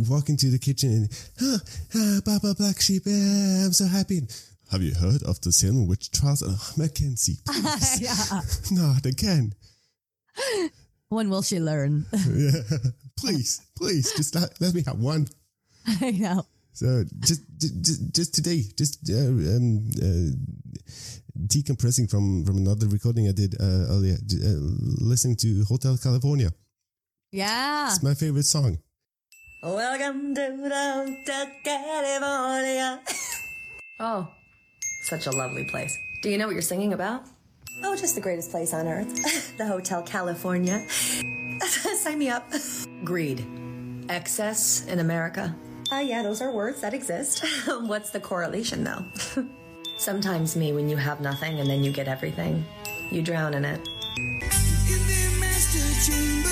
walk 0.09 0.28
into 0.28 0.51
the 0.51 0.59
kitchen 0.59 0.90
and 0.90 1.09
ah, 1.42 1.59
ah, 1.95 2.20
Baa 2.24 2.38
Baa 2.42 2.55
Black 2.55 2.80
Sheep, 2.80 3.03
yeah, 3.07 3.66
I'm 3.66 3.72
so 3.72 3.86
happy. 3.86 4.22
Have 4.70 4.82
you 4.82 4.95
heard 4.95 5.22
of 5.22 5.40
the 5.42 5.53
Salem 5.53 5.86
witch 5.86 6.11
trials? 6.11 6.42
Oh, 6.45 6.59
Mackenzie, 6.76 7.38
please. 7.47 8.01
yeah. 8.01 8.40
not 8.72 9.07
again. 9.07 9.55
When 11.09 11.30
will 11.30 11.42
she 11.42 11.61
learn? 11.61 12.07
yeah. 12.12 12.62
Please, 13.16 13.61
please, 13.76 14.12
just 14.16 14.34
let, 14.34 14.61
let 14.61 14.74
me 14.74 14.82
have 14.86 14.99
one. 14.99 15.28
I 15.86 16.11
know. 16.11 16.47
So 16.72 17.05
just 17.20 17.42
just 17.59 18.12
just 18.12 18.34
today, 18.34 18.64
just 18.76 18.99
uh, 19.09 19.14
um, 19.14 19.88
uh, 20.03 20.34
decompressing 21.47 22.11
from 22.11 22.45
from 22.45 22.57
another 22.57 22.88
recording 22.88 23.28
I 23.28 23.32
did 23.32 23.55
uh, 23.61 23.86
earlier, 23.95 24.14
uh, 24.14 24.59
listening 24.99 25.36
to 25.36 25.64
Hotel 25.68 25.97
California. 26.03 26.51
Yeah. 27.30 27.88
It's 27.88 28.03
my 28.03 28.14
favorite 28.14 28.47
song. 28.47 28.78
Welcome 29.65 30.35
to 30.35 30.43
Hotel 30.61 31.51
California. 31.65 33.01
oh, 33.99 34.29
such 35.05 35.27
a 35.27 35.31
lovely 35.31 35.65
place. 35.65 35.99
Do 36.23 36.29
you 36.29 36.37
know 36.37 36.45
what 36.47 36.53
you're 36.53 36.61
singing 36.61 36.93
about? 36.93 37.23
Oh, 37.83 37.97
just 37.97 38.15
the 38.15 38.21
greatest 38.21 38.51
place 38.51 38.75
on 38.75 38.87
earth. 38.87 39.57
the 39.57 39.65
Hotel 39.65 40.03
California. 40.03 40.87
Sign 41.97 42.19
me 42.19 42.29
up. 42.29 42.47
Greed. 43.05 43.47
Excess 44.11 44.85
in 44.85 44.99
America. 44.99 45.57
Ah, 45.91 46.01
yeah, 46.01 46.23
those 46.23 46.43
are 46.43 46.53
words 46.53 46.83
that 46.83 46.93
exist. 46.93 47.43
What's 47.67 48.11
the 48.11 48.21
correlation, 48.21 48.85
though? 48.85 49.03
Sometimes, 49.97 50.57
me, 50.57 50.75
when 50.75 50.91
you 50.91 50.99
have 50.99 51.23
nothing 51.23 51.59
and 51.59 51.71
then 51.71 51.83
you 51.83 51.91
get 51.91 52.07
everything, 52.07 52.67
you 53.11 53.23
drown 53.23 53.55
in 53.55 53.65
it. 53.65 53.81
In 56.07 56.43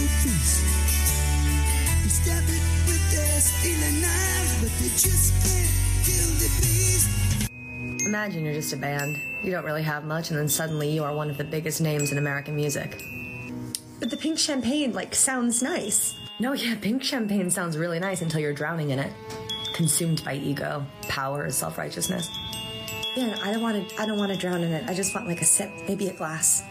their 0.00 0.32
master 0.32 0.72
chambers, 1.08 1.60
gathered 1.60 1.60
for 1.60 1.60
the 1.60 1.68
feast. 1.68 1.90
They 2.02 2.08
stab 2.08 2.44
it 2.48 2.62
with 2.86 3.04
their 3.10 3.40
stealing 3.40 4.00
knives, 4.00 4.52
but 4.62 4.72
they 4.80 4.88
just 4.96 5.32
can't 5.44 5.72
kill 6.04 6.30
the 6.40 6.50
beast. 6.60 8.06
Imagine 8.06 8.44
you're 8.44 8.54
just 8.54 8.72
a 8.72 8.76
band. 8.76 9.18
You 9.42 9.50
don't 9.50 9.64
really 9.64 9.82
have 9.82 10.04
much, 10.04 10.30
and 10.30 10.38
then 10.38 10.48
suddenly 10.48 10.90
you 10.90 11.04
are 11.04 11.14
one 11.14 11.30
of 11.30 11.36
the 11.36 11.44
biggest 11.44 11.80
names 11.80 12.12
in 12.12 12.18
American 12.18 12.56
music. 12.56 13.02
But 13.98 14.10
the 14.10 14.16
pink 14.16 14.38
champagne, 14.38 14.92
like, 14.92 15.14
sounds 15.14 15.62
nice. 15.62 16.14
No, 16.40 16.54
yeah, 16.54 16.74
pink 16.80 17.02
champagne 17.02 17.50
sounds 17.50 17.76
really 17.76 17.98
nice 17.98 18.22
until 18.22 18.40
you're 18.40 18.54
drowning 18.54 18.90
in 18.90 18.98
it. 18.98 19.12
Consumed 19.74 20.24
by 20.24 20.34
ego, 20.34 20.84
power, 21.08 21.50
self 21.50 21.76
righteousness. 21.78 22.30
Yeah, 23.14 23.36
I 23.42 23.52
don't 23.52 23.62
want 23.62 23.88
to. 23.88 24.00
I 24.00 24.06
don't 24.06 24.18
want 24.18 24.32
to 24.32 24.38
drown 24.38 24.62
in 24.62 24.72
it. 24.72 24.88
I 24.88 24.94
just 24.94 25.14
want 25.14 25.26
like 25.26 25.42
a 25.42 25.44
sip, 25.44 25.70
maybe 25.86 26.08
a 26.08 26.14
glass, 26.14 26.62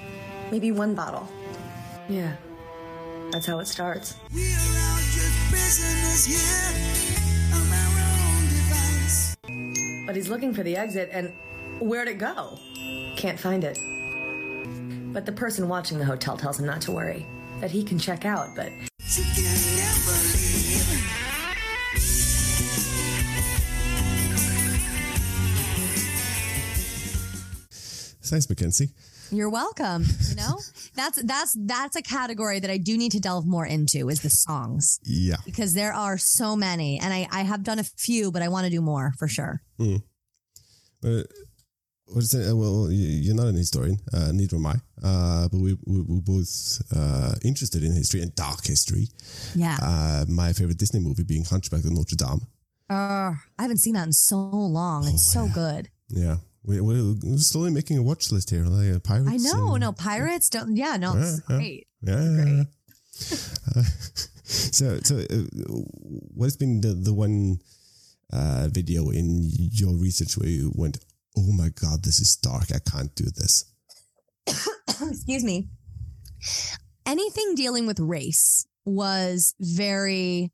maybe 0.52 0.72
one 0.72 0.96
bottle. 0.96 1.28
Yeah, 2.08 2.34
that's 3.32 3.46
how 3.46 3.60
it 3.60 3.68
starts. 3.68 4.16
But 10.06 10.16
he's 10.16 10.30
looking 10.30 10.54
for 10.54 10.64
the 10.64 10.76
exit, 10.76 11.10
and 11.12 11.34
where'd 11.80 12.08
it 12.08 12.18
go? 12.18 12.58
Can't 13.16 13.40
find 13.40 13.64
it. 13.64 13.78
But 15.14 15.26
the 15.26 15.32
person 15.32 15.68
watching 15.68 16.00
the 16.00 16.06
hotel 16.06 16.38
tells 16.38 16.60
him 16.60 16.66
not 16.66 16.82
to 16.82 16.92
worry, 16.92 17.26
that 17.62 17.72
he 17.72 17.84
can 17.84 18.00
check 18.00 18.26
out, 18.26 18.56
but. 18.56 18.72
Thanks, 28.22 28.48
Mackenzie. 28.48 28.90
You're 29.32 29.50
welcome. 29.50 30.06
You 30.30 30.36
know, 30.36 30.60
that's 30.96 31.22
that's 31.24 31.56
that's 31.60 31.96
a 31.96 32.02
category 32.02 32.60
that 32.60 32.70
I 32.72 32.78
do 32.78 32.98
need 32.98 33.12
to 33.12 33.20
delve 33.20 33.46
more 33.46 33.66
into 33.66 34.10
is 34.10 34.22
the 34.22 34.30
songs 34.30 35.00
Yeah. 35.04 35.38
because 35.46 35.74
there 35.74 35.94
are 35.94 36.18
so 36.18 36.56
many, 36.56 37.00
and 37.00 37.14
I 37.14 37.28
I 37.32 37.42
have 37.44 37.64
done 37.64 37.80
a 37.80 37.84
few, 37.84 38.32
but 38.32 38.42
I 38.42 38.48
want 38.50 38.66
to 38.66 38.72
do 38.72 38.82
more 38.82 39.14
for 39.20 39.28
sure. 39.28 39.62
But 41.02 41.28
what 42.06 42.24
is 42.24 42.34
it? 42.34 42.50
Uh, 42.52 42.56
well, 42.56 42.92
you- 42.92 43.08
you're 43.24 43.36
not 43.36 43.48
an 43.48 43.56
historian, 43.56 44.00
uh, 44.14 44.32
neither 44.32 44.58
am 44.58 44.66
I. 44.66 44.76
Uh, 45.04 45.48
but 45.48 45.60
we, 45.60 45.78
we, 45.86 46.02
we're 46.02 46.22
both 46.22 46.82
uh, 46.96 47.36
interested 47.44 47.84
in 47.84 47.94
history 47.94 48.22
and 48.22 48.34
dark 48.36 48.66
history. 48.66 49.08
Yeah, 49.56 49.78
Uh, 49.82 50.26
my 50.28 50.52
favorite 50.54 50.78
Disney 50.80 51.00
movie 51.00 51.24
being 51.24 51.46
Hunchback 51.46 51.86
of 51.86 51.92
Notre 51.92 52.16
Dame. 52.16 52.42
uh, 52.90 53.34
I 53.58 53.62
haven't 53.62 53.78
seen 53.78 53.94
that 53.94 54.08
in 54.08 54.14
so 54.14 54.38
long. 54.50 55.08
It's 55.08 55.32
so 55.32 55.48
good. 55.54 55.90
Yeah. 56.10 56.38
We, 56.64 56.82
we're 56.82 57.16
slowly 57.38 57.72
making 57.72 57.98
a 57.98 58.04
watch 58.04 58.32
list 58.32 58.50
here. 58.50 58.66
Like 58.66 58.96
uh, 58.96 59.00
pirates. 59.00 59.30
I 59.30 59.38
know. 59.38 59.74
and- 59.76 59.82
No 59.82 59.92
pirates 59.92 60.50
don't. 60.50 60.76
Yeah, 60.76 60.98
no, 60.98 61.14
it's 61.18 61.42
Yeah, 61.50 61.58
yeah. 61.58 61.58
great. 61.58 62.68
Uh, 63.76 63.84
so, 64.44 64.98
so 65.04 65.18
uh, 65.18 65.36
what 66.34 66.46
has 66.46 66.56
been 66.58 66.80
the, 66.82 66.94
the 66.94 67.14
one 67.14 67.58
uh, 68.32 68.68
video 68.72 69.10
in 69.10 69.50
your 69.52 69.94
research 69.98 70.38
where 70.38 70.48
you 70.50 70.72
went, 70.76 70.98
oh 71.38 71.52
my 71.52 71.68
God, 71.82 72.04
this 72.04 72.20
is 72.22 72.36
dark. 72.38 72.66
I 72.74 72.80
can't 72.80 73.14
do 73.16 73.26
this? 73.26 73.66
excuse 75.02 75.44
me, 75.44 75.68
anything 77.06 77.56
dealing 77.56 77.86
with 77.88 78.00
race 78.00 78.66
was 78.86 79.54
very 79.60 80.52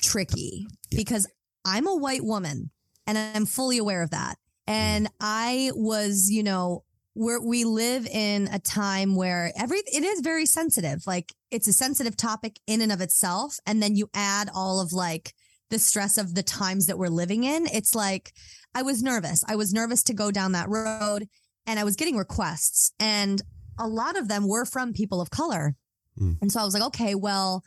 tricky 0.00 0.66
Yeah. 0.90 0.96
because 0.96 1.26
I'm 1.64 1.86
a 1.86 1.94
white 1.94 2.24
woman 2.24 2.70
and 3.06 3.18
I'm 3.18 3.44
fully 3.46 3.76
aware 3.78 4.02
of 4.02 4.10
that. 4.10 4.36
And 4.70 5.08
I 5.20 5.72
was, 5.74 6.30
you 6.30 6.44
know, 6.44 6.84
where 7.14 7.40
we 7.40 7.64
live 7.64 8.06
in 8.06 8.48
a 8.52 8.60
time 8.60 9.16
where 9.16 9.52
every 9.58 9.78
it 9.78 10.04
is 10.04 10.20
very 10.20 10.46
sensitive. 10.46 11.02
Like 11.08 11.34
it's 11.50 11.66
a 11.66 11.72
sensitive 11.72 12.16
topic 12.16 12.60
in 12.68 12.80
and 12.80 12.92
of 12.92 13.00
itself. 13.00 13.58
And 13.66 13.82
then 13.82 13.96
you 13.96 14.08
add 14.14 14.48
all 14.54 14.80
of 14.80 14.92
like 14.92 15.34
the 15.70 15.80
stress 15.80 16.18
of 16.18 16.36
the 16.36 16.44
times 16.44 16.86
that 16.86 16.98
we're 16.98 17.08
living 17.08 17.42
in. 17.42 17.66
It's 17.66 17.96
like 17.96 18.32
I 18.72 18.82
was 18.82 19.02
nervous. 19.02 19.42
I 19.48 19.56
was 19.56 19.72
nervous 19.72 20.04
to 20.04 20.14
go 20.14 20.30
down 20.30 20.52
that 20.52 20.68
road 20.68 21.28
and 21.66 21.80
I 21.80 21.84
was 21.84 21.96
getting 21.96 22.16
requests 22.16 22.92
and 23.00 23.42
a 23.76 23.88
lot 23.88 24.16
of 24.16 24.28
them 24.28 24.46
were 24.46 24.64
from 24.64 24.92
people 24.92 25.20
of 25.20 25.30
color. 25.30 25.74
Mm. 26.16 26.36
And 26.42 26.52
so 26.52 26.60
I 26.60 26.64
was 26.64 26.74
like, 26.74 26.84
okay, 26.84 27.16
well, 27.16 27.64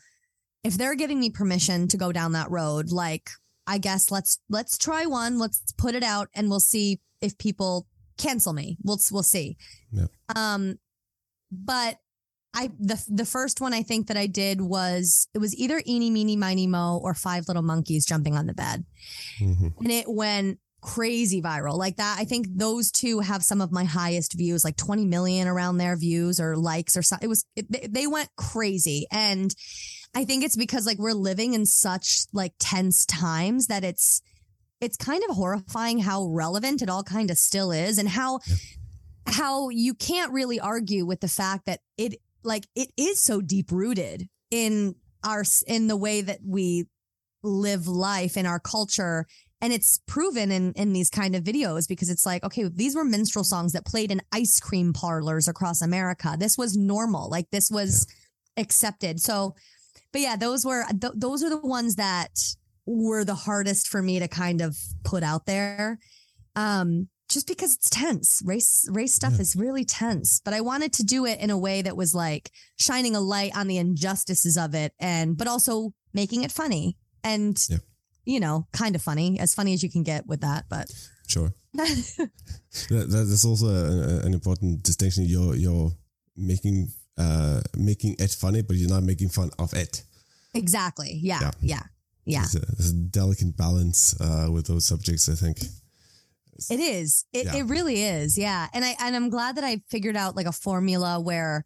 if 0.64 0.76
they're 0.76 0.95
giving 0.95 1.20
me 1.20 1.30
permission 1.30 1.89
to 1.89 1.97
go 1.97 2.14
down 2.14 2.32
that 2.32 2.49
road, 2.49 2.91
like 2.91 3.30
I 3.68 3.78
guess 3.78 4.11
let's 4.11 4.39
let's 4.49 4.78
try 4.78 5.05
one, 5.05 5.39
let's 5.39 5.61
put 5.78 5.95
it 5.95 6.03
out 6.03 6.30
and 6.34 6.49
we'll 6.49 6.59
see 6.59 6.99
if 7.22 7.38
people 7.38 7.88
cancel 8.18 8.53
me. 8.53 8.78
We'll 8.84 8.99
we'll 9.11 9.24
see. 9.24 9.57
Yep. 9.91 10.09
Um 10.36 10.76
but 11.51 11.97
I 12.53 12.72
the 12.80 13.03
the 13.09 13.26
first 13.26 13.61
one 13.61 13.74
I 13.74 13.84
think 13.84 14.07
that 14.07 14.18
I 14.18 14.28
did 14.28 14.61
was 14.61 15.28
it 15.34 15.39
was 15.39 15.55
either 15.55 15.82
Eeny 15.88 16.09
Meeny 16.09 16.36
Miny 16.36 16.68
Mo 16.68 16.99
or 17.01 17.14
Five 17.14 17.47
Little 17.47 17.64
Monkeys 17.64 18.05
jumping 18.05 18.36
on 18.36 18.45
the 18.45 18.53
bed 18.53 18.86
hmm 19.38 19.68
and 19.80 19.91
it 19.91 20.07
went 20.07 20.59
crazy 20.82 21.41
viral 21.41 21.78
like 21.78 21.95
that 21.95 22.18
i 22.20 22.26
think 22.26 22.45
those 22.49 22.91
two 22.91 23.22
have 23.22 23.41
some 23.41 23.61
of 23.61 23.72
my 23.72 23.86
highest 23.86 24.34
views 24.34 24.66
like 24.66 24.76
20 24.76 25.05
million 25.05 25.47
around 25.47 25.78
their 25.78 25.95
views 25.95 26.41
or 26.41 26.57
likes 26.57 26.97
or 26.97 27.01
something 27.01 27.26
it 27.26 27.30
was 27.30 27.45
it, 27.55 27.93
they 27.93 28.05
went 28.05 28.28
crazy 28.36 29.07
and 29.09 29.55
i 30.16 30.24
think 30.24 30.43
it's 30.43 30.55
because 30.55 30.86
like 30.86 30.97
we're 30.97 31.14
living 31.14 31.53
in 31.53 31.66
such 31.66 32.26
like 32.34 32.53
tense 32.59 33.05
times 33.05 33.68
that 33.68 33.84
it's 33.84 34.22
it's 34.82 34.97
kind 34.97 35.24
of 35.30 35.36
horrifying 35.36 35.99
how 35.99 36.26
relevant 36.26 36.82
it 36.82 36.89
all 36.89 37.03
kind 37.03 37.32
of 37.32 37.38
still 37.38 37.72
is 37.72 37.97
and 37.97 38.09
how 38.09 38.39
how 39.28 39.70
you 39.70 39.93
can't 39.93 40.34
really 40.34 40.59
argue 40.59 41.05
with 41.05 41.22
the 41.22 41.28
fact 41.28 41.66
that 41.66 41.80
it 41.97 42.16
like 42.43 42.68
it 42.76 42.89
is 42.97 43.24
so 43.24 43.41
deep 43.41 43.72
rooted 43.72 44.28
in 44.51 44.95
our 45.24 45.43
in 45.68 45.88
the 45.88 45.97
way 45.97 46.22
that 46.22 46.39
we 46.45 46.86
live 47.41 47.88
life 47.88 48.38
in 48.38 48.45
our 48.45 48.59
culture. 48.59 49.26
And 49.61 49.72
it's 49.72 49.99
proven 50.05 50.51
in 50.51 50.74
in 50.74 50.91
these 50.91 51.09
kind 51.09 51.36
of 51.36 51.43
videos 51.43 51.88
because 51.88 52.09
it's 52.09 52.26
like 52.26 52.43
okay 52.43 52.68
these 52.68 52.95
were 52.95 53.05
minstrel 53.05 53.45
songs 53.45 53.72
that 53.72 53.86
played 53.86 54.11
in 54.11 54.22
ice 54.34 54.59
cream 54.59 54.91
parlors 54.91 55.47
across 55.47 55.82
america. 55.82 56.36
This 56.38 56.57
was 56.57 56.76
normal. 56.76 57.30
Like 57.30 57.49
this 57.51 57.72
was 57.72 58.05
accepted. 58.57 59.22
So 59.22 59.55
but 60.14 60.22
yeah 60.22 60.36
those 60.38 60.66
were 60.66 60.86
th- 61.01 61.14
those 61.16 61.43
are 61.43 61.49
the 61.49 61.57
ones 61.57 61.95
that 61.97 62.32
were 62.86 63.26
the 63.26 63.36
hardest 63.36 63.88
for 63.88 64.01
me 64.01 64.20
to 64.20 64.28
kind 64.30 64.61
of 64.61 64.78
put 65.03 65.24
out 65.24 65.45
there 65.45 65.99
um 66.55 67.07
just 67.30 67.47
because 67.47 67.74
it's 67.76 67.89
tense 67.89 68.41
race 68.45 68.88
race 68.91 69.14
stuff 69.16 69.34
Yeah. 69.36 69.41
is 69.41 69.55
really 69.55 69.84
tense 69.86 70.39
but 70.45 70.53
i 70.53 70.61
wanted 70.61 70.93
to 70.93 71.03
do 71.03 71.26
it 71.26 71.39
in 71.39 71.49
a 71.49 71.57
way 71.57 71.82
that 71.82 71.97
was 71.97 72.14
like 72.14 72.51
shining 72.78 73.16
a 73.16 73.20
light 73.22 73.55
on 73.57 73.68
the 73.68 73.78
injustices 73.78 74.57
of 74.57 74.74
it 74.76 74.93
and 74.99 75.38
but 75.38 75.47
also 75.47 75.93
making 76.14 76.43
it 76.43 76.51
funny 76.51 76.97
and 77.24 77.57
Yeah. 77.70 77.78
you 78.26 78.39
know 78.39 78.68
kind 78.74 78.95
of 78.95 79.01
funny 79.01 79.39
as 79.39 79.53
funny 79.53 79.74
as 79.74 79.82
you 79.84 79.89
can 79.89 80.03
get 80.03 80.28
with 80.28 80.41
that 80.41 80.66
but 80.70 80.91
Sure. 81.28 81.53
That, 82.89 83.07
that, 83.09 83.26
that's 83.30 83.45
also 83.45 83.68
an 83.68 84.34
important 84.34 84.84
distinction. 84.84 85.24
You're 85.26 85.55
you're 85.55 85.91
making 86.36 86.89
uh 87.18 87.61
making 87.78 88.16
it 88.20 88.32
funny, 88.32 88.61
but 88.61 88.76
you're 88.76 88.89
not 88.89 89.03
making 89.03 89.30
fun 89.30 89.49
of 89.59 89.74
it. 89.74 90.03
exactly 90.53 91.20
yeah 91.22 91.39
Yeah. 91.41 91.51
yeah 91.61 91.84
yeah, 92.26 92.45
There's 92.53 92.89
a, 92.91 92.93
a 92.93 92.93
delicate 93.09 93.57
balance 93.57 94.16
uh, 94.22 94.47
with 94.49 94.66
those 94.68 94.86
subjects. 94.86 95.28
I 95.28 95.36
think. 95.36 95.57
It 96.70 96.80
is. 96.80 97.26
It, 97.34 97.45
Yeah. 97.47 97.55
it 97.57 97.64
really 97.64 98.01
is. 98.01 98.38
Yeah. 98.38 98.70
And 98.74 98.86
I 98.86 98.95
and 99.01 99.14
I'm 99.14 99.30
glad 99.30 99.57
that 99.57 99.66
I 99.66 99.82
figured 99.89 100.16
out 100.16 100.34
like 100.34 100.45
a 100.45 100.53
formula 100.53 101.20
where 101.20 101.66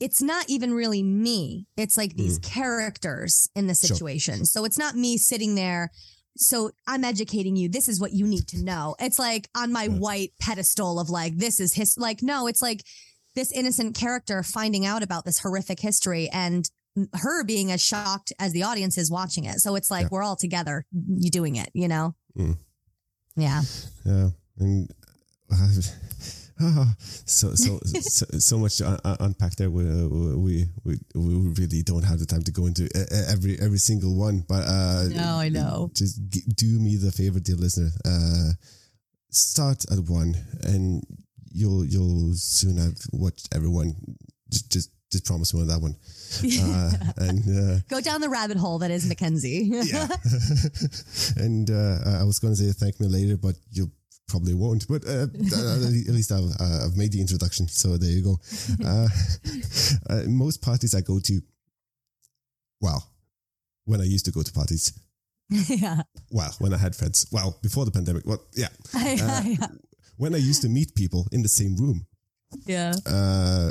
it's 0.00 0.20
not 0.20 0.44
even 0.50 0.74
really 0.74 1.02
me. 1.02 1.66
It's 1.76 1.96
like 1.96 2.14
these 2.16 2.38
characters 2.40 3.48
in 3.54 3.68
the 3.68 3.72
Mm. 3.74 3.86
Sure. 3.86 3.96
situation. 3.96 4.44
So 4.44 4.64
it's 4.66 4.78
not 4.78 4.96
me 4.96 5.16
sitting 5.16 5.54
there. 5.54 5.90
So 6.36 6.72
I'm 6.86 7.04
educating 7.04 7.56
you. 7.56 7.68
This 7.70 7.88
is 7.88 8.00
what 8.00 8.12
you 8.12 8.26
need 8.26 8.48
to 8.48 8.62
know. 8.62 8.96
It's 8.98 9.18
like 9.18 9.48
on 9.54 9.72
my 9.72 9.86
Right. 9.86 9.98
white 9.98 10.32
pedestal 10.40 10.98
of 10.98 11.08
like 11.10 11.38
this 11.38 11.60
is 11.60 11.72
his 11.74 11.96
like 11.96 12.22
no, 12.22 12.46
it's 12.48 12.60
like 12.62 12.82
this 13.34 13.50
innocent 13.52 13.94
character 13.96 14.42
finding 14.42 14.84
out 14.86 15.02
about 15.02 15.24
this 15.24 15.38
horrific 15.38 15.80
history 15.80 16.28
and 16.32 16.68
her 17.14 17.42
being 17.44 17.72
as 17.72 17.80
shocked 17.82 18.32
as 18.38 18.52
the 18.52 18.62
audience 18.62 18.98
is 18.98 19.10
watching 19.10 19.44
it. 19.44 19.60
So 19.60 19.74
it's 19.76 19.90
like 19.90 20.02
Yeah. 20.04 20.08
we're 20.12 20.22
all 20.22 20.36
together, 20.36 20.84
you 20.92 21.30
doing 21.30 21.56
it, 21.56 21.70
you 21.72 21.88
know? 21.88 22.14
Mm. 22.36 22.58
Yeah. 23.36 23.62
Yeah, 24.04 24.28
and 24.58 24.90
ah, 26.60 26.94
so 27.24 27.54
so 27.54 27.80
so, 27.84 28.26
so 28.38 28.58
much 28.58 28.76
to 28.76 28.88
un- 28.88 29.00
un- 29.04 29.16
unpack 29.20 29.56
there. 29.56 29.70
We, 29.70 29.84
we 29.84 30.66
we 30.84 30.98
we 31.14 31.34
really 31.58 31.82
don't 31.82 32.04
have 32.04 32.18
the 32.18 32.26
time 32.26 32.42
to 32.42 32.52
go 32.52 32.66
into 32.66 32.88
every 33.28 33.58
every 33.58 33.78
single 33.78 34.14
one, 34.16 34.44
but 34.46 34.64
uh, 34.66 35.08
No, 35.10 35.38
I 35.38 35.48
know. 35.48 35.90
Just 35.94 36.20
g- 36.28 36.44
do 36.54 36.78
me 36.78 36.96
the 36.96 37.10
favor, 37.10 37.40
dear 37.40 37.56
listener. 37.56 37.90
Uh, 38.04 38.52
start 39.30 39.84
at 39.90 39.98
one, 40.08 40.36
and 40.62 41.02
you'll 41.52 41.84
you'll 41.84 42.34
soon 42.34 42.76
have 42.76 42.96
watched 43.12 43.48
everyone. 43.54 43.94
Just 44.50 44.70
just 44.70 44.90
just 45.12 45.26
promise 45.26 45.52
me 45.52 45.60
on 45.60 45.68
that 45.68 45.80
one. 45.80 45.96
Uh, 46.42 46.90
and 47.18 47.44
uh, 47.46 47.78
Go 47.90 48.00
down 48.00 48.22
the 48.22 48.28
rabbit 48.30 48.56
hole 48.56 48.78
that 48.78 48.90
is 48.90 49.06
Mackenzie. 49.06 49.68
yeah. 49.70 50.08
and 51.36 51.70
uh, 51.70 51.98
I 52.20 52.24
was 52.24 52.38
going 52.38 52.54
to 52.54 52.60
say 52.60 52.72
thank 52.72 52.98
me 53.00 53.06
later, 53.06 53.36
but 53.36 53.54
you 53.70 53.90
probably 54.28 54.54
won't. 54.54 54.88
But 54.88 55.04
uh, 55.06 55.24
at 55.24 56.14
least 56.14 56.32
I've, 56.32 56.50
uh, 56.58 56.86
I've 56.86 56.96
made 56.96 57.12
the 57.12 57.20
introduction. 57.20 57.68
So 57.68 57.98
there 57.98 58.10
you 58.10 58.22
go. 58.22 58.40
Uh, 58.82 59.08
uh, 60.08 60.22
most 60.26 60.62
parties 60.62 60.94
I 60.94 61.02
go 61.02 61.20
to, 61.20 61.42
well, 62.80 63.06
when 63.84 64.00
I 64.00 64.04
used 64.04 64.24
to 64.24 64.30
go 64.32 64.42
to 64.42 64.52
parties, 64.52 64.98
yeah. 65.50 66.00
well, 66.30 66.54
when 66.60 66.72
I 66.72 66.78
had 66.78 66.96
friends, 66.96 67.26
well, 67.30 67.58
before 67.62 67.84
the 67.84 67.90
pandemic, 67.90 68.24
well, 68.26 68.42
yeah, 68.54 68.68
yeah. 68.94 69.66
When 70.22 70.34
I 70.34 70.38
used 70.50 70.62
to 70.62 70.68
meet 70.68 70.94
people 70.94 71.26
in 71.32 71.42
the 71.42 71.48
same 71.48 71.74
room, 71.76 72.06
Yeah. 72.66 72.92
uh, 73.06 73.70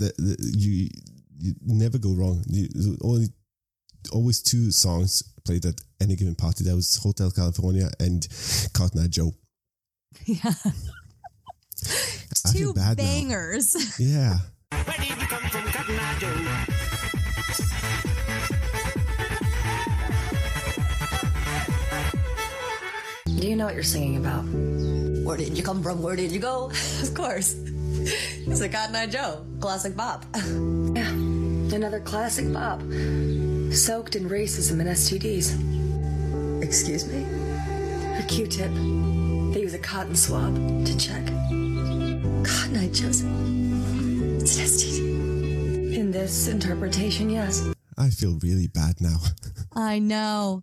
the, 0.00 0.08
the 0.18 0.34
you 0.56 0.88
you 1.44 1.54
never 1.64 1.98
go 1.98 2.12
wrong. 2.14 2.44
You, 2.46 2.68
only 3.02 3.26
always 4.12 4.40
two 4.42 4.70
songs 4.70 5.22
played 5.44 5.64
at 5.66 5.80
any 6.00 6.14
given 6.16 6.34
party. 6.36 6.62
That 6.64 6.76
was 6.76 6.96
Hotel 7.02 7.30
California 7.30 7.88
and 7.98 8.26
Cotton 8.72 9.00
Eye 9.02 9.08
Joe. 9.08 9.32
Yeah. 10.26 10.54
I 12.46 12.50
feel 12.52 12.72
Two 12.72 12.74
bad 12.74 12.96
now. 12.98 13.04
bangers. 13.04 13.74
Yeah, 13.98 14.38
Where 14.70 14.96
did 14.98 15.08
you 15.08 15.26
come 15.34 15.42
from, 15.50 15.64
Cotton 15.74 15.98
Eye 15.98 16.16
Joe? 16.20 16.36
Do 23.26 23.48
you 23.48 23.56
know 23.56 23.64
what 23.64 23.74
you're 23.74 23.82
singing 23.82 24.18
about? 24.18 24.44
Where 25.24 25.36
did 25.36 25.56
you 25.56 25.62
come 25.62 25.82
from? 25.82 26.02
Where 26.02 26.16
did 26.16 26.32
you 26.32 26.38
go? 26.40 26.66
of 27.02 27.14
course. 27.14 27.54
It's 27.56 28.60
a 28.60 28.68
Cotton 28.68 28.96
Eye 28.96 29.06
Joe. 29.06 29.44
Classic 29.60 29.96
bop. 29.96 30.24
yeah, 30.34 31.08
another 31.10 32.00
classic 32.00 32.52
bop. 32.52 32.80
Soaked 33.72 34.16
in 34.16 34.28
racism 34.28 34.80
and 34.80 34.88
STDs. 34.90 36.62
Excuse 36.62 37.06
me? 37.06 37.24
A 38.18 38.22
Q-tip. 38.28 38.70
They 39.54 39.60
use 39.60 39.74
a 39.74 39.78
cotton 39.78 40.16
swab 40.16 40.54
to 40.86 40.98
check. 40.98 41.24
Cotton 41.26 42.76
Eye 42.76 42.88
Joe's. 42.92 43.22
It's 43.22 44.58
an 44.58 44.64
STD. 44.66 44.98
In 45.96 46.10
this 46.10 46.48
interpretation, 46.48 47.30
yes. 47.30 47.68
I 47.98 48.08
feel 48.10 48.38
really 48.42 48.66
bad 48.68 49.00
now. 49.00 49.16
I 49.76 49.98
know. 49.98 50.62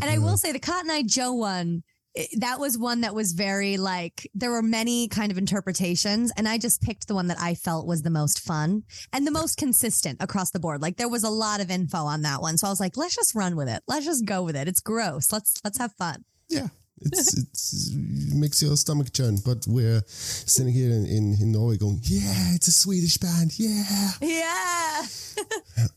And 0.00 0.10
I 0.10 0.18
will 0.18 0.36
say 0.36 0.52
the 0.52 0.58
Cotton 0.60 0.90
Eye 0.90 1.02
Joe 1.02 1.32
one, 1.32 1.82
i- 1.88 1.91
that 2.38 2.60
was 2.60 2.76
one 2.78 3.00
that 3.02 3.14
was 3.14 3.32
very 3.32 3.76
like, 3.76 4.28
there 4.34 4.50
were 4.50 4.62
many 4.62 5.08
kind 5.08 5.32
of 5.32 5.38
interpretations. 5.38 6.32
And 6.36 6.48
I 6.48 6.58
just 6.58 6.82
picked 6.82 7.08
the 7.08 7.14
one 7.14 7.28
that 7.28 7.40
I 7.40 7.54
felt 7.54 7.86
was 7.86 8.02
the 8.02 8.10
most 8.10 8.40
fun 8.40 8.82
and 9.12 9.26
the 9.26 9.30
most 9.30 9.56
consistent 9.56 10.18
across 10.20 10.50
the 10.50 10.60
board. 10.60 10.82
Like 10.82 10.96
there 10.96 11.08
was 11.08 11.24
a 11.24 11.30
lot 11.30 11.60
of 11.60 11.70
info 11.70 11.98
on 11.98 12.22
that 12.22 12.42
one. 12.42 12.58
So 12.58 12.66
I 12.66 12.70
was 12.70 12.80
like, 12.80 12.96
let's 12.96 13.14
just 13.14 13.34
run 13.34 13.56
with 13.56 13.68
it. 13.68 13.82
Let's 13.88 14.04
just 14.04 14.24
go 14.26 14.42
with 14.42 14.56
it. 14.56 14.68
It's 14.68 14.80
gross. 14.80 15.32
Let's, 15.32 15.54
let's 15.64 15.78
have 15.78 15.92
fun. 15.94 16.24
yeah, 16.48 16.68
it's 17.00 17.36
it's 17.38 17.90
it 17.92 18.36
makes 18.36 18.62
your 18.62 18.76
stomach 18.76 19.12
churn. 19.12 19.38
But 19.44 19.64
we're 19.66 20.02
sitting 20.06 20.72
here 20.72 20.90
in, 20.90 21.06
in, 21.06 21.36
in 21.40 21.52
Norway 21.52 21.76
going, 21.78 21.98
yeah, 22.02 22.54
it's 22.54 22.68
a 22.68 22.72
Swedish 22.72 23.16
band. 23.16 23.58
Yeah. 23.58 24.10
Yeah. 24.20 25.02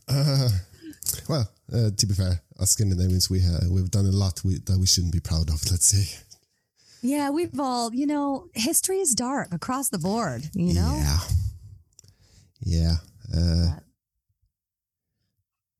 Uh, 0.08 0.48
well, 1.28 1.50
uh, 1.72 1.90
to 1.96 2.06
be 2.06 2.14
fair, 2.14 2.42
us 2.58 2.70
Scandinavians, 2.70 3.28
we 3.30 3.40
have, 3.40 3.68
we've 3.70 3.90
done 3.90 4.06
a 4.06 4.10
lot 4.12 4.42
we, 4.44 4.58
that 4.58 4.78
we 4.78 4.86
shouldn't 4.86 5.12
be 5.12 5.20
proud 5.20 5.48
of. 5.50 5.62
Let's 5.70 5.86
say. 5.86 6.18
Yeah. 7.02 7.30
We've 7.30 7.58
all, 7.58 7.94
you 7.94 8.06
know, 8.06 8.48
history 8.54 8.98
is 8.98 9.14
dark 9.14 9.52
across 9.52 9.88
the 9.88 9.98
board, 9.98 10.48
you 10.54 10.74
know? 10.74 10.96
Yeah. 10.96 11.18
Yeah. 12.60 12.96
Uh, 13.34 13.66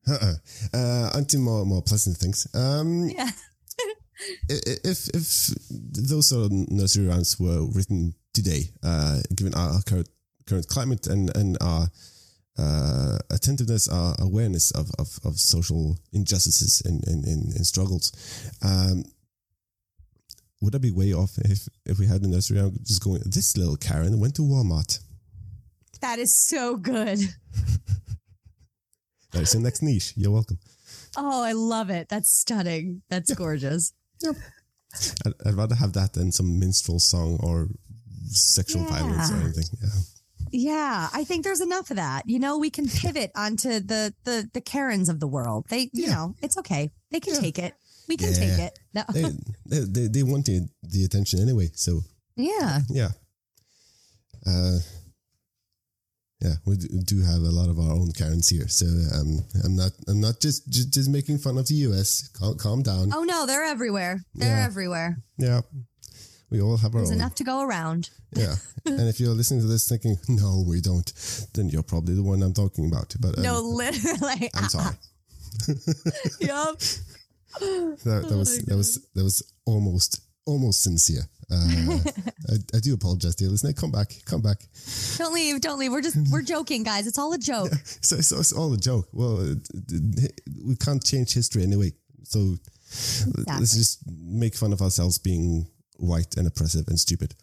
uh-uh. 0.09 0.35
uh, 0.73 1.11
onto 1.15 1.39
more 1.39 1.65
more 1.65 1.83
pleasant 1.83 2.17
things. 2.17 2.47
Um, 2.55 3.09
Yeah. 3.09 3.31
if 4.49 5.09
if 5.15 5.55
those 5.71 6.29
sort 6.29 6.47
of 6.47 6.53
nursery 6.53 7.07
rhymes 7.07 7.39
were 7.39 7.67
written 7.67 8.15
today, 8.33 8.71
uh, 8.83 9.21
given 9.35 9.55
our 9.55 9.83
current 9.83 10.09
current 10.47 10.69
climate 10.69 11.07
and 11.07 11.35
and 11.37 11.59
our 11.61 11.89
uh, 12.59 13.19
attentiveness, 13.31 13.89
our 13.89 14.15
awareness 14.19 14.71
of, 14.73 14.91
of, 14.99 15.19
of 15.25 15.39
social 15.39 15.99
injustices 16.13 16.83
and, 16.85 17.07
and, 17.07 17.25
and, 17.25 17.55
and 17.55 17.67
struggles, 17.67 18.13
um, 18.63 19.05
would 20.63 20.75
I 20.75 20.79
be 20.79 20.91
way 20.91 21.13
off 21.13 21.37
if, 21.39 21.69
if 21.85 21.99
we 21.99 22.07
had 22.07 22.23
the 22.23 22.29
nursery 22.29 22.59
I'm 22.59 22.79
just 22.85 23.03
going, 23.05 23.23
this 23.27 23.57
little 23.57 23.77
Karen 23.77 24.19
went 24.19 24.37
to 24.37 24.43
Walmart? 24.43 25.01
That 26.01 26.19
is 26.19 26.35
so 26.35 26.77
good. 26.77 27.19
That 29.33 29.43
is 29.43 29.53
the 29.53 29.61
next 29.61 29.83
niche. 29.83 30.15
You're 30.17 30.31
welcome. 30.31 30.59
Oh, 31.17 31.43
I 31.43 31.53
love 31.53 31.91
it. 31.91 32.09
That's 32.09 32.31
stunning. 32.31 33.03
That's 33.11 33.35
gorgeous. 33.35 33.93
I'd, 34.25 35.35
I'd 35.45 35.55
rather 35.55 35.75
have 35.75 35.93
that 35.93 36.15
than 36.15 36.33
some 36.33 36.59
minstrel 36.59 37.01
song 37.01 37.39
or 37.43 37.69
sexual 38.29 38.85
violence 38.85 39.31
or 39.31 39.37
anything. 39.37 39.65
Yeah. 39.83 39.89
Yeah, 40.53 41.09
I 41.13 41.25
think 41.25 41.45
there's 41.45 41.61
enough 41.61 41.91
of 41.91 41.97
that. 41.97 42.29
You 42.29 42.39
know, 42.39 42.59
we 42.59 42.71
can 42.71 42.89
pivot 42.89 43.31
onto 43.35 43.81
the 43.81 44.15
the 44.25 44.49
the 44.53 44.61
Karens 44.61 45.09
of 45.09 45.21
the 45.21 45.27
world. 45.27 45.67
They, 45.69 45.91
you 45.93 46.07
Yeah. 46.07 46.15
know, 46.15 46.35
it's 46.43 46.57
okay. 46.59 46.91
They 47.11 47.21
can 47.21 47.35
Yeah. 47.35 47.41
take 47.41 47.59
it. 47.59 47.75
We 48.09 48.17
can 48.17 48.31
Yeah. 48.33 48.39
take 48.39 48.59
it. 48.59 48.79
No. 48.95 49.03
They, 49.67 49.79
they, 49.81 50.07
they, 50.09 50.23
want 50.23 50.47
the, 50.47 50.69
the 50.83 51.05
attention 51.05 51.41
anyway. 51.41 51.71
So, 51.75 52.03
yeah. 52.37 52.81
yeah. 52.89 53.09
Uh, 54.47 54.79
yeah, 56.41 56.55
we 56.67 56.77
do 56.77 57.21
have 57.23 57.43
a 57.43 57.51
lot 57.51 57.69
of 57.69 57.79
our 57.81 57.93
own 57.93 58.13
Karens 58.13 58.49
here. 58.49 58.69
So 58.69 58.87
um, 58.87 59.41
I'm 59.65 59.75
not 59.75 59.91
I'm 60.07 60.21
not 60.21 60.39
just, 60.41 60.69
just 60.69 60.93
just 60.93 61.09
making 61.11 61.39
fun 61.39 61.59
of 61.59 61.67
the 61.67 61.75
US. 61.87 62.29
Calm, 62.29 62.57
calm 62.59 62.83
down. 62.83 63.11
Oh 63.13 63.25
no, 63.25 63.47
they're 63.47 63.65
everywhere. 63.65 64.21
They're 64.35 64.57
everywhere. 64.59 65.17
Yeah. 65.39 65.63
We 66.51 66.61
all 66.61 66.77
have 66.77 66.95
our 66.95 67.01
There's 67.01 67.11
own. 67.11 67.17
enough 67.17 67.35
to 67.37 67.45
go 67.45 67.63
around. 67.63 68.11
Yeah. 68.33 68.55
and 68.87 69.09
if 69.09 69.19
you're 69.19 69.35
listening 69.35 69.61
to 69.61 69.67
this 69.67 69.89
thinking, 69.89 70.17
no, 70.29 70.65
we 70.67 70.81
don't, 70.81 71.13
then 71.55 71.69
you're 71.69 71.83
probably 71.83 72.15
the 72.15 72.23
one 72.23 72.43
I'm 72.43 72.53
talking 72.53 72.87
about. 72.87 73.15
But 73.19 73.39
um, 73.39 73.43
no, 73.45 73.61
literally. 73.61 74.51
I'm 74.55 74.69
sorry. 74.69 74.95
yup. 76.41 76.79
That, 77.59 78.27
that 78.29 78.37
was 78.37 78.59
that 78.67 78.77
was 78.77 79.07
that 79.15 79.25
was 79.25 79.43
almost 79.65 80.21
almost 80.45 80.83
sincere. 80.83 81.23
Uh, 81.51 81.99
I, 82.51 82.55
I 82.77 82.81
do 82.81 82.93
apologize, 82.95 83.37
dear 83.37 83.49
listener. 83.49 83.73
Come 83.73 83.91
back, 83.93 84.13
come 84.27 84.43
back. 84.43 84.59
Don't 85.17 85.33
leave. 85.33 85.61
Don't 85.61 85.79
leave. 85.79 85.93
We're 85.93 86.03
just 86.03 86.17
we're 86.31 86.43
joking, 86.43 86.83
guys. 86.83 87.07
It's 87.07 87.19
all 87.19 87.33
a 87.33 87.39
joke. 87.39 87.73
So, 88.03 88.17
so 88.21 88.39
it's 88.39 88.53
all 88.53 88.73
a 88.75 88.77
joke. 88.77 89.09
Well, 89.13 89.41
uh, 89.41 89.55
we 90.65 90.77
can't 90.77 91.03
change 91.03 91.33
history 91.35 91.63
anyway. 91.63 91.93
So 92.25 92.57
let's 93.47 93.75
just 93.75 94.03
make 94.07 94.55
fun 94.55 94.73
of 94.73 94.83
ourselves 94.83 95.19
being 95.19 95.67
white 95.99 96.37
and 96.37 96.47
oppressive 96.47 96.87
and 96.89 96.99
stupid. 96.99 97.35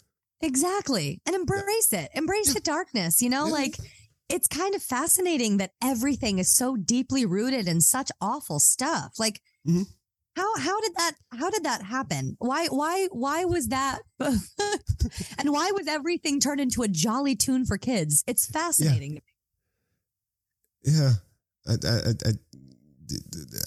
Exactly. 0.41 1.21
And 1.25 1.35
embrace 1.35 1.93
it. 1.93 2.09
Embrace 2.13 2.53
the 2.53 2.59
darkness. 2.59 3.21
You 3.21 3.29
know, 3.29 3.47
like 3.47 3.77
it's 4.29 4.47
kind 4.47 4.75
of 4.75 4.81
fascinating 4.83 5.57
that 5.57 5.71
everything 5.81 6.39
is 6.39 6.53
so 6.53 6.75
deeply 6.75 7.25
rooted 7.25 7.67
in 7.67 7.81
such 7.81 8.09
awful 8.21 8.59
stuff. 8.59 9.13
Like 9.17 9.41
Mhm. 9.67 9.85
how 10.35 10.57
how 10.57 10.81
did 10.81 10.95
that 10.95 11.13
how 11.31 11.49
did 11.49 11.63
that 11.63 11.83
happen? 11.83 12.35
Why 12.39 12.67
why 12.67 13.07
why 13.11 13.45
was 13.45 13.67
that 13.69 13.99
and 14.19 15.51
why 15.51 15.71
was 15.71 15.87
everything 15.87 16.39
turned 16.39 16.59
into 16.61 16.81
a 16.83 16.87
jolly 16.87 17.35
tune 17.35 17.65
for 17.65 17.77
kids? 17.77 18.23
It's 18.27 18.45
fascinating. 18.45 19.21
Yeah, 20.83 21.11
I, 21.65 21.73
I, 21.87 22.09
I, 22.25 22.31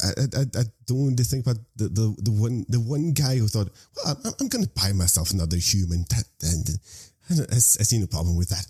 I, 0.05 0.41
I, 0.41 0.61
I, 0.61 0.65
don't 0.87 1.05
really 1.11 1.25
think 1.25 1.47
about 1.47 1.59
the, 1.77 1.89
the, 1.89 2.15
the 2.19 2.33
one 2.33 2.65
the 2.69 2.81
one 2.81 3.13
guy 3.13 3.37
who 3.37 3.49
thought, 3.49 3.71
well, 3.97 4.17
I'm, 4.25 4.33
I'm 4.41 4.49
going 4.49 4.65
to 4.65 4.71
buy 4.71 4.93
myself 4.93 5.31
another 5.31 5.57
human. 5.57 6.05
That, 6.11 6.25
and 6.43 7.49
I, 7.51 7.57
I, 7.57 7.59
see 7.59 7.99
no 7.99 8.07
problem 8.07 8.37
with 8.37 8.49
that. 8.49 8.67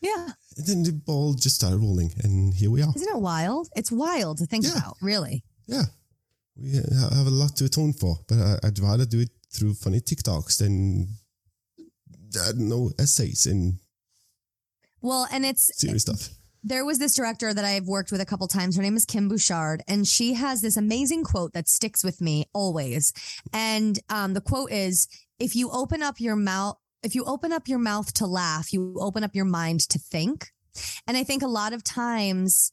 Yeah. 0.00 0.28
And 0.56 0.66
then 0.66 0.82
the 0.82 0.92
ball 0.92 1.34
just 1.34 1.56
started 1.56 1.78
rolling, 1.78 2.12
and 2.22 2.54
here 2.54 2.70
we 2.70 2.82
are. 2.82 2.92
Isn't 2.94 3.08
it 3.08 3.20
wild? 3.20 3.68
It's 3.76 3.92
wild 3.92 4.38
to 4.38 4.46
think 4.46 4.64
Yeah. 4.64 4.78
about, 4.78 4.96
really. 5.00 5.44
Yeah, 5.66 5.84
we 6.56 6.78
uh, 6.78 7.14
have 7.14 7.26
a 7.26 7.30
lot 7.30 7.56
to 7.56 7.64
atone 7.64 7.92
for, 7.92 8.18
but 8.28 8.38
I, 8.38 8.58
I'd 8.64 8.78
rather 8.78 9.06
do 9.06 9.20
it 9.20 9.30
through 9.52 9.74
funny 9.74 10.00
TikToks 10.00 10.58
than 10.58 11.08
I 11.78 12.52
don't 12.52 12.68
know 12.68 12.90
essays 12.98 13.46
and 13.46 13.78
Well, 15.00 15.26
and 15.32 15.44
it's 15.44 15.70
serious 15.78 16.02
stuff. 16.02 16.28
There 16.62 16.84
was 16.84 16.98
this 16.98 17.14
director 17.14 17.54
that 17.54 17.64
I've 17.64 17.86
worked 17.86 18.12
with 18.12 18.20
a 18.20 18.26
couple 18.26 18.46
times. 18.48 18.76
Her 18.76 18.82
name 18.82 18.96
is 18.96 19.04
Kim 19.04 19.28
Bouchard, 19.28 19.82
and 19.88 20.06
she 20.06 20.34
has 20.34 20.60
this 20.60 20.76
amazing 20.76 21.24
quote 21.24 21.52
that 21.52 21.68
sticks 21.68 22.04
with 22.04 22.20
me 22.20 22.46
always. 22.52 23.12
And 23.52 23.98
um, 24.08 24.34
the 24.34 24.40
quote 24.40 24.70
is, 24.70 25.08
"If 25.38 25.56
you 25.56 25.70
open 25.70 26.02
up 26.02 26.20
your 26.20 26.36
mouth, 26.36 26.76
if 27.02 27.14
you 27.14 27.24
open 27.24 27.52
up 27.52 27.68
your 27.68 27.78
mouth 27.78 28.12
to 28.14 28.26
laugh, 28.26 28.72
you 28.72 28.96
open 29.00 29.24
up 29.24 29.34
your 29.34 29.46
mind 29.46 29.80
to 29.88 29.98
think." 29.98 30.48
And 31.06 31.16
I 31.16 31.24
think 31.24 31.42
a 31.42 31.48
lot 31.48 31.72
of 31.72 31.82
times, 31.82 32.70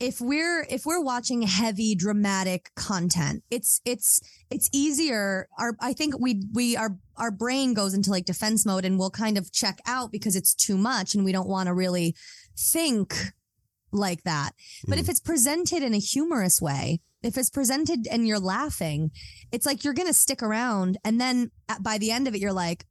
if 0.00 0.20
we're 0.20 0.66
if 0.68 0.84
we're 0.84 1.02
watching 1.02 1.42
heavy 1.42 1.94
dramatic 1.94 2.70
content, 2.74 3.42
it's 3.50 3.80
it's 3.84 4.20
it's 4.50 4.68
easier. 4.72 5.48
Our 5.58 5.76
I 5.80 5.92
think 5.92 6.18
we 6.18 6.42
we 6.52 6.76
our 6.76 6.96
our 7.16 7.30
brain 7.30 7.74
goes 7.74 7.94
into 7.94 8.10
like 8.10 8.24
defense 8.24 8.66
mode, 8.66 8.84
and 8.84 8.98
we'll 8.98 9.10
kind 9.10 9.38
of 9.38 9.52
check 9.52 9.78
out 9.86 10.10
because 10.10 10.36
it's 10.36 10.54
too 10.54 10.76
much, 10.76 11.14
and 11.14 11.24
we 11.24 11.32
don't 11.32 11.48
want 11.48 11.66
to 11.66 11.74
really 11.74 12.14
think 12.58 13.14
like 13.92 14.22
that. 14.24 14.52
But 14.86 14.98
if 14.98 15.06
hmm. 15.06 15.10
it's 15.10 15.20
presented 15.20 15.82
in 15.82 15.94
a 15.94 15.98
humorous 15.98 16.60
way, 16.60 17.00
if 17.22 17.36
it's 17.36 17.50
presented 17.50 18.06
and 18.10 18.26
you're 18.26 18.38
laughing, 18.38 19.10
it's 19.52 19.66
like 19.66 19.84
you're 19.84 19.94
going 19.94 20.08
to 20.08 20.14
stick 20.14 20.42
around. 20.42 20.98
And 21.04 21.20
then 21.20 21.50
at, 21.68 21.82
by 21.82 21.98
the 21.98 22.10
end 22.10 22.28
of 22.28 22.34
it, 22.34 22.40
you're 22.40 22.52
like, 22.52 22.86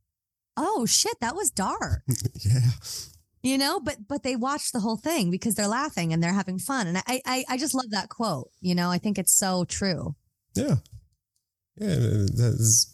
oh 0.57 0.85
shit, 0.85 1.19
that 1.21 1.35
was 1.35 1.51
dark. 1.51 2.03
Yeah. 2.45 2.71
You 3.41 3.59
know, 3.59 3.79
but 3.79 4.07
but 4.07 4.23
they 4.23 4.35
watch 4.35 4.71
the 4.71 4.79
whole 4.79 4.97
thing 4.97 5.29
because 5.29 5.53
they're 5.53 5.67
laughing 5.67 6.11
and 6.11 6.23
they're 6.23 6.33
having 6.33 6.57
fun. 6.57 6.87
And 6.87 6.97
I 6.97 7.21
I, 7.27 7.45
I 7.47 7.57
just 7.57 7.75
love 7.75 7.91
that 7.91 8.09
quote. 8.09 8.49
You 8.59 8.73
know, 8.73 8.89
I 8.89 8.97
think 8.97 9.19
it's 9.19 9.37
so 9.37 9.65
true. 9.65 10.15
Yeah. 10.55 10.77
Yeah. 11.79 11.95
That 12.39 12.55
is, 12.57 12.91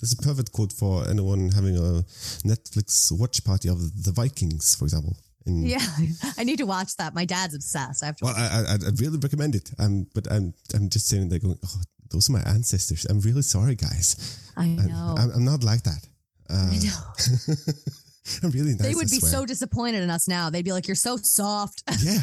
that's 0.00 0.14
a 0.14 0.16
perfect 0.16 0.50
quote 0.50 0.72
for 0.72 1.08
anyone 1.08 1.52
having 1.52 1.76
a 1.76 2.02
Netflix 2.42 3.12
watch 3.16 3.44
party 3.44 3.68
of 3.68 4.02
the 4.02 4.10
Vikings, 4.10 4.74
for 4.74 4.84
example. 4.84 5.16
In, 5.46 5.64
Yeah, 5.66 5.84
I 6.38 6.44
need 6.44 6.58
to 6.58 6.64
watch 6.66 6.96
that. 6.96 7.14
My 7.14 7.24
dad's 7.24 7.54
obsessed. 7.54 8.02
I 8.02 8.06
have 8.06 8.16
to. 8.16 8.24
Well, 8.24 8.34
I, 8.36 8.64
I, 8.68 8.74
I'd 8.74 9.00
really 9.00 9.18
recommend 9.18 9.54
it. 9.54 9.70
Um, 9.78 10.06
but 10.14 10.30
I'm, 10.32 10.54
I'm 10.74 10.88
just 10.88 11.06
sitting 11.08 11.28
there 11.28 11.38
going, 11.38 11.58
oh, 11.64 11.80
those 12.10 12.28
are 12.30 12.32
my 12.32 12.42
ancestors. 12.46 13.04
I'm 13.06 13.20
really 13.20 13.42
sorry, 13.42 13.74
guys. 13.74 14.38
I 14.56 14.62
I'm- 14.64 14.86
know. 14.86 15.14
I'm, 15.18 15.30
I'm 15.32 15.44
not 15.44 15.62
like 15.64 15.82
that. 15.84 16.06
Uh, 16.48 16.70
I 16.72 16.78
know. 16.78 17.54
I'm 18.42 18.50
really 18.50 18.70
nice. 18.72 18.82
They 18.82 18.94
would 18.94 19.10
be 19.10 19.18
so 19.20 19.44
disappointed 19.44 20.02
in 20.02 20.08
us 20.10 20.26
now. 20.28 20.48
They'd 20.48 20.64
be 20.64 20.72
like, 20.72 20.86
"You're 20.88 20.94
so 20.94 21.16
soft." 21.18 21.82
Yeah. 22.02 22.18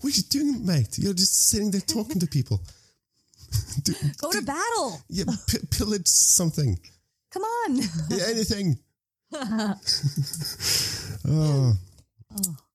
what 0.00 0.12
are 0.12 0.16
you 0.16 0.22
doing, 0.30 0.66
mate? 0.66 0.98
You're 0.98 1.14
just 1.14 1.48
sitting 1.48 1.70
there 1.70 1.80
talking 1.80 2.18
to 2.20 2.26
people. 2.26 2.60
Do, 3.84 3.94
Go 4.18 4.32
to 4.32 4.42
battle. 4.42 5.00
yeah, 5.08 5.24
p- 5.46 5.58
pillage 5.70 6.08
something. 6.08 6.78
Come 7.32 7.42
on. 7.42 7.76
Yeah, 8.10 8.24
anything. 8.30 8.78
Oh. 11.28 11.76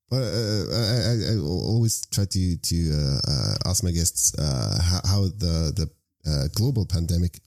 But 0.10 0.24
uh, 0.24 0.64
I, 0.72 1.34
I, 1.34 1.34
I 1.34 1.38
always 1.40 2.06
try 2.06 2.26
to 2.26 2.58
to 2.58 2.76
uh, 2.94 3.20
uh, 3.28 3.70
ask 3.70 3.84
my 3.84 3.92
guests 3.92 4.34
uh, 4.40 4.80
how, 4.82 5.02
how 5.06 5.22
the 5.24 5.74
the 5.76 5.90
uh, 6.30 6.48
global 6.56 6.86
pandemic 6.86 7.40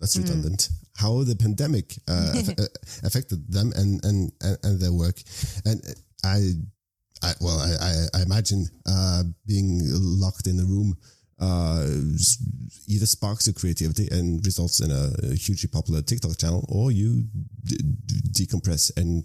that's 0.00 0.16
redundant 0.16 0.68
how 0.96 1.22
the 1.24 1.36
pandemic 1.36 1.96
uh, 2.08 2.32
uh, 2.58 2.64
affected 3.04 3.50
them 3.52 3.72
and, 3.76 4.04
and 4.04 4.32
and 4.40 4.58
and 4.62 4.80
their 4.80 4.92
work. 4.92 5.20
And 5.64 5.80
I, 6.24 6.52
I 7.22 7.32
well 7.40 7.58
I 7.58 8.18
I, 8.18 8.22
imagine 8.22 8.66
uh, 8.88 9.22
being 9.46 9.80
locked 9.84 10.46
in 10.46 10.58
a 10.58 10.64
room 10.64 10.96
uh, 11.38 11.86
either 12.88 13.06
sparks 13.06 13.46
your 13.46 13.54
creativity 13.54 14.08
and 14.10 14.44
results 14.46 14.80
in 14.80 14.90
a, 14.90 15.34
hugely 15.34 15.68
popular 15.68 16.00
TikTok 16.00 16.38
channel, 16.38 16.64
or 16.68 16.90
you 16.90 17.24
d- 17.64 17.76
d- 18.06 18.46
decompress 18.46 18.90
and 18.96 19.24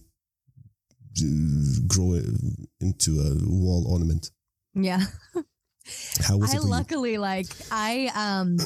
grow 1.87 2.13
it 2.13 2.25
into 2.79 3.19
a 3.19 3.35
wall 3.45 3.85
ornament. 3.87 4.31
Yeah. 4.73 5.01
How 6.21 6.37
was 6.37 6.53
I 6.53 6.57
it 6.57 6.63
you? 6.63 6.69
luckily 6.69 7.17
like 7.17 7.47
I 7.71 8.11
um 8.15 8.57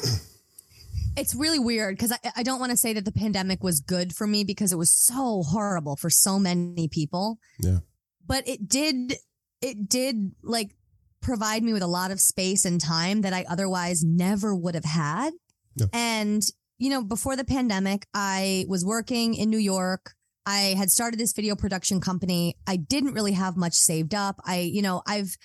it's 1.16 1.34
really 1.34 1.58
weird 1.58 1.96
because 1.96 2.12
I, 2.12 2.18
I 2.36 2.42
don't 2.42 2.60
want 2.60 2.70
to 2.70 2.76
say 2.76 2.92
that 2.92 3.04
the 3.04 3.12
pandemic 3.12 3.62
was 3.62 3.80
good 3.80 4.14
for 4.14 4.26
me 4.26 4.44
because 4.44 4.72
it 4.72 4.76
was 4.76 4.92
so 4.92 5.42
horrible 5.42 5.96
for 5.96 6.10
so 6.10 6.38
many 6.38 6.88
people. 6.88 7.38
Yeah. 7.58 7.78
But 8.26 8.46
it 8.46 8.68
did 8.68 9.14
it 9.62 9.88
did 9.88 10.32
like 10.42 10.76
provide 11.20 11.62
me 11.62 11.72
with 11.72 11.82
a 11.82 11.88
lot 11.88 12.10
of 12.10 12.20
space 12.20 12.64
and 12.64 12.80
time 12.80 13.22
that 13.22 13.32
I 13.32 13.44
otherwise 13.48 14.04
never 14.04 14.54
would 14.54 14.74
have 14.74 14.84
had. 14.84 15.32
Yeah. 15.74 15.86
And 15.92 16.42
you 16.78 16.90
know, 16.90 17.02
before 17.02 17.36
the 17.36 17.44
pandemic, 17.44 18.06
I 18.12 18.66
was 18.68 18.84
working 18.84 19.34
in 19.34 19.50
New 19.50 19.58
York. 19.58 20.12
I 20.46 20.74
had 20.78 20.90
started 20.90 21.18
this 21.18 21.32
video 21.32 21.56
production 21.56 22.00
company. 22.00 22.54
I 22.66 22.76
didn't 22.76 23.14
really 23.14 23.32
have 23.32 23.56
much 23.56 23.74
saved 23.74 24.14
up. 24.14 24.40
I, 24.44 24.60
you 24.60 24.80
know, 24.80 25.02
I've 25.06 25.36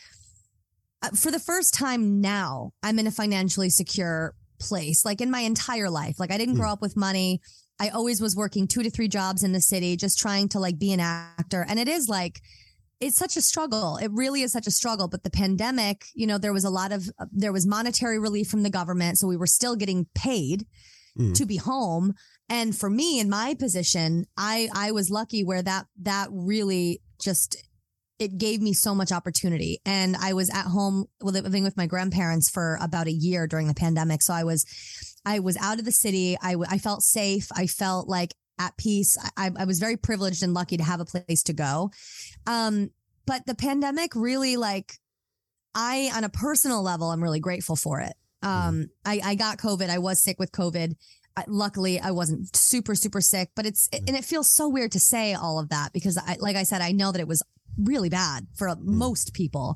uh, 1.02 1.10
for 1.10 1.32
the 1.32 1.40
first 1.40 1.74
time 1.74 2.22
now, 2.22 2.72
I'm 2.84 3.00
in 3.00 3.08
a 3.08 3.12
financially 3.12 3.72
secure 3.72 4.36
place, 4.60 5.04
like 5.04 5.20
in 5.20 5.32
my 5.32 5.40
entire 5.40 5.90
life. 5.90 6.20
Like 6.20 6.32
I 6.32 6.38
didn't 6.38 6.56
grow 6.56 6.70
up 6.70 6.82
with 6.82 6.96
money. 6.96 7.42
I 7.80 7.90
always 7.90 8.22
was 8.22 8.36
working 8.36 8.68
two 8.68 8.84
to 8.84 8.92
three 8.92 9.08
jobs 9.08 9.44
in 9.44 9.54
the 9.54 9.62
city, 9.62 9.98
just 9.98 10.20
trying 10.20 10.50
to 10.50 10.60
like 10.60 10.78
be 10.78 10.94
an 10.94 11.00
actor. 11.00 11.66
And 11.68 11.80
it 11.80 11.88
is 11.88 12.08
like, 12.08 12.40
it's 13.00 13.18
such 13.18 13.36
a 13.36 13.42
struggle. 13.42 13.98
It 13.98 14.12
really 14.12 14.44
is 14.44 14.52
such 14.52 14.68
a 14.68 14.72
struggle. 14.72 15.08
But 15.08 15.24
the 15.24 15.32
pandemic, 15.32 16.06
you 16.14 16.28
know, 16.28 16.38
there 16.38 16.54
was 16.54 16.64
a 16.64 16.70
lot 16.70 16.92
of, 16.92 17.10
there 17.32 17.52
was 17.52 17.66
monetary 17.66 18.20
relief 18.20 18.48
from 18.48 18.62
the 18.62 18.70
government. 18.70 19.18
So 19.18 19.26
we 19.26 19.38
were 19.38 19.48
still 19.48 19.76
getting 19.76 20.06
paid 20.14 20.68
Mm. 21.18 21.34
to 21.36 21.46
be 21.46 21.58
home. 21.58 22.14
And 22.52 22.78
for 22.78 22.90
me 22.90 23.22
in 23.22 23.30
my 23.30 23.56
position, 23.58 24.26
I, 24.36 24.68
I 24.76 24.92
was 24.92 25.10
lucky 25.10 25.46
where 25.46 25.62
that, 25.62 25.86
that 26.02 26.28
really 26.32 27.02
just, 27.18 27.56
it 28.20 28.38
gave 28.38 28.62
me 28.62 28.74
so 28.74 28.94
much 28.94 29.14
opportunity. 29.14 29.80
And 29.86 30.18
I 30.18 30.34
was 30.34 30.50
at 30.50 30.66
home 30.66 31.06
living 31.22 31.64
with 31.64 31.78
my 31.78 31.88
grandparents 31.88 32.50
for 32.50 32.78
about 32.82 33.08
a 33.08 33.12
year 33.14 33.48
during 33.48 33.70
the 33.70 33.74
pandemic. 33.74 34.22
So 34.22 34.34
I 34.34 34.44
was, 34.44 34.66
I 35.26 35.40
was 35.40 35.56
out 35.62 35.80
of 35.80 35.86
the 35.86 35.94
city. 35.94 36.38
I, 36.42 36.58
I 36.70 36.78
felt 36.78 37.04
safe. 37.04 37.48
I 37.56 37.68
felt 37.68 38.10
like 38.10 38.34
at 38.60 38.76
peace. 38.76 39.18
I, 39.38 39.52
I 39.58 39.64
was 39.64 39.80
very 39.80 39.96
privileged 39.96 40.44
and 40.44 40.54
lucky 40.54 40.76
to 40.76 40.84
have 40.84 41.00
a 41.00 41.06
place 41.06 41.44
to 41.44 41.54
go. 41.54 41.92
Um, 42.46 42.90
but 43.26 43.46
the 43.46 43.56
pandemic 43.56 44.12
really 44.14 44.58
like, 44.58 44.92
I, 45.74 46.12
on 46.14 46.26
a 46.26 46.30
personal 46.30 46.84
level, 46.84 47.12
I'm 47.12 47.24
really 47.24 47.40
grateful 47.40 47.78
for 47.78 48.02
it. 48.02 48.14
Um, 48.44 48.88
I, 49.06 49.22
I 49.24 49.36
got 49.36 49.58
COVID. 49.58 49.90
I 49.90 50.00
was 50.00 50.22
sick 50.22 50.38
with 50.38 50.52
COVID. 50.52 50.96
I, 51.38 51.46
luckily, 51.48 52.00
I 52.00 52.12
wasn't 52.12 52.56
super, 52.56 52.96
super 52.96 53.22
sick, 53.22 53.50
but 53.56 53.66
it's, 53.66 53.88
and 53.94 54.16
it 54.16 54.26
feels 54.26 54.50
so 54.50 54.68
weird 54.68 54.92
to 54.94 55.00
say 55.00 55.34
all 55.34 55.60
of 55.60 55.70
that 55.70 55.94
because 55.94 56.18
I, 56.18 56.36
like 56.40 56.56
I 56.56 56.64
said, 56.64 56.82
I 56.82 56.92
know 56.92 57.12
that 57.12 57.22
it 57.22 57.28
was 57.28 57.42
really 57.78 58.10
bad 58.10 58.48
for 58.56 58.68
mm. 58.68 58.82
most 58.82 59.34
people. 59.34 59.76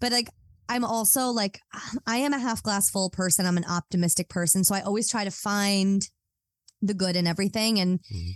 But 0.00 0.12
like, 0.12 0.28
I'm 0.68 0.84
also 0.84 1.28
like, 1.28 1.60
I 2.06 2.18
am 2.18 2.32
a 2.32 2.38
half 2.38 2.62
glass 2.62 2.90
full 2.90 3.10
person. 3.10 3.46
I'm 3.46 3.56
an 3.56 3.64
optimistic 3.64 4.28
person. 4.28 4.62
So 4.64 4.74
I 4.74 4.82
always 4.82 5.10
try 5.10 5.24
to 5.24 5.30
find 5.30 6.02
the 6.82 6.94
good 6.94 7.16
in 7.16 7.26
everything. 7.26 7.80
And, 7.80 7.98
mm-hmm. 8.00 8.30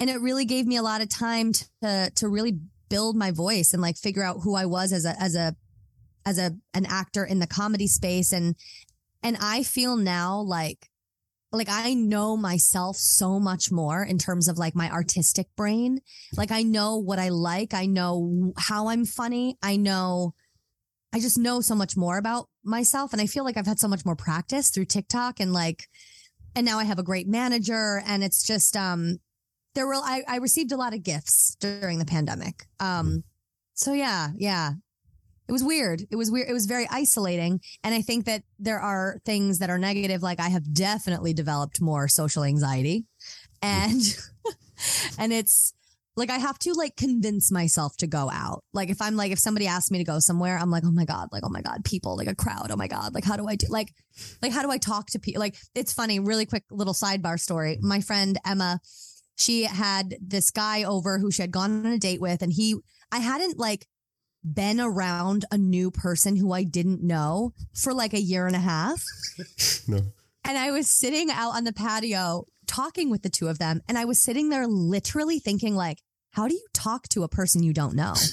and 0.00 0.10
it 0.10 0.20
really 0.20 0.44
gave 0.44 0.66
me 0.66 0.76
a 0.76 0.82
lot 0.82 1.02
of 1.02 1.08
time 1.08 1.52
to, 1.82 2.10
to 2.14 2.28
really 2.28 2.58
build 2.88 3.16
my 3.16 3.32
voice 3.32 3.72
and 3.72 3.82
like 3.82 3.96
figure 3.96 4.22
out 4.22 4.40
who 4.42 4.54
I 4.54 4.66
was 4.66 4.92
as 4.92 5.04
a, 5.04 5.20
as 5.20 5.34
a, 5.34 5.54
as 6.24 6.38
a, 6.38 6.52
an 6.72 6.86
actor 6.86 7.24
in 7.24 7.38
the 7.38 7.46
comedy 7.46 7.86
space. 7.86 8.32
And, 8.32 8.54
and 9.22 9.36
I 9.40 9.62
feel 9.62 9.96
now 9.96 10.40
like, 10.40 10.88
like 11.56 11.68
I 11.70 11.94
know 11.94 12.36
myself 12.36 12.96
so 12.96 13.38
much 13.38 13.70
more 13.70 14.02
in 14.02 14.18
terms 14.18 14.48
of 14.48 14.58
like 14.58 14.74
my 14.74 14.90
artistic 14.90 15.46
brain. 15.56 16.00
Like 16.36 16.50
I 16.50 16.62
know 16.62 16.96
what 16.96 17.18
I 17.18 17.28
like. 17.28 17.74
I 17.74 17.86
know 17.86 18.52
how 18.56 18.88
I'm 18.88 19.04
funny. 19.04 19.56
I 19.62 19.76
know, 19.76 20.34
I 21.12 21.20
just 21.20 21.38
know 21.38 21.60
so 21.60 21.74
much 21.74 21.96
more 21.96 22.18
about 22.18 22.48
myself. 22.64 23.12
And 23.12 23.22
I 23.22 23.26
feel 23.26 23.44
like 23.44 23.56
I've 23.56 23.66
had 23.66 23.78
so 23.78 23.88
much 23.88 24.04
more 24.04 24.16
practice 24.16 24.70
through 24.70 24.86
TikTok 24.86 25.40
and 25.40 25.52
like, 25.52 25.84
and 26.54 26.64
now 26.64 26.78
I 26.78 26.84
have 26.84 26.98
a 26.98 27.04
great 27.04 27.28
manager 27.28 28.02
and 28.06 28.22
it's 28.22 28.46
just, 28.46 28.76
um, 28.76 29.18
there 29.74 29.86
were, 29.86 29.94
I, 29.94 30.22
I 30.28 30.36
received 30.36 30.72
a 30.72 30.76
lot 30.76 30.94
of 30.94 31.02
gifts 31.02 31.56
during 31.58 31.98
the 31.98 32.04
pandemic. 32.04 32.66
Um, 32.78 33.24
so 33.74 33.92
yeah, 33.92 34.28
yeah, 34.36 34.72
it 35.48 35.52
was 35.52 35.62
weird. 35.62 36.02
It 36.10 36.16
was 36.16 36.30
weird. 36.30 36.48
It 36.48 36.52
was 36.52 36.66
very 36.66 36.86
isolating. 36.90 37.60
And 37.82 37.94
I 37.94 38.00
think 38.00 38.24
that 38.24 38.42
there 38.58 38.80
are 38.80 39.20
things 39.24 39.58
that 39.58 39.70
are 39.70 39.78
negative. 39.78 40.22
Like 40.22 40.40
I 40.40 40.48
have 40.48 40.72
definitely 40.72 41.34
developed 41.34 41.80
more 41.80 42.08
social 42.08 42.44
anxiety 42.44 43.04
and, 43.62 44.00
and 45.18 45.32
it's 45.32 45.74
like, 46.16 46.30
I 46.30 46.38
have 46.38 46.58
to 46.60 46.72
like 46.72 46.96
convince 46.96 47.50
myself 47.50 47.96
to 47.98 48.06
go 48.06 48.30
out. 48.30 48.62
Like 48.72 48.88
if 48.88 49.02
I'm 49.02 49.16
like, 49.16 49.32
if 49.32 49.38
somebody 49.38 49.66
asks 49.66 49.90
me 49.90 49.98
to 49.98 50.04
go 50.04 50.18
somewhere, 50.18 50.56
I'm 50.58 50.70
like, 50.70 50.84
oh 50.86 50.92
my 50.92 51.04
God, 51.04 51.28
like, 51.32 51.42
oh 51.44 51.50
my 51.50 51.60
God, 51.60 51.84
people, 51.84 52.16
like 52.16 52.28
a 52.28 52.34
crowd. 52.34 52.70
Oh 52.70 52.76
my 52.76 52.88
God. 52.88 53.14
Like, 53.14 53.24
how 53.24 53.36
do 53.36 53.46
I 53.48 53.56
do 53.56 53.66
like, 53.68 53.92
like, 54.40 54.52
how 54.52 54.62
do 54.62 54.70
I 54.70 54.78
talk 54.78 55.06
to 55.10 55.18
people? 55.18 55.40
Like, 55.40 55.56
it's 55.74 55.92
funny, 55.92 56.20
really 56.20 56.46
quick 56.46 56.64
little 56.70 56.94
sidebar 56.94 57.38
story. 57.38 57.78
My 57.80 58.00
friend 58.00 58.38
Emma, 58.46 58.80
she 59.36 59.64
had 59.64 60.14
this 60.20 60.50
guy 60.50 60.84
over 60.84 61.18
who 61.18 61.30
she 61.30 61.42
had 61.42 61.50
gone 61.50 61.84
on 61.84 61.92
a 61.92 61.98
date 61.98 62.20
with 62.20 62.42
and 62.42 62.52
he, 62.52 62.76
I 63.10 63.18
hadn't 63.18 63.58
like, 63.58 63.86
been 64.44 64.78
around 64.80 65.44
a 65.50 65.56
new 65.58 65.90
person 65.90 66.36
who 66.36 66.52
I 66.52 66.64
didn't 66.64 67.02
know 67.02 67.52
for 67.74 67.94
like 67.94 68.12
a 68.12 68.20
year 68.20 68.46
and 68.46 68.54
a 68.56 68.60
half. 68.60 69.02
No. 69.88 70.00
And 70.46 70.58
I 70.58 70.70
was 70.70 70.88
sitting 70.90 71.30
out 71.30 71.54
on 71.56 71.64
the 71.64 71.72
patio 71.72 72.44
talking 72.66 73.10
with 73.10 73.22
the 73.22 73.30
two 73.30 73.48
of 73.48 73.58
them. 73.58 73.80
And 73.88 73.96
I 73.98 74.04
was 74.04 74.22
sitting 74.22 74.50
there 74.50 74.66
literally 74.66 75.38
thinking, 75.38 75.74
like, 75.74 75.98
how 76.32 76.48
do 76.48 76.54
you 76.54 76.66
talk 76.74 77.08
to 77.10 77.22
a 77.22 77.28
person 77.28 77.62
you 77.62 77.72
don't 77.72 77.94
know? 77.94 78.14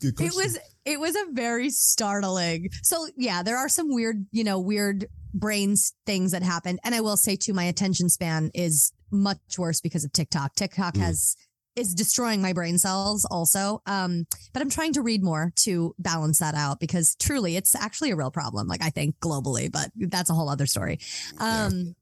It 0.00 0.32
was 0.34 0.56
it 0.84 1.00
was 1.00 1.16
a 1.16 1.24
very 1.32 1.70
startling. 1.70 2.68
So 2.82 3.08
yeah, 3.16 3.42
there 3.42 3.56
are 3.56 3.68
some 3.68 3.92
weird, 3.92 4.26
you 4.30 4.44
know, 4.44 4.60
weird 4.60 5.06
brains 5.34 5.92
things 6.06 6.30
that 6.30 6.42
happened. 6.44 6.78
And 6.84 6.94
I 6.94 7.00
will 7.00 7.16
say 7.16 7.34
too, 7.36 7.52
my 7.52 7.64
attention 7.64 8.08
span 8.08 8.50
is 8.54 8.92
much 9.10 9.58
worse 9.58 9.80
because 9.80 10.04
of 10.04 10.12
TikTok. 10.12 10.54
TikTok 10.54 10.94
Mm. 10.94 11.00
has 11.00 11.36
is 11.78 11.94
destroying 11.94 12.42
my 12.42 12.52
brain 12.52 12.76
cells 12.78 13.24
also. 13.24 13.80
Um, 13.86 14.26
but 14.52 14.60
I'm 14.60 14.70
trying 14.70 14.92
to 14.94 15.02
read 15.02 15.22
more 15.22 15.52
to 15.60 15.94
balance 15.98 16.40
that 16.40 16.54
out 16.54 16.80
because 16.80 17.14
truly 17.16 17.56
it's 17.56 17.74
actually 17.74 18.10
a 18.10 18.16
real 18.16 18.30
problem, 18.30 18.66
like 18.66 18.82
I 18.82 18.90
think 18.90 19.18
globally, 19.20 19.70
but 19.70 19.90
that's 19.96 20.30
a 20.30 20.34
whole 20.34 20.48
other 20.48 20.66
story. 20.66 20.98
Um 21.38 21.94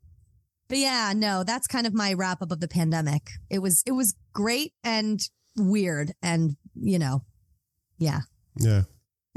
but 0.68 0.78
yeah, 0.78 1.12
no, 1.14 1.44
that's 1.44 1.68
kind 1.68 1.86
of 1.86 1.94
my 1.94 2.14
wrap 2.14 2.42
up 2.42 2.50
of 2.50 2.58
the 2.58 2.66
pandemic. 2.68 3.30
It 3.50 3.60
was 3.60 3.82
it 3.86 3.92
was 3.92 4.14
great 4.32 4.72
and 4.82 5.20
weird 5.56 6.12
and 6.22 6.56
you 6.74 6.98
know, 6.98 7.22
yeah. 7.98 8.20
yeah. 8.56 8.82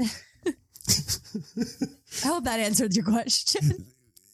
I 2.24 2.26
hope 2.26 2.44
that 2.44 2.60
answered 2.60 2.96
your 2.96 3.04
question. 3.04 3.86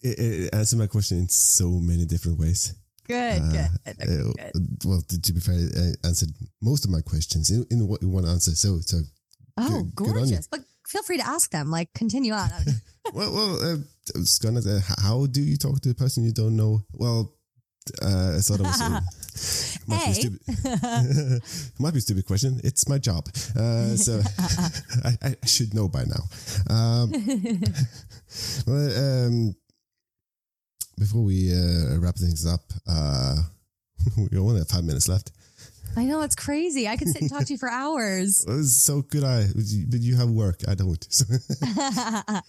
It, 0.03 0.19
it 0.19 0.55
answered 0.55 0.79
my 0.79 0.87
question 0.87 1.19
in 1.19 1.29
so 1.29 1.69
many 1.69 2.07
different 2.07 2.39
ways. 2.39 2.75
Good, 3.07 3.43
Uh, 3.43 3.53
good. 3.53 3.69
uh, 3.87 4.33
good. 4.53 4.85
well, 4.85 5.03
to, 5.09 5.33
be 5.33 5.41
fair, 5.41 5.55
it 5.59 5.97
answered 6.05 6.31
most 6.61 6.85
of 6.85 6.91
my 6.91 7.01
questions 7.01 7.51
in, 7.51 7.65
in 7.71 7.87
one- 7.89 8.25
answer. 8.27 8.53
So, 8.55 8.79
so 8.81 8.99
Oh, 9.59 9.83
good- 9.83 9.95
good 9.95 10.15
gorgeous. 10.15 10.47
But 10.49 10.61
feel 10.87 11.03
free 11.03 11.17
to 11.19 11.27
ask 11.27 11.51
them. 11.51 11.71
Like, 11.71 11.93
continue 11.95 12.33
on. 12.33 12.51
well, 13.15 13.33
well, 13.33 13.55
uh, 13.63 13.77
I 14.15 14.19
was 14.19 14.39
gonna 14.39 14.63
say, 14.63 14.79
how 14.99 15.27
do 15.27 15.41
you 15.41 15.57
talk 15.57 15.81
to 15.83 15.91
a 15.91 15.95
person 15.95 16.25
you 16.25 16.33
don't 16.33 16.57
know? 16.57 16.83
Well, 16.93 17.33
uh, 18.03 18.35
I 18.37 18.41
thought 18.41 18.61
it 18.61 18.67
was. 18.67 18.81
Uh, 18.81 19.01
might, 19.87 19.99
be 20.01 20.05
Hey. 20.05 20.13
stupid. 20.15 21.43
might 21.79 21.93
be 21.93 21.99
a 21.99 22.01
stupid 22.01 22.27
question. 22.27 22.61
It's 22.65 22.89
my 22.89 22.99
job, 22.99 23.29
uh, 23.57 23.95
so 23.97 24.21
I, 25.05 25.17
I 25.23 25.47
should 25.47 25.73
know 25.75 25.87
by 25.89 26.05
now. 26.05 26.23
Um, 26.69 27.13
well, 28.67 29.27
um, 29.27 29.55
before 30.99 31.23
we 31.23 31.53
uh, 31.53 31.99
wrap 31.99 32.17
things 32.17 32.47
up, 32.47 32.63
uh, 32.89 33.37
we 34.31 34.39
only 34.39 34.59
have 34.59 34.69
five 34.69 34.85
minutes 34.85 35.09
left. 35.09 35.33
I 35.97 36.05
know 36.05 36.21
it's 36.23 36.35
crazy. 36.35 36.87
I 36.89 36.97
could 36.97 37.09
sit 37.09 37.23
and 37.23 37.31
talk 37.31 37.45
to 37.47 37.53
you 37.55 37.59
for 37.59 37.71
hours. 37.71 38.45
So 38.67 39.03
could 39.03 39.25
I, 39.25 39.47
but 39.55 40.01
you 40.01 40.17
have 40.17 40.31
work. 40.31 40.61
I 40.69 40.75
don't. 40.75 41.07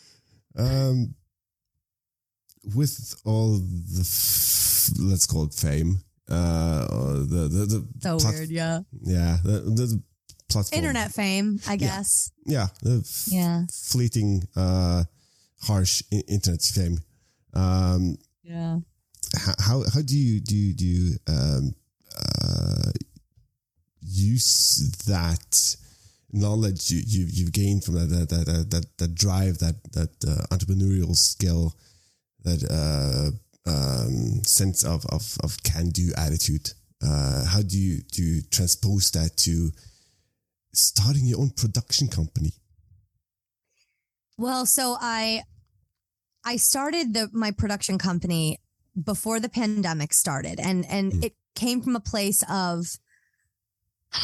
um, 0.57 1.13
with 2.75 3.15
all 3.25 3.57
the 3.59 4.01
f- 4.01 4.89
let's 4.99 5.25
call 5.25 5.43
it 5.45 5.53
fame, 5.53 5.99
uh, 6.29 6.85
the 6.87 7.47
the, 7.51 7.65
the 7.65 7.87
so 8.01 8.17
plat- 8.17 8.33
weird, 8.33 8.49
yeah. 8.49 8.79
yeah, 9.03 9.37
the, 9.43 9.59
the 9.61 10.01
platform, 10.49 10.77
Internet 10.79 11.11
fame, 11.13 11.59
I 11.67 11.75
guess. 11.77 12.31
yeah, 12.45 12.67
the 12.81 12.99
f- 13.05 13.27
Yeah. 13.27 13.65
fleeting, 13.71 14.43
uh, 14.55 15.03
harsh 15.61 16.03
i- 16.11 16.23
internet 16.27 16.61
fame. 16.61 16.99
Um, 17.53 18.17
Yeah. 18.47 18.79
how 19.59 19.83
how 19.93 20.01
do 20.01 20.17
you 20.17 20.39
do 20.39 20.55
you, 20.55 20.73
do 20.73 20.85
you 20.85 21.17
um, 21.27 21.75
uh, 22.17 22.91
use 23.99 24.89
that 25.05 25.75
knowledge 26.31 26.89
you, 26.89 27.01
you 27.05 27.25
you've 27.29 27.51
gained 27.51 27.83
from 27.83 27.95
that 27.95 28.07
that 28.07 28.29
that 28.29 28.45
that, 28.45 28.71
that, 28.71 28.97
that 28.99 29.15
drive 29.15 29.57
that 29.57 29.75
that 29.91 30.11
uh, 30.25 30.55
entrepreneurial 30.55 31.13
skill 31.15 31.75
that 32.45 32.63
uh, 32.71 33.31
um, 33.69 34.41
sense 34.43 34.85
of 34.85 35.05
of, 35.07 35.37
of 35.43 35.61
can 35.63 35.89
do 35.89 36.11
attitude 36.15 36.71
uh, 37.03 37.43
how 37.45 37.61
do 37.61 37.77
you 37.77 38.01
do 38.13 38.23
you 38.23 38.41
transpose 38.49 39.11
that 39.11 39.35
to 39.35 39.71
starting 40.73 41.25
your 41.25 41.41
own 41.41 41.49
production 41.49 42.07
company 42.07 42.53
Well, 44.37 44.65
so 44.65 44.95
I 45.01 45.41
I 46.47 46.55
started 46.55 47.13
the 47.13 47.29
my 47.33 47.51
production 47.51 47.97
company 47.97 48.61
before 49.03 49.41
the 49.41 49.49
pandemic 49.49 50.13
started 50.13 50.61
and 50.61 50.85
and 50.89 51.11
Mm. 51.11 51.25
it 51.25 51.35
came 51.55 51.81
from 51.81 51.95
a 51.97 51.99
place 51.99 52.41
of 52.49 52.85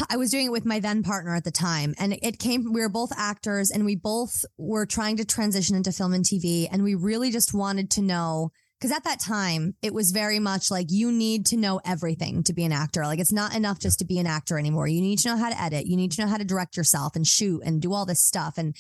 I 0.09 0.15
was 0.15 0.31
doing 0.31 0.45
it 0.45 0.51
with 0.51 0.65
my 0.65 0.79
then 0.79 1.03
partner 1.03 1.35
at 1.35 1.43
the 1.43 1.51
time 1.51 1.93
and 1.99 2.17
it 2.21 2.39
came 2.39 2.71
we 2.71 2.79
were 2.79 2.87
both 3.01 3.11
actors 3.17 3.71
and 3.71 3.83
we 3.83 3.97
both 3.97 4.45
were 4.57 4.85
trying 4.85 5.17
to 5.17 5.25
transition 5.25 5.75
into 5.75 5.91
film 5.91 6.13
and 6.13 6.23
TV 6.23 6.69
and 6.71 6.81
we 6.81 6.95
really 6.95 7.29
just 7.29 7.53
wanted 7.53 7.91
to 7.91 8.01
know 8.01 8.53
because 8.79 8.95
at 8.95 9.03
that 9.03 9.19
time 9.19 9.75
it 9.81 9.93
was 9.93 10.11
very 10.11 10.39
much 10.39 10.71
like 10.71 10.87
you 10.89 11.11
need 11.11 11.45
to 11.47 11.57
know 11.57 11.81
everything 11.83 12.41
to 12.43 12.53
be 12.53 12.63
an 12.63 12.71
actor. 12.71 13.03
Like 13.05 13.19
it's 13.19 13.31
not 13.33 13.53
enough 13.53 13.79
just 13.79 13.99
to 13.99 14.05
be 14.05 14.17
an 14.19 14.27
actor 14.27 14.57
anymore. 14.57 14.87
You 14.87 15.01
need 15.01 15.19
to 15.19 15.29
know 15.29 15.37
how 15.37 15.49
to 15.49 15.61
edit. 15.61 15.87
You 15.87 15.97
need 15.97 16.13
to 16.13 16.21
know 16.21 16.27
how 16.27 16.37
to 16.37 16.45
direct 16.45 16.77
yourself 16.77 17.15
and 17.17 17.27
shoot 17.27 17.61
and 17.65 17.81
do 17.81 17.93
all 17.93 18.05
this 18.05 18.23
stuff 18.23 18.57
and 18.57 18.75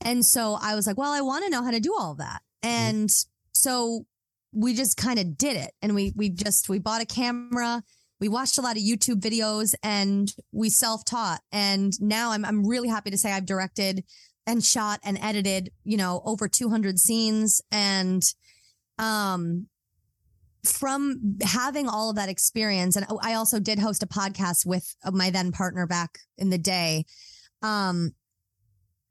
and 0.00 0.24
so 0.24 0.58
I 0.60 0.74
was 0.74 0.86
like, 0.86 0.96
well, 0.96 1.12
I 1.12 1.20
want 1.20 1.44
to 1.44 1.50
know 1.50 1.62
how 1.62 1.70
to 1.70 1.80
do 1.80 1.94
all 1.98 2.14
that. 2.16 2.40
And 2.62 3.10
so 3.52 4.06
we 4.52 4.74
just 4.74 4.96
kind 4.96 5.18
of 5.18 5.36
did 5.36 5.56
it. 5.56 5.72
And 5.82 5.94
we 5.94 6.12
we 6.16 6.30
just 6.30 6.68
we 6.68 6.78
bought 6.78 7.02
a 7.02 7.06
camera, 7.06 7.82
we 8.20 8.28
watched 8.28 8.58
a 8.58 8.62
lot 8.62 8.76
of 8.76 8.82
YouTube 8.82 9.20
videos 9.20 9.74
and 9.82 10.32
we 10.52 10.70
self-taught. 10.70 11.40
And 11.52 11.92
now 12.00 12.32
I'm 12.32 12.44
I'm 12.44 12.66
really 12.66 12.88
happy 12.88 13.10
to 13.10 13.18
say 13.18 13.32
I've 13.32 13.46
directed 13.46 14.04
and 14.46 14.64
shot 14.64 15.00
and 15.04 15.18
edited, 15.20 15.70
you 15.84 15.96
know, 15.96 16.22
over 16.24 16.48
200 16.48 16.98
scenes 16.98 17.60
and 17.70 18.22
um 18.98 19.66
from 20.64 21.38
having 21.42 21.88
all 21.88 22.10
of 22.10 22.16
that 22.16 22.28
experience 22.28 22.96
and 22.96 23.06
I 23.22 23.34
also 23.34 23.60
did 23.60 23.78
host 23.78 24.02
a 24.02 24.06
podcast 24.06 24.66
with 24.66 24.96
my 25.12 25.30
then 25.30 25.52
partner 25.52 25.86
back 25.86 26.18
in 26.36 26.50
the 26.50 26.58
day 26.58 27.06
um 27.62 28.10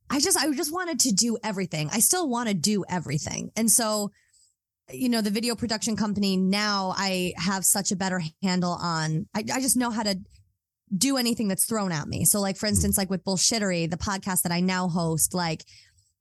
I 0.09 0.19
just 0.19 0.37
I 0.37 0.51
just 0.53 0.73
wanted 0.73 0.99
to 1.01 1.11
do 1.11 1.37
everything. 1.43 1.89
I 1.91 1.99
still 1.99 2.29
want 2.29 2.49
to 2.49 2.55
do 2.55 2.85
everything. 2.89 3.51
And 3.55 3.69
so 3.69 4.11
you 4.89 5.09
know, 5.09 5.19
the 5.21 5.29
video 5.29 5.53
production 5.55 5.97
company 5.97 6.37
now 6.37 6.93
I 6.95 7.33
have 7.37 7.65
such 7.65 7.91
a 7.91 7.95
better 7.97 8.21
handle 8.41 8.71
on 8.71 9.27
I, 9.35 9.43
I 9.53 9.61
just 9.61 9.75
know 9.75 9.89
how 9.89 10.03
to 10.03 10.17
do 10.95 11.17
anything 11.17 11.47
that's 11.47 11.65
thrown 11.65 11.91
at 11.91 12.07
me. 12.07 12.25
So 12.25 12.39
like 12.39 12.57
for 12.57 12.65
mm-hmm. 12.67 12.73
instance, 12.75 12.97
like 12.97 13.09
with 13.09 13.23
Bullshittery, 13.23 13.89
the 13.89 13.97
podcast 13.97 14.43
that 14.43 14.51
I 14.51 14.61
now 14.61 14.87
host, 14.87 15.33
like 15.33 15.65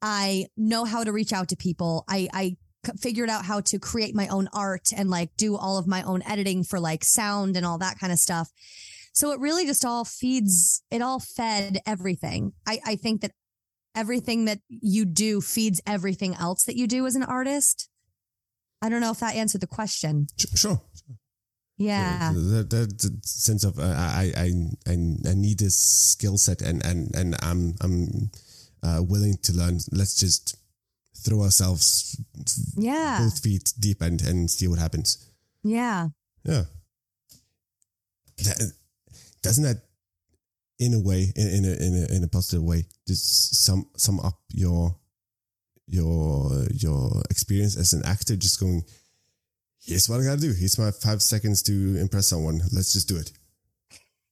I 0.02 0.46
know 0.56 0.84
how 0.84 1.04
to 1.04 1.12
reach 1.12 1.32
out 1.32 1.48
to 1.48 1.56
people. 1.56 2.04
I, 2.08 2.28
I 2.32 2.56
figured 2.98 3.30
out 3.30 3.44
how 3.44 3.60
to 3.60 3.78
create 3.78 4.14
my 4.14 4.28
own 4.28 4.48
art 4.52 4.88
and 4.96 5.10
like 5.10 5.30
do 5.36 5.56
all 5.56 5.78
of 5.78 5.86
my 5.86 6.02
own 6.02 6.22
editing 6.22 6.64
for 6.64 6.78
like 6.78 7.04
sound 7.04 7.56
and 7.56 7.66
all 7.66 7.78
that 7.78 7.98
kind 7.98 8.12
of 8.12 8.18
stuff. 8.18 8.50
So 9.12 9.32
it 9.32 9.40
really 9.40 9.66
just 9.66 9.84
all 9.84 10.04
feeds, 10.04 10.82
it 10.90 11.00
all 11.00 11.20
fed 11.20 11.78
everything. 11.86 12.52
I, 12.66 12.80
I 12.84 12.96
think 12.96 13.22
that 13.22 13.32
everything 13.96 14.44
that 14.44 14.60
you 14.68 15.04
do 15.04 15.40
feeds 15.40 15.80
everything 15.86 16.34
else 16.34 16.64
that 16.64 16.76
you 16.76 16.86
do 16.86 17.06
as 17.06 17.16
an 17.16 17.22
artist. 17.24 17.88
I 18.82 18.88
don't 18.88 19.00
know 19.00 19.10
if 19.10 19.20
that 19.20 19.34
answered 19.34 19.62
the 19.62 19.66
question. 19.66 20.26
Sure 20.54 20.80
Yeah. 21.78 22.32
that, 22.32 22.70
that, 22.70 22.98
that 23.00 23.26
sense 23.26 23.64
of 23.64 23.78
uh, 23.78 23.82
I, 23.82 24.32
I 24.36 24.44
I 24.92 24.96
I 25.30 25.34
need 25.34 25.58
this 25.58 25.76
skill 25.76 26.36
set 26.38 26.62
and 26.62 26.84
and 26.84 27.14
and 27.16 27.34
I'm 27.42 27.74
I'm 27.80 28.30
uh, 28.82 29.02
willing 29.02 29.38
to 29.42 29.52
learn. 29.52 29.80
Let's 29.90 30.16
just 30.20 30.56
throw 31.24 31.42
ourselves 31.42 32.16
Yeah. 32.76 33.18
both 33.24 33.40
feet 33.42 33.72
deep 33.80 34.02
and 34.02 34.20
and 34.22 34.50
see 34.50 34.68
what 34.68 34.78
happens. 34.78 35.18
Yeah. 35.64 36.08
Yeah. 36.44 36.64
That, 38.44 38.72
doesn't 39.42 39.64
that, 39.64 39.80
in 40.78 40.94
a 40.94 41.00
way, 41.00 41.32
in, 41.36 41.48
in 41.48 41.64
a 41.64 41.74
in 41.86 41.94
a 42.10 42.16
in 42.16 42.24
a 42.24 42.28
positive 42.28 42.62
way, 42.62 42.84
just 43.06 43.64
sum 43.64 43.86
sum 43.96 44.20
up 44.20 44.38
your 44.52 44.96
your 45.86 46.66
your 46.72 47.22
experience 47.30 47.76
as 47.76 47.92
an 47.92 48.04
actor? 48.04 48.36
Just 48.36 48.60
going, 48.60 48.82
here's 49.80 50.08
what 50.08 50.20
I 50.20 50.24
gotta 50.24 50.40
do. 50.40 50.52
Here's 50.52 50.78
my 50.78 50.90
five 50.90 51.22
seconds 51.22 51.62
to 51.64 51.96
impress 51.98 52.26
someone. 52.26 52.60
Let's 52.72 52.92
just 52.92 53.08
do 53.08 53.16
it. 53.16 53.32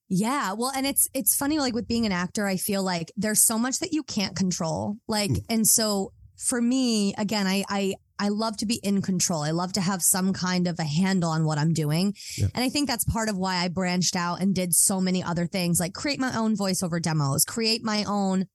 Yeah. 0.07 0.53
Well, 0.53 0.71
and 0.75 0.85
it's 0.85 1.09
it's 1.13 1.35
funny 1.35 1.57
like 1.57 1.73
with 1.73 1.87
being 1.87 2.05
an 2.05 2.11
actor, 2.11 2.45
I 2.45 2.57
feel 2.57 2.83
like 2.83 3.11
there's 3.17 3.43
so 3.43 3.57
much 3.57 3.79
that 3.79 3.91
you 3.91 4.03
can't 4.03 4.35
control. 4.35 4.97
Like 5.07 5.31
Mm. 5.31 5.45
and 5.49 5.67
so 5.67 6.13
for 6.37 6.61
me, 6.61 7.13
again, 7.17 7.47
I 7.47 7.63
I 7.69 7.95
I 8.17 8.29
love 8.29 8.57
to 8.57 8.65
be 8.65 8.75
in 8.75 9.01
control. 9.01 9.41
I 9.41 9.51
love 9.51 9.73
to 9.73 9.81
have 9.81 10.01
some 10.01 10.31
kind 10.33 10.67
of 10.67 10.79
a 10.79 10.83
handle 10.83 11.29
on 11.29 11.45
what 11.45 11.57
I'm 11.57 11.73
doing. 11.73 12.13
Yeah. 12.37 12.47
And 12.53 12.63
I 12.63 12.69
think 12.69 12.87
that's 12.87 13.03
part 13.03 13.29
of 13.29 13.37
why 13.37 13.57
I 13.57 13.67
branched 13.67 14.15
out 14.15 14.41
and 14.41 14.55
did 14.55 14.73
so 14.73 15.01
many 15.01 15.21
other 15.21 15.47
things, 15.47 15.79
like 15.79 15.93
create 15.93 16.19
my 16.19 16.35
own 16.35 16.55
voiceover 16.55 17.01
demos, 17.01 17.43
create 17.43 17.83
my 17.83 18.05
own, 18.05 18.47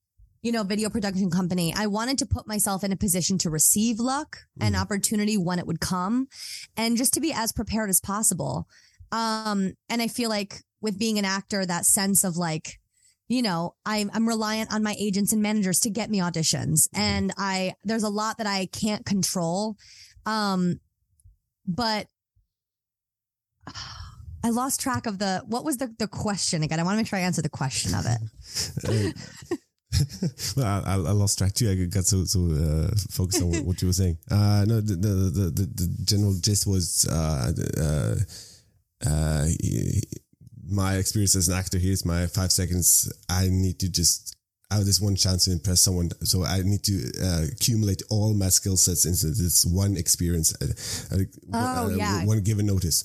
you 0.42 0.50
know, 0.50 0.62
video 0.62 0.88
production 0.88 1.30
company. 1.30 1.74
I 1.76 1.86
wanted 1.86 2.16
to 2.18 2.26
put 2.26 2.46
myself 2.46 2.82
in 2.82 2.92
a 2.92 2.96
position 2.96 3.36
to 3.38 3.50
receive 3.50 4.00
luck 4.00 4.38
and 4.58 4.74
Mhm. 4.74 4.80
opportunity 4.80 5.36
when 5.36 5.58
it 5.58 5.66
would 5.66 5.80
come 5.80 6.28
and 6.76 6.96
just 6.96 7.12
to 7.14 7.20
be 7.20 7.32
as 7.32 7.52
prepared 7.52 7.90
as 7.90 8.00
possible. 8.00 8.66
Um, 9.12 9.74
and 9.90 10.00
I 10.00 10.08
feel 10.08 10.30
like 10.30 10.62
with 10.80 10.98
being 10.98 11.18
an 11.18 11.26
actor, 11.26 11.66
that 11.66 11.84
sense 11.84 12.24
of 12.24 12.38
like, 12.38 12.79
you 13.30 13.42
know, 13.42 13.76
I'm 13.86 14.10
I'm 14.12 14.26
reliant 14.26 14.74
on 14.74 14.82
my 14.82 14.96
agents 14.98 15.32
and 15.32 15.40
managers 15.40 15.78
to 15.80 15.90
get 15.90 16.10
me 16.10 16.18
auditions. 16.18 16.88
And 16.92 17.32
I 17.38 17.74
there's 17.84 18.02
a 18.02 18.08
lot 18.08 18.38
that 18.38 18.48
I 18.48 18.66
can't 18.66 19.06
control. 19.06 19.76
Um, 20.26 20.80
but 21.66 22.08
I 24.42 24.48
lost 24.50 24.80
track 24.80 25.06
of 25.06 25.18
the 25.20 25.44
what 25.46 25.64
was 25.64 25.76
the 25.76 25.94
the 25.96 26.08
question 26.08 26.64
again. 26.64 26.80
I 26.80 26.82
want 26.82 26.94
to 26.94 26.96
make 26.96 27.06
sure 27.06 27.20
I 27.20 27.22
answer 27.22 27.40
the 27.40 27.48
question 27.48 27.94
of 27.94 28.04
it. 28.04 29.14
well, 30.56 30.66
I, 30.66 30.80
I 30.86 30.94
I 30.94 31.12
lost 31.12 31.38
track 31.38 31.52
too. 31.52 31.70
I 31.70 31.84
got 31.84 32.06
so 32.06 32.24
so 32.24 32.40
uh, 32.50 32.90
focused 33.10 33.42
on 33.42 33.50
what, 33.50 33.64
what 33.64 33.82
you 33.82 33.88
were 33.88 33.94
saying. 33.94 34.18
Uh, 34.30 34.64
no, 34.66 34.80
the 34.80 34.96
the, 34.96 35.08
the 35.08 35.50
the 35.50 35.66
the 35.72 36.04
general 36.04 36.34
gist 36.40 36.66
was 36.66 37.06
uh, 37.08 37.52
uh, 37.78 38.16
uh, 39.08 39.46
my 40.70 40.96
experience 40.96 41.34
as 41.36 41.48
an 41.48 41.54
actor. 41.58 41.78
Here's 41.78 42.04
my 42.04 42.26
five 42.26 42.52
seconds. 42.52 43.12
I 43.28 43.48
need 43.48 43.78
to 43.80 43.88
just. 43.90 44.36
I 44.72 44.76
have 44.76 44.84
this 44.84 45.00
one 45.00 45.16
chance 45.16 45.46
to 45.46 45.52
impress 45.52 45.80
someone, 45.82 46.10
so 46.22 46.44
I 46.44 46.62
need 46.62 46.84
to 46.84 47.10
uh, 47.20 47.46
accumulate 47.52 48.02
all 48.08 48.32
my 48.34 48.50
skill 48.50 48.76
sets 48.76 49.04
into 49.04 49.26
this 49.34 49.66
one 49.66 49.96
experience. 49.96 50.54
Uh, 50.62 50.66
uh, 51.16 51.24
Oh, 51.52 51.86
uh, 51.86 51.88
yeah. 51.96 52.24
one 52.24 52.40
given 52.42 52.66
notice. 52.66 53.02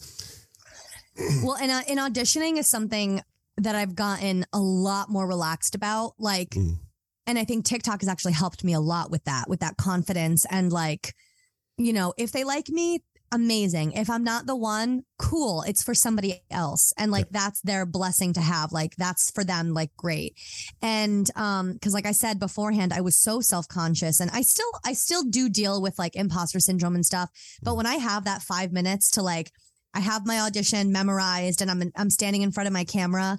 well, 1.43 1.55
and 1.55 1.71
uh, 1.71 1.81
in 1.87 1.97
auditioning 1.97 2.57
is 2.57 2.69
something 2.69 3.21
that 3.57 3.73
I've 3.75 3.95
gotten 3.95 4.45
a 4.53 4.59
lot 4.59 5.09
more 5.09 5.25
relaxed 5.27 5.73
about. 5.75 6.13
Like, 6.19 6.51
Mm. 6.51 6.77
and 7.25 7.39
I 7.39 7.45
think 7.45 7.65
TikTok 7.65 8.01
has 8.01 8.09
actually 8.09 8.33
helped 8.33 8.63
me 8.63 8.73
a 8.73 8.79
lot 8.79 9.09
with 9.09 9.23
that, 9.23 9.49
with 9.49 9.61
that 9.61 9.77
confidence 9.77 10.45
and 10.51 10.71
like, 10.71 11.15
you 11.77 11.93
know, 11.93 12.13
if 12.17 12.31
they 12.31 12.43
like 12.43 12.69
me, 12.69 12.99
amazing. 13.35 13.91
If 13.91 14.09
I'm 14.09 14.23
not 14.23 14.45
the 14.45 14.55
one, 14.55 15.03
cool. 15.19 15.61
It's 15.63 15.83
for 15.83 15.93
somebody 15.93 16.41
else. 16.49 16.93
And 16.97 17.11
like 17.11 17.29
that's 17.29 17.61
their 17.61 17.85
blessing 17.85 18.31
to 18.33 18.41
have. 18.41 18.71
Like 18.71 18.95
that's 18.97 19.29
for 19.29 19.43
them, 19.43 19.73
like 19.73 19.91
great. 19.97 20.39
And 20.81 21.29
um, 21.35 21.73
because 21.73 21.93
like 21.93 22.05
I 22.05 22.13
said 22.13 22.39
beforehand, 22.39 22.93
I 22.93 23.01
was 23.01 23.17
so 23.17 23.41
self-conscious 23.41 24.21
and 24.21 24.31
I 24.31 24.41
still 24.41 24.71
I 24.85 24.93
still 24.93 25.23
do 25.23 25.49
deal 25.49 25.81
with 25.81 25.99
like 25.99 26.15
imposter 26.15 26.61
syndrome 26.61 26.95
and 26.95 27.05
stuff. 27.05 27.29
But 27.61 27.75
when 27.75 27.85
I 27.85 27.95
have 27.95 28.23
that 28.23 28.41
five 28.41 28.71
minutes 28.71 29.11
to 29.11 29.21
like 29.21 29.51
I 29.93 29.99
have 29.99 30.25
my 30.25 30.39
audition 30.39 30.93
memorized 30.93 31.61
and 31.61 31.69
I'm 31.69 31.91
I'm 31.97 32.09
standing 32.09 32.41
in 32.41 32.53
front 32.53 32.67
of 32.67 32.73
my 32.73 32.85
camera. 32.85 33.37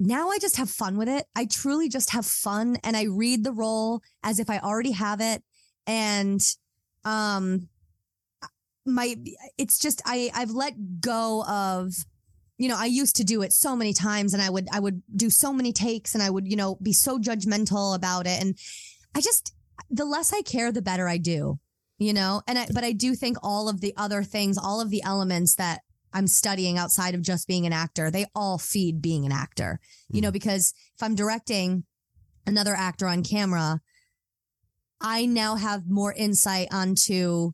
Now 0.00 0.30
I 0.30 0.38
just 0.38 0.56
have 0.56 0.70
fun 0.70 0.96
with 0.96 1.08
it. 1.08 1.26
I 1.36 1.44
truly 1.44 1.88
just 1.88 2.10
have 2.10 2.24
fun 2.24 2.78
and 2.82 2.96
I 2.96 3.04
read 3.04 3.44
the 3.44 3.52
role 3.52 4.00
as 4.22 4.38
if 4.38 4.48
I 4.48 4.58
already 4.58 4.92
have 4.92 5.20
it 5.20 5.42
and 5.86 6.40
um 7.04 7.68
my 8.88 9.16
it's 9.56 9.78
just 9.78 10.02
I 10.04 10.30
I've 10.34 10.50
let 10.50 11.00
go 11.00 11.44
of 11.44 11.94
you 12.56 12.68
know 12.68 12.76
I 12.76 12.86
used 12.86 13.16
to 13.16 13.24
do 13.24 13.42
it 13.42 13.52
so 13.52 13.76
many 13.76 13.92
times 13.92 14.34
and 14.34 14.42
I 14.42 14.50
would 14.50 14.68
I 14.72 14.80
would 14.80 15.02
do 15.14 15.30
so 15.30 15.52
many 15.52 15.72
takes 15.72 16.14
and 16.14 16.22
I 16.22 16.30
would 16.30 16.48
you 16.48 16.56
know 16.56 16.76
be 16.82 16.92
so 16.92 17.18
judgmental 17.18 17.94
about 17.94 18.26
it. 18.26 18.40
And 18.40 18.56
I 19.14 19.20
just 19.20 19.54
the 19.90 20.04
less 20.04 20.32
I 20.32 20.42
care 20.42 20.72
the 20.72 20.82
better 20.82 21.08
I 21.08 21.18
do 21.18 21.58
you 21.98 22.12
know? 22.12 22.42
And 22.46 22.58
I 22.58 22.66
but 22.72 22.84
I 22.84 22.92
do 22.92 23.14
think 23.14 23.38
all 23.42 23.68
of 23.68 23.80
the 23.80 23.94
other 23.96 24.22
things 24.22 24.58
all 24.58 24.80
of 24.80 24.90
the 24.90 25.02
elements 25.02 25.54
that 25.56 25.82
I'm 26.12 26.26
studying 26.26 26.78
outside 26.78 27.14
of 27.14 27.22
just 27.22 27.46
being 27.46 27.66
an 27.66 27.72
actor 27.72 28.10
they 28.10 28.26
all 28.34 28.58
feed 28.58 29.02
being 29.02 29.24
an 29.26 29.32
actor 29.32 29.80
you 30.10 30.20
know? 30.20 30.28
Mm-hmm. 30.28 30.32
Because 30.32 30.74
if 30.96 31.02
I'm 31.02 31.14
directing 31.14 31.84
another 32.46 32.74
actor 32.74 33.06
on 33.06 33.22
camera 33.22 33.80
I 35.00 35.26
now 35.26 35.56
have 35.56 35.88
more 35.88 36.12
insight 36.12 36.68
onto 36.72 37.52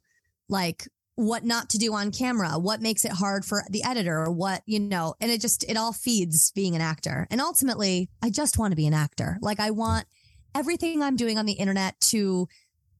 like 0.48 0.88
what 1.16 1.44
not 1.44 1.70
to 1.70 1.78
do 1.78 1.94
on 1.94 2.10
camera, 2.10 2.58
what 2.58 2.80
makes 2.80 3.04
it 3.04 3.12
hard 3.12 3.44
for 3.44 3.62
the 3.70 3.84
editor, 3.84 4.24
or 4.24 4.32
what, 4.32 4.62
you 4.66 4.80
know, 4.80 5.14
and 5.20 5.30
it 5.30 5.40
just, 5.40 5.64
it 5.68 5.76
all 5.76 5.92
feeds 5.92 6.50
being 6.52 6.74
an 6.74 6.80
actor. 6.80 7.26
And 7.30 7.40
ultimately, 7.40 8.10
I 8.22 8.30
just 8.30 8.58
want 8.58 8.72
to 8.72 8.76
be 8.76 8.86
an 8.86 8.94
actor. 8.94 9.38
Like, 9.40 9.60
I 9.60 9.70
want 9.70 10.06
everything 10.54 11.02
I'm 11.02 11.16
doing 11.16 11.38
on 11.38 11.46
the 11.46 11.52
internet 11.52 12.00
to, 12.10 12.48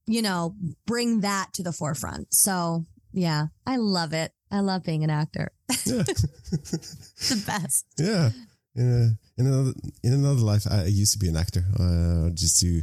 you 0.07 0.21
know, 0.21 0.55
bring 0.85 1.21
that 1.21 1.53
to 1.53 1.63
the 1.63 1.73
forefront. 1.73 2.33
So, 2.33 2.85
yeah, 3.11 3.47
I 3.65 3.77
love 3.77 4.13
it. 4.13 4.31
I 4.51 4.59
love 4.59 4.83
being 4.83 5.03
an 5.03 5.09
actor. 5.09 5.51
Yeah. 5.85 6.03
the 6.03 7.43
best. 7.45 7.85
Yeah. 7.97 8.29
In, 8.75 9.17
another 9.37 9.73
in 10.03 10.13
another 10.13 10.41
life, 10.41 10.65
I, 10.69 10.81
I 10.81 10.85
used 10.85 11.13
to 11.13 11.19
be 11.19 11.27
an 11.27 11.37
actor, 11.37 11.63
uh, 11.79 12.29
just 12.33 12.59
to 12.61 12.81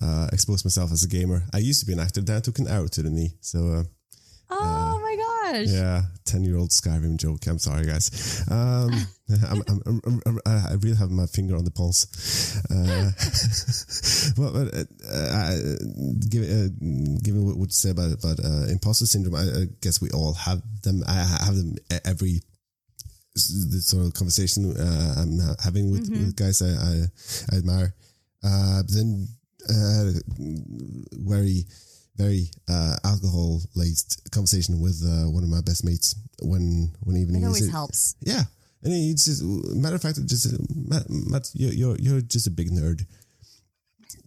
uh, 0.00 0.28
expose 0.32 0.64
myself 0.64 0.92
as 0.92 1.02
a 1.02 1.08
gamer. 1.08 1.44
I 1.52 1.58
used 1.58 1.80
to 1.80 1.86
be 1.86 1.92
an 1.92 2.00
actor. 2.00 2.20
Then 2.20 2.36
I 2.36 2.40
took 2.40 2.58
an 2.58 2.68
arrow 2.68 2.86
to 2.88 3.02
the 3.02 3.10
knee. 3.10 3.34
So 3.40 3.58
uh, 3.68 3.82
Oh 4.50 4.98
my 5.02 5.16
gosh. 5.16 5.68
yeah, 5.68 6.02
ten 6.24 6.42
year 6.42 6.56
old 6.56 6.70
Skyrim 6.70 7.16
joke. 7.18 7.46
I'm 7.46 7.58
sorry, 7.58 7.84
guys. 7.84 8.44
Um, 8.50 8.90
I'm, 9.48 9.62
I'm, 9.68 10.00
I'm, 10.06 10.22
I'm, 10.26 10.40
I 10.46 10.72
really 10.80 10.96
have 10.96 11.10
my 11.10 11.26
finger 11.26 11.56
on 11.56 11.64
the 11.64 11.70
pulse. 11.70 12.06
Uh, 12.70 13.12
well, 14.40 14.52
but, 14.52 14.74
uh, 14.74 15.16
uh, 15.16 15.56
given, 16.30 16.48
uh, 16.48 17.20
given 17.22 17.44
what, 17.44 17.56
what 17.58 17.68
you 17.68 17.72
said 17.72 17.92
about 17.92 18.12
about 18.12 18.40
uh, 18.44 18.66
imposter 18.70 19.06
syndrome, 19.06 19.34
I, 19.34 19.42
I 19.42 19.66
guess 19.82 20.00
we 20.00 20.10
all 20.10 20.32
have 20.34 20.62
them. 20.82 21.02
I 21.06 21.12
have 21.44 21.56
them 21.56 21.76
every 22.04 22.40
the 23.34 23.80
sort 23.80 24.04
of 24.06 24.14
conversation 24.14 24.76
uh, 24.76 25.14
I'm 25.18 25.38
having 25.62 25.90
with, 25.92 26.10
with 26.10 26.34
guys 26.36 26.60
I, 26.62 26.70
I, 26.70 27.04
I 27.52 27.58
admire. 27.58 27.94
Uh, 28.42 28.82
then 28.88 29.28
uh, 29.68 30.10
very 31.12 31.64
very 32.18 32.50
uh, 32.68 32.96
alcohol 33.04 33.60
laced 33.74 34.28
conversation 34.32 34.80
with 34.80 35.00
uh, 35.06 35.30
one 35.30 35.42
of 35.44 35.48
my 35.48 35.60
best 35.62 35.84
mates 35.84 36.14
one 36.40 36.92
one 37.00 37.16
evening. 37.16 37.42
It 37.42 37.46
always 37.46 37.64
said- 37.64 37.70
helps. 37.72 38.16
yeah, 38.20 38.42
and 38.82 38.92
he's 38.92 39.24
just 39.24 39.42
matter 39.76 39.96
of 39.96 40.02
fact, 40.02 40.18
just 40.26 40.46
Matt, 40.74 41.08
Matt 41.08 41.50
you're, 41.54 41.72
you're 41.72 41.96
you're 41.98 42.20
just 42.20 42.46
a 42.46 42.50
big 42.50 42.70
nerd. 42.70 43.06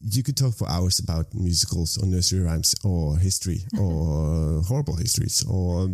You 0.03 0.23
could 0.23 0.37
talk 0.37 0.55
for 0.55 0.67
hours 0.69 0.97
about 0.99 1.33
musicals 1.33 1.97
or 2.01 2.07
nursery 2.07 2.39
rhymes 2.39 2.73
or 2.83 3.17
history 3.17 3.65
or 3.79 4.61
horrible 4.63 4.95
histories 4.95 5.45
or 5.47 5.89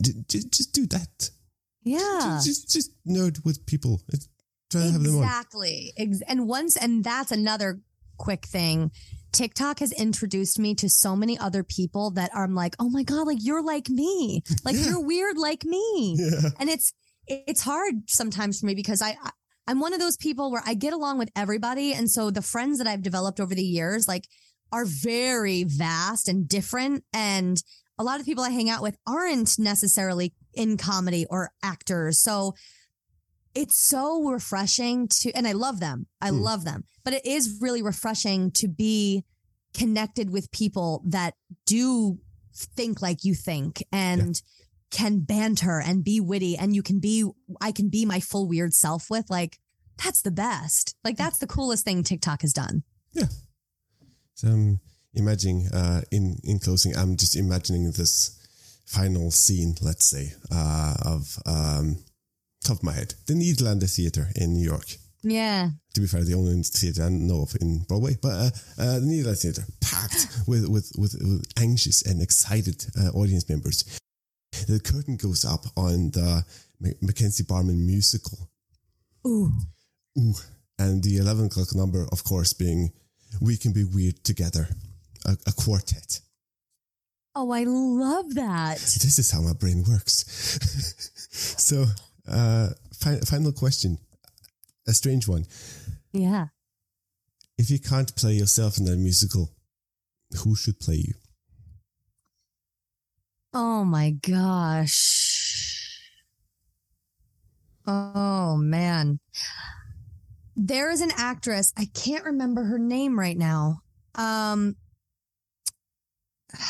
just, 0.00 0.50
just 0.52 0.72
do 0.72 0.86
that. 0.86 1.30
Yeah. 1.82 2.40
Just, 2.44 2.46
just 2.46 2.70
just 2.72 2.90
nerd 3.06 3.44
with 3.44 3.66
people. 3.66 4.00
It's- 4.08 4.28
Try 4.70 4.82
to 4.82 4.92
have 4.92 5.02
them 5.02 5.16
on. 5.16 5.24
Exactly. 5.24 5.92
Ex- 5.96 6.22
and 6.28 6.46
once, 6.46 6.76
and 6.76 7.02
that's 7.02 7.32
another 7.32 7.80
quick 8.20 8.46
thing. 8.46 8.90
TikTok 9.32 9.78
has 9.78 9.92
introduced 9.92 10.58
me 10.58 10.74
to 10.76 10.88
so 10.88 11.14
many 11.16 11.38
other 11.38 11.62
people 11.62 12.10
that 12.12 12.30
I'm 12.34 12.54
like, 12.54 12.74
oh 12.78 12.90
my 12.90 13.02
God, 13.02 13.26
like 13.26 13.38
you're 13.40 13.62
like 13.62 13.88
me. 13.88 14.42
Like 14.64 14.76
Yeah. 14.76 14.86
you're 14.86 15.00
weird 15.04 15.38
like 15.38 15.64
me. 15.64 16.16
Yeah. 16.18 16.50
And 16.58 16.68
it's, 16.68 16.92
it's 17.26 17.62
hard 17.62 17.94
sometimes 18.08 18.60
for 18.60 18.66
me 18.66 18.74
because 18.74 19.00
I, 19.00 19.10
I, 19.22 19.30
I'm 19.66 19.78
one 19.80 19.94
of 19.94 20.00
those 20.00 20.16
people 20.16 20.50
where 20.50 20.62
I 20.66 20.74
get 20.74 20.92
along 20.92 21.18
with 21.18 21.30
everybody. 21.36 21.92
And 21.94 22.10
so 22.10 22.30
the 22.30 22.42
friends 22.42 22.78
that 22.78 22.88
I've 22.88 23.02
developed 23.02 23.40
over 23.40 23.54
the 23.54 23.62
years, 23.62 24.08
like, 24.08 24.26
are 24.72 24.84
very 24.84 25.64
vast 25.64 26.28
and 26.28 26.48
different. 26.48 27.04
And 27.12 27.62
a 27.98 28.04
lot 28.04 28.18
of 28.20 28.26
people 28.26 28.42
I 28.42 28.50
hang 28.50 28.68
out 28.70 28.82
with 28.82 28.96
aren't 29.06 29.58
necessarily 29.58 30.32
in 30.54 30.76
comedy 30.76 31.24
or 31.30 31.50
actors. 31.62 32.20
So 32.20 32.54
it's 33.54 33.76
so 33.76 34.22
refreshing 34.22 35.08
to, 35.08 35.32
and 35.32 35.46
I 35.46 35.52
love 35.52 35.80
them. 35.80 36.06
I 36.20 36.28
Hmm. 36.30 36.40
love 36.40 36.64
them, 36.64 36.84
but 37.04 37.14
it 37.14 37.26
is 37.26 37.58
really 37.60 37.82
refreshing 37.82 38.50
to 38.52 38.68
be 38.68 39.24
connected 39.74 40.30
with 40.30 40.50
people 40.50 41.02
that 41.06 41.34
do 41.66 42.18
think 42.52 43.00
like 43.00 43.24
you 43.24 43.34
think 43.34 43.82
and 43.92 44.42
can 44.90 45.20
banter 45.20 45.80
and 45.80 46.02
be 46.02 46.20
witty. 46.20 46.56
And 46.56 46.74
you 46.74 46.82
can 46.82 46.98
be, 46.98 47.24
I 47.60 47.70
can 47.72 47.88
be 47.88 48.04
my 48.04 48.20
full 48.20 48.48
weird 48.48 48.74
self 48.74 49.08
with 49.08 49.30
like, 49.30 49.58
that's 50.02 50.22
the 50.22 50.32
best. 50.32 50.96
Like, 51.04 51.16
that's 51.16 51.38
the 51.38 51.46
coolest 51.46 51.84
thing 51.84 52.02
TikTok 52.02 52.42
has 52.42 52.52
done. 52.52 52.82
Yeah. 53.12 53.26
So 54.34 54.48
I'm 54.48 54.80
imagining, 55.14 55.68
uh, 55.72 56.02
in 56.10 56.38
in 56.42 56.58
closing, 56.58 56.96
I'm 56.96 57.16
just 57.16 57.36
imagining 57.36 57.90
this 57.92 58.36
final 58.86 59.30
scene, 59.30 59.74
let's 59.82 60.06
say, 60.06 60.32
uh, 60.50 60.94
of 61.04 61.38
um, 61.46 61.98
top 62.64 62.78
of 62.78 62.82
my 62.82 62.92
head, 62.92 63.14
the 63.26 63.34
Nederlander 63.34 63.92
Theatre 63.94 64.28
in 64.36 64.54
New 64.54 64.64
York. 64.64 64.96
Yeah. 65.22 65.70
To 65.94 66.00
be 66.00 66.06
fair, 66.06 66.24
the 66.24 66.34
only 66.34 66.62
theatre 66.62 67.04
I 67.04 67.08
know 67.10 67.42
of 67.42 67.56
in 67.60 67.80
Broadway, 67.80 68.16
but 68.20 68.28
uh, 68.28 68.50
uh, 68.78 68.98
the 69.00 69.06
Nederlander 69.06 69.40
Theatre 69.40 69.64
packed 69.80 70.28
with 70.46 70.68
with, 70.68 70.92
with 70.96 71.14
with 71.20 71.44
anxious 71.58 72.02
and 72.02 72.22
excited 72.22 72.86
uh, 72.98 73.10
audience 73.10 73.48
members. 73.48 74.00
The 74.66 74.80
curtain 74.80 75.16
goes 75.16 75.44
up 75.44 75.64
on 75.76 76.10
the 76.10 76.44
Mackenzie 77.00 77.44
Barmen 77.44 77.86
musical. 77.86 78.50
Ooh. 79.26 79.52
Ooh. 80.18 80.34
And 80.78 81.02
the 81.02 81.18
11 81.18 81.46
o'clock 81.46 81.74
number, 81.74 82.06
of 82.10 82.24
course, 82.24 82.52
being 82.52 82.92
We 83.40 83.56
Can 83.56 83.72
Be 83.72 83.84
Weird 83.84 84.24
Together, 84.24 84.68
a, 85.26 85.36
a 85.46 85.52
quartet. 85.52 86.20
Oh, 87.34 87.52
I 87.52 87.64
love 87.64 88.34
that. 88.34 88.78
This 88.78 89.18
is 89.18 89.30
how 89.30 89.40
my 89.40 89.52
brain 89.52 89.84
works. 89.88 90.24
so, 91.30 91.84
uh, 92.28 92.68
fi- 92.92 93.20
final 93.20 93.52
question, 93.52 93.98
a 94.86 94.92
strange 94.92 95.28
one. 95.28 95.46
Yeah. 96.12 96.46
If 97.58 97.70
you 97.70 97.78
can't 97.78 98.14
play 98.16 98.34
yourself 98.34 98.78
in 98.78 98.84
that 98.86 98.96
musical, 98.96 99.50
who 100.42 100.56
should 100.56 100.80
play 100.80 100.96
you? 100.96 101.14
Oh 103.52 103.84
my 103.84 104.10
gosh. 104.10 105.98
Oh 107.86 108.56
man. 108.56 109.18
There 110.56 110.90
is 110.90 111.00
an 111.00 111.10
actress, 111.16 111.72
I 111.76 111.86
can't 111.94 112.24
remember 112.24 112.64
her 112.64 112.78
name 112.78 113.18
right 113.18 113.36
now. 113.36 113.82
Um 114.14 114.76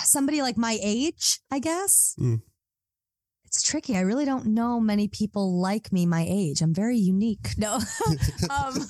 somebody 0.04 0.42
like 0.42 0.56
my 0.56 0.78
age, 0.82 1.40
I 1.50 1.58
guess. 1.58 2.14
Mm. 2.18 2.42
It's 3.50 3.62
tricky. 3.64 3.96
I 3.96 4.02
really 4.02 4.24
don't 4.24 4.46
know 4.46 4.78
many 4.78 5.08
people 5.08 5.60
like 5.60 5.92
me 5.92 6.06
my 6.06 6.24
age. 6.28 6.62
I'm 6.62 6.72
very 6.72 6.96
unique. 6.96 7.48
No. 7.58 7.80
um, 8.48 8.86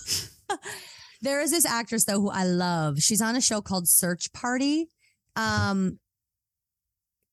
there 1.22 1.40
is 1.40 1.50
this 1.50 1.64
actress 1.64 2.04
though 2.04 2.20
who 2.20 2.30
I 2.30 2.44
love. 2.44 2.98
She's 2.98 3.22
on 3.22 3.36
a 3.36 3.40
show 3.40 3.62
called 3.62 3.88
Search 3.88 4.30
Party. 4.34 4.90
Um 5.34 5.98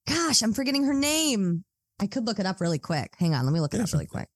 gosh, 0.08 0.42
I'm 0.42 0.54
forgetting 0.54 0.86
her 0.86 0.94
name. 0.94 1.66
I 2.00 2.08
could 2.08 2.26
look 2.26 2.40
it 2.40 2.46
up 2.46 2.62
really 2.62 2.80
quick. 2.80 3.14
Hang 3.20 3.36
on, 3.36 3.44
let 3.44 3.52
me 3.54 3.60
look 3.60 3.74
it 3.74 3.82
up 3.82 3.92
really 3.92 4.06
quick. 4.06 4.30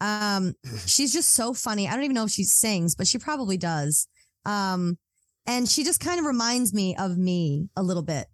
Um 0.00 0.54
she's 0.84 1.12
just 1.12 1.32
so 1.32 1.54
funny. 1.54 1.86
I 1.86 1.94
don't 1.94 2.02
even 2.04 2.14
know 2.16 2.24
if 2.24 2.32
she 2.32 2.42
sings, 2.42 2.96
but 2.96 3.06
she 3.06 3.18
probably 3.18 3.56
does. 3.56 4.08
Um 4.44 4.98
and 5.46 5.68
she 5.68 5.84
just 5.84 6.00
kind 6.00 6.18
of 6.18 6.26
reminds 6.26 6.74
me 6.74 6.96
of 6.96 7.16
me 7.16 7.68
a 7.76 7.84
little 7.84 8.02
bit. 8.02 8.26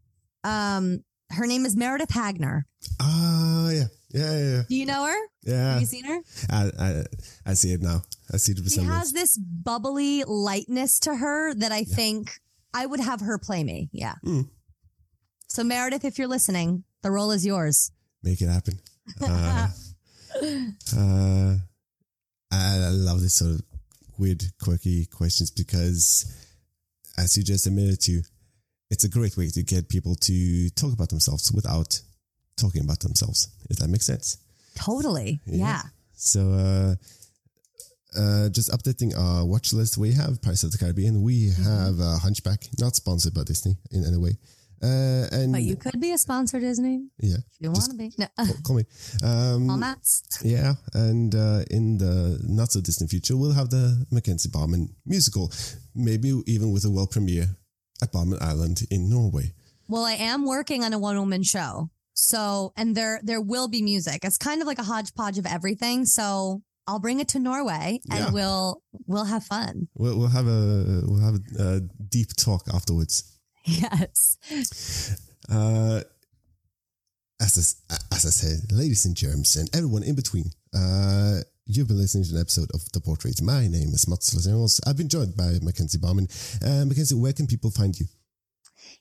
Um 0.45 1.01
her 1.31 1.47
name 1.47 1.67
is 1.67 1.77
Meredith 1.77 2.11
Hagner. 2.11 2.67
Ah, 3.01 3.52
yeah, 3.73 3.85
yeah, 4.11 4.33
yeah, 4.33 4.51
yeah. 4.57 4.63
Do 4.69 4.75
you 4.75 4.87
know 4.87 5.05
her? 5.07 5.27
yeah. 5.43 5.73
Have 5.73 5.81
you 5.81 5.87
seen 5.87 6.05
her? 6.05 6.21
I, 6.51 6.71
I, 6.79 7.05
I 7.47 7.55
see 7.55 7.73
it 7.73 7.83
now. 7.83 8.03
I 8.33 8.37
see 8.37 8.53
the 8.53 8.69
She 8.69 8.83
has 8.83 9.13
this 9.13 9.37
bubbly 9.37 10.25
lightness 10.25 10.99
to 11.01 11.17
her 11.17 11.55
that 11.55 11.73
I 11.73 11.85
think 11.85 12.33
I 12.75 12.87
would 12.87 13.01
have 13.01 13.21
her 13.21 13.39
play 13.39 13.65
me. 13.65 13.89
Yeah. 13.93 14.15
Mm. 14.25 14.49
So 15.49 15.65
Meredith, 15.65 16.05
if 16.05 16.19
you're 16.19 16.29
listening, 16.29 16.85
the 17.03 17.11
role 17.11 17.31
is 17.31 17.45
yours. 17.45 17.91
Make 18.23 18.41
it 18.41 18.49
happen. 18.49 18.79
Uh, 19.21 19.69
uh, 20.97 21.57
I, 22.51 22.77
I 22.77 22.89
love 22.91 23.21
this 23.21 23.35
sort 23.35 23.53
of 23.53 23.63
weird, 24.19 24.43
quirky 24.63 25.07
questions 25.07 25.51
because, 25.51 26.25
as 27.19 27.37
you 27.37 27.43
just 27.43 27.67
admitted 27.67 28.01
to, 28.03 28.23
it's 28.91 29.05
a 29.05 29.09
great 29.09 29.37
way 29.37 29.49
to 29.49 29.63
get 29.63 29.89
people 29.89 30.15
to 30.17 30.71
talk 30.71 30.93
about 30.93 31.09
themselves 31.09 31.51
without 31.53 32.01
talking 32.57 32.83
about 32.85 33.01
themselves. 33.01 33.49
If 33.71 33.77
that 33.79 33.89
makes 33.89 34.07
sense. 34.07 34.39
Totally. 34.75 35.41
Yeah. 35.47 35.57
Yeah. 35.67 35.83
So, 36.15 36.53
uh, 36.53 36.95
uh, 38.19 38.49
just 38.51 38.71
updating 38.71 39.17
our 39.19 39.45
watch 39.45 39.73
list. 39.73 39.97
We 39.99 40.13
have 40.13 40.41
Pirates 40.43 40.65
of 40.65 40.73
the 40.73 40.79
Caribbean. 40.79 41.23
We 41.23 41.49
Mm-hmm. 41.51 41.63
have 41.65 42.01
uh, 42.01 42.19
Hunchback, 42.19 42.69
not 42.79 42.95
sponsored 42.95 43.35
by 43.35 43.45
Disney 43.45 43.77
in 43.91 44.05
any 44.05 44.17
way. 44.19 44.37
Uh, 44.83 45.29
and 45.31 45.53
But 45.53 45.63
you 45.63 45.77
could 45.77 46.01
be 46.01 46.11
a 46.11 46.19
sponsor, 46.19 46.59
Disney, 46.59 47.07
yeah, 47.21 47.37
if 47.37 47.61
you 47.61 47.71
want 47.71 47.85
to 47.91 47.95
be. 47.97 48.13
No. 48.19 48.27
call, 48.37 48.55
call 48.65 48.77
me. 48.77 48.85
Um, 49.23 49.85
yeah, 50.43 50.75
and 50.93 51.33
uh, 51.37 51.63
in 51.71 51.99
the 51.99 52.41
not 52.43 52.73
so 52.73 52.81
distant 52.81 53.09
future, 53.09 53.37
we'll 53.37 53.53
have 53.53 53.71
the 53.71 54.05
Mackenzie 54.11 54.49
Barmen 54.49 54.89
musical, 55.07 55.53
maybe 55.95 56.43
even 56.49 56.73
with 56.73 56.85
a 56.85 56.91
world 56.91 57.13
premiere 57.13 57.47
at 58.03 58.11
Barmen 58.13 58.43
Island 58.43 58.83
in 58.91 59.09
Norway. 59.09 59.53
Well, 59.87 60.05
I 60.05 60.15
am 60.15 60.45
working 60.47 60.83
on 60.83 60.93
a 60.93 60.99
one 60.99 61.17
woman 61.17 61.45
show. 61.45 61.91
So, 62.15 62.73
and 62.77 62.95
there, 62.97 63.21
there 63.23 63.41
will 63.41 63.69
be 63.69 63.83
music. 63.83 64.25
It's 64.25 64.37
kind 64.37 64.61
of 64.61 64.67
like 64.67 64.79
a 64.79 64.83
hodgepodge 64.85 65.39
of 65.39 65.47
everything. 65.47 66.05
So 66.07 66.63
I'll 66.87 66.99
bring 66.99 67.21
it 67.21 67.29
to 67.29 67.39
Norway 67.39 68.01
and 68.11 68.19
Yeah. 68.21 68.31
we'll, 68.31 68.83
we'll 69.07 69.25
have 69.25 69.45
fun. 69.45 69.89
We'll, 69.95 70.19
we'll 70.19 70.29
have 70.29 70.47
a 70.47 71.03
we'll 71.07 71.21
have 71.21 71.39
a, 71.59 71.81
deep 72.09 72.35
talk 72.37 72.65
afterwards. 72.73 73.25
Yes. 73.65 74.37
Uh, 75.49 76.01
as 77.41 77.77
I, 77.91 77.95
as 78.15 78.27
I 78.27 78.31
said, 78.31 78.73
ladies 78.73 79.05
and 79.07 79.17
germs, 79.17 79.57
and 79.57 79.69
everyone 79.75 80.03
in 80.03 80.15
between, 80.17 80.47
uh, 80.75 81.39
you've 81.67 81.87
been 81.89 81.99
listening 81.99 82.25
to 82.25 82.35
an 82.35 82.41
episode 82.41 82.71
of 82.75 82.81
The 82.93 83.01
Portrait. 83.01 83.41
My 83.43 83.67
name 83.69 83.91
is 83.95 84.09
Lasse 84.09 84.35
Jangås. 84.47 84.81
I've 84.87 84.97
been 84.97 85.09
joined 85.09 85.37
by 85.37 85.59
Mackenzie 85.63 85.99
Barmen. 85.99 86.27
Uh, 86.65 86.85
Mackenzie, 86.87 87.15
where 87.15 87.33
can 87.33 87.47
people 87.47 87.71
find 87.71 87.99
you? 87.99 88.07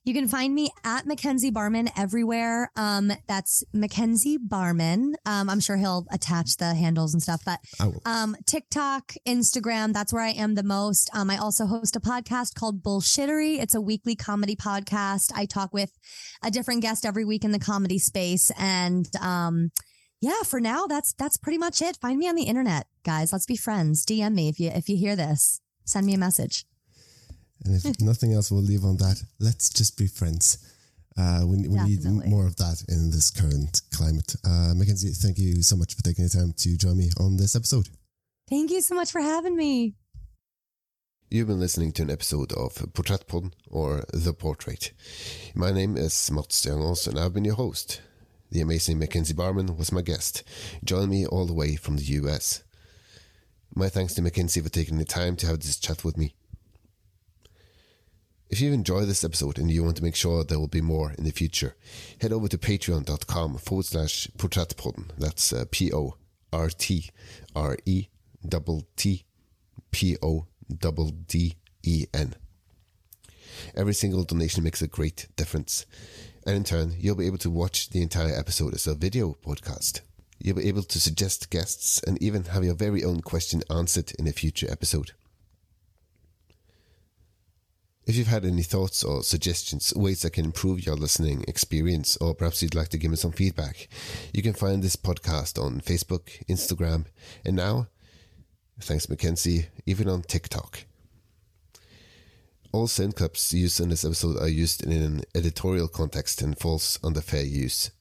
You 0.04 0.16
can 0.16 0.28
find 0.28 0.56
me 0.56 0.72
at 0.84 1.06
Mackenzie 1.06 1.52
Barmen 1.52 1.92
everywhere. 1.96 2.72
Um, 2.76 3.12
that's 3.28 3.64
Mackenzie 3.72 4.40
Barmen. 4.40 5.14
Um, 5.28 5.48
I'm 5.48 5.60
sure 5.60 5.78
he'll 5.78 6.08
attach 6.12 6.58
the 6.58 6.74
handles 6.74 7.14
and 7.14 7.22
stuff, 7.22 7.44
but 7.46 7.60
um, 8.06 8.36
TikTok, 8.48 9.14
Instagram, 9.28 9.94
that's 9.94 10.12
where 10.12 10.24
I 10.24 10.32
am 10.32 10.56
the 10.56 10.64
most. 10.64 11.12
Um, 11.14 11.30
I 11.30 11.38
also 11.38 11.68
host 11.68 11.96
a 11.96 12.00
podcast 12.00 12.56
called 12.56 12.82
Bullshittery. 12.82 13.60
It's 13.60 13.76
a 13.76 13.82
weekly 13.82 14.16
comedy 14.16 14.56
podcast. 14.56 15.32
I 15.36 15.46
talk 15.46 15.72
with 15.72 15.92
a 16.44 16.50
different 16.50 16.82
guest 16.82 17.06
every 17.06 17.24
week 17.24 17.44
in 17.44 17.52
the 17.52 17.60
comedy 17.60 18.00
space. 18.00 18.50
And, 18.58 19.08
um, 19.22 19.70
yeah, 20.20 20.42
for 20.46 20.60
now, 20.60 20.88
that's, 20.88 21.14
that's 21.14 21.38
pretty 21.38 21.60
much 21.60 21.80
it. 21.80 21.98
Find 21.98 22.18
me 22.18 22.28
on 22.28 22.36
the 22.36 22.44
internet, 22.44 22.88
guys. 23.04 23.32
Let's 23.32 23.46
be 23.46 23.56
friends. 23.56 24.04
DM 24.04 24.34
me 24.34 24.50
if 24.50 24.60
you, 24.60 24.70
if 24.70 24.90
you 24.90 24.98
hear 24.98 25.16
this, 25.16 25.62
send 25.86 26.08
me 26.08 26.16
a 26.16 26.18
message. 26.18 26.66
And 27.66 27.76
if 27.76 28.00
nothing 28.02 28.34
else, 28.34 28.52
we'll 28.52 28.62
leave 28.62 28.84
on 28.84 28.98
that. 28.98 29.22
Let's 29.40 29.70
just 29.70 29.98
be 29.98 30.08
friends. 30.08 30.58
Uh, 31.18 31.44
we 31.46 31.68
we 31.68 31.82
need 31.84 32.06
more 32.06 32.48
of 32.48 32.56
that 32.56 32.84
in 32.88 33.12
this 33.12 33.30
current 33.30 33.82
climate. 33.94 34.34
Uh, 34.46 34.74
Mackenzie, 34.76 35.10
thank 35.10 35.38
you 35.38 35.62
so 35.62 35.76
much 35.76 35.94
for 35.94 36.02
taking 36.02 36.24
the 36.24 36.30
time 36.30 36.54
to 36.58 36.78
join 36.78 36.98
me 36.98 37.10
on 37.20 37.38
this 37.38 37.56
episode. 37.56 37.90
Thank 38.50 38.72
you 38.72 38.82
so 38.82 38.96
much 38.96 39.12
for 39.12 39.22
having 39.22 39.56
me. 39.56 39.96
You've 41.30 41.48
been 41.48 41.60
listening 41.60 41.94
to 41.94 42.02
an 42.02 42.10
episode 42.10 42.52
of 42.52 42.74
Portrettpodden 42.94 43.54
or 43.70 44.04
The 44.14 44.34
Portrait. 44.34 44.92
My 45.56 45.72
name 45.72 45.96
is 45.96 46.30
Lasse 46.30 46.66
Jangås 46.66 47.08
and 47.08 47.18
I've 47.18 47.34
been 47.34 47.46
your 47.46 47.56
host. 47.56 48.02
The 48.52 48.60
amazing 48.60 49.00
Mackenzie 49.00 49.34
Barmen 49.34 49.78
was 49.78 49.94
my 49.94 50.02
guest, 50.02 50.44
joining 50.84 51.10
me 51.10 51.26
all 51.26 51.46
the 51.46 51.54
way 51.54 51.78
from 51.78 51.96
the 51.96 52.04
US. 52.20 52.64
My 53.74 53.88
thanks 53.88 54.14
to 54.16 54.22
Mackenzie 54.22 54.60
for 54.60 54.68
taking 54.68 54.98
the 54.98 55.06
time 55.06 55.38
to 55.38 55.48
have 55.48 55.62
this 55.62 55.80
chat 55.80 56.04
with 56.04 56.18
me. 56.18 56.36
If 58.52 58.60
you 58.60 58.74
enjoyed 58.74 59.08
this 59.08 59.24
episode 59.24 59.58
and 59.58 59.72
you 59.72 59.82
want 59.82 59.96
to 59.96 60.04
make 60.04 60.18
sure 60.18 60.44
there 60.44 60.60
will 60.60 60.68
be 60.68 60.82
more 60.82 61.14
in 61.18 61.24
the 61.24 61.32
future, 61.32 61.74
head 62.20 62.34
over 62.34 62.50
to 62.50 62.58
patreon.com 62.58 63.58
forward 63.60 63.86
slash 63.86 64.28
portrettpodden. 64.38 65.06
That's 65.18 65.54
uh, 65.54 65.64
P 65.72 65.94
O 65.94 66.18
R 66.52 66.68
T 66.68 67.10
R 67.56 67.78
E 67.86 68.08
double 68.46 68.86
T 68.98 69.24
P 69.92 70.18
O 70.22 70.48
double 70.68 71.12
D 71.12 71.56
E 71.84 72.08
N. 72.14 72.36
Every 73.74 73.94
single 73.94 74.26
donation 74.26 74.66
makes 74.66 74.82
a 74.82 74.88
great 74.88 75.30
difference. 75.38 75.86
And 76.46 76.58
in 76.58 76.66
turn, 76.66 76.94
you'll 76.98 77.16
be 77.16 77.28
able 77.28 77.38
to 77.38 77.50
watch 77.50 77.92
the 77.92 78.02
entire 78.02 78.38
episode 78.38 78.74
as 78.74 78.86
a 78.86 78.96
video 78.96 79.38
podcast. 79.46 80.02
You'll 80.40 80.58
be 80.58 80.68
able 80.68 80.84
to 80.84 81.00
suggest 81.00 81.52
guests 81.52 82.02
and 82.06 82.22
even 82.22 82.44
have 82.46 82.66
your 82.66 82.74
very 82.74 83.06
own 83.06 83.22
question 83.22 83.62
answered 83.70 84.12
in 84.20 84.28
a 84.28 84.34
future 84.34 84.70
episode. 84.70 85.14
If 88.12 88.18
you've 88.18 88.28
had 88.28 88.44
any 88.44 88.64
thoughts 88.64 89.06
or 89.06 89.24
suggestions, 89.24 89.94
ways 89.96 90.24
that 90.24 90.34
can 90.34 90.44
improve 90.44 90.86
your 90.86 90.98
listening 90.98 91.46
experience, 91.48 92.18
or 92.18 92.36
perhaps 92.36 92.62
you'd 92.62 92.76
like 92.76 92.90
to 92.90 92.98
give 92.98 93.10
me 93.10 93.16
some 93.16 93.32
feedback, 93.32 93.88
you 94.34 94.44
can 94.44 94.52
find 94.52 94.84
this 94.84 94.98
podcast 94.98 95.58
on 95.58 95.80
Facebook, 95.80 96.46
Instagram, 96.48 97.06
and 97.46 97.56
now, 97.56 97.88
thanks 98.82 99.08
Mackenzie, 99.08 99.68
even 99.86 100.10
on 100.10 100.24
TikTok. 100.24 100.84
All 102.74 102.88
sound 102.88 103.16
clips 103.16 103.54
used 103.54 103.80
in 103.80 103.88
this 103.88 104.04
episode 104.04 104.38
are 104.42 104.50
used 104.50 104.84
in 104.86 104.92
an 104.92 105.22
editorial 105.34 105.88
context 105.88 106.42
and 106.42 106.60
falls 106.60 107.00
under 107.02 107.22
fair 107.22 107.46
use. 107.46 107.92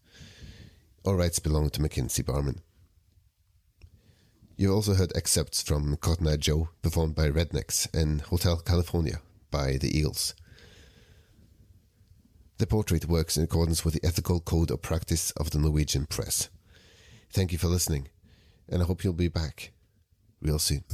All 1.04 1.14
rights 1.14 1.38
belong 1.38 1.70
to 1.70 1.82
Mackenzie 1.82 2.24
Barmen. 2.24 2.58
You 4.56 4.74
also 4.74 4.94
heard 4.94 5.12
excerpts 5.14 5.62
from 5.62 5.96
Cotton 5.98 6.26
Eye 6.26 6.36
Joe, 6.36 6.70
performed 6.82 7.14
by 7.14 7.30
Rednex, 7.30 7.86
and 7.94 8.22
Hotel 8.22 8.56
California 8.56 9.20
by 9.50 9.76
the 9.76 9.96
Eagles. 9.96 10.34
The 12.58 12.66
portrait 12.66 13.06
works 13.06 13.36
in 13.36 13.44
accordance 13.44 13.84
with 13.84 13.94
the 13.94 14.06
ethical 14.06 14.40
code 14.40 14.70
of 14.70 14.82
practice 14.82 15.30
of 15.32 15.50
the 15.50 15.58
Norwegian 15.58 16.06
press. 16.06 16.50
Thank 17.32 17.52
you 17.52 17.58
for 17.58 17.68
listening, 17.68 18.08
and 18.68 18.82
I 18.82 18.84
hope 18.84 19.02
you'll 19.02 19.14
be 19.14 19.28
back 19.28 19.72
real 20.42 20.58
soon. 20.58 20.84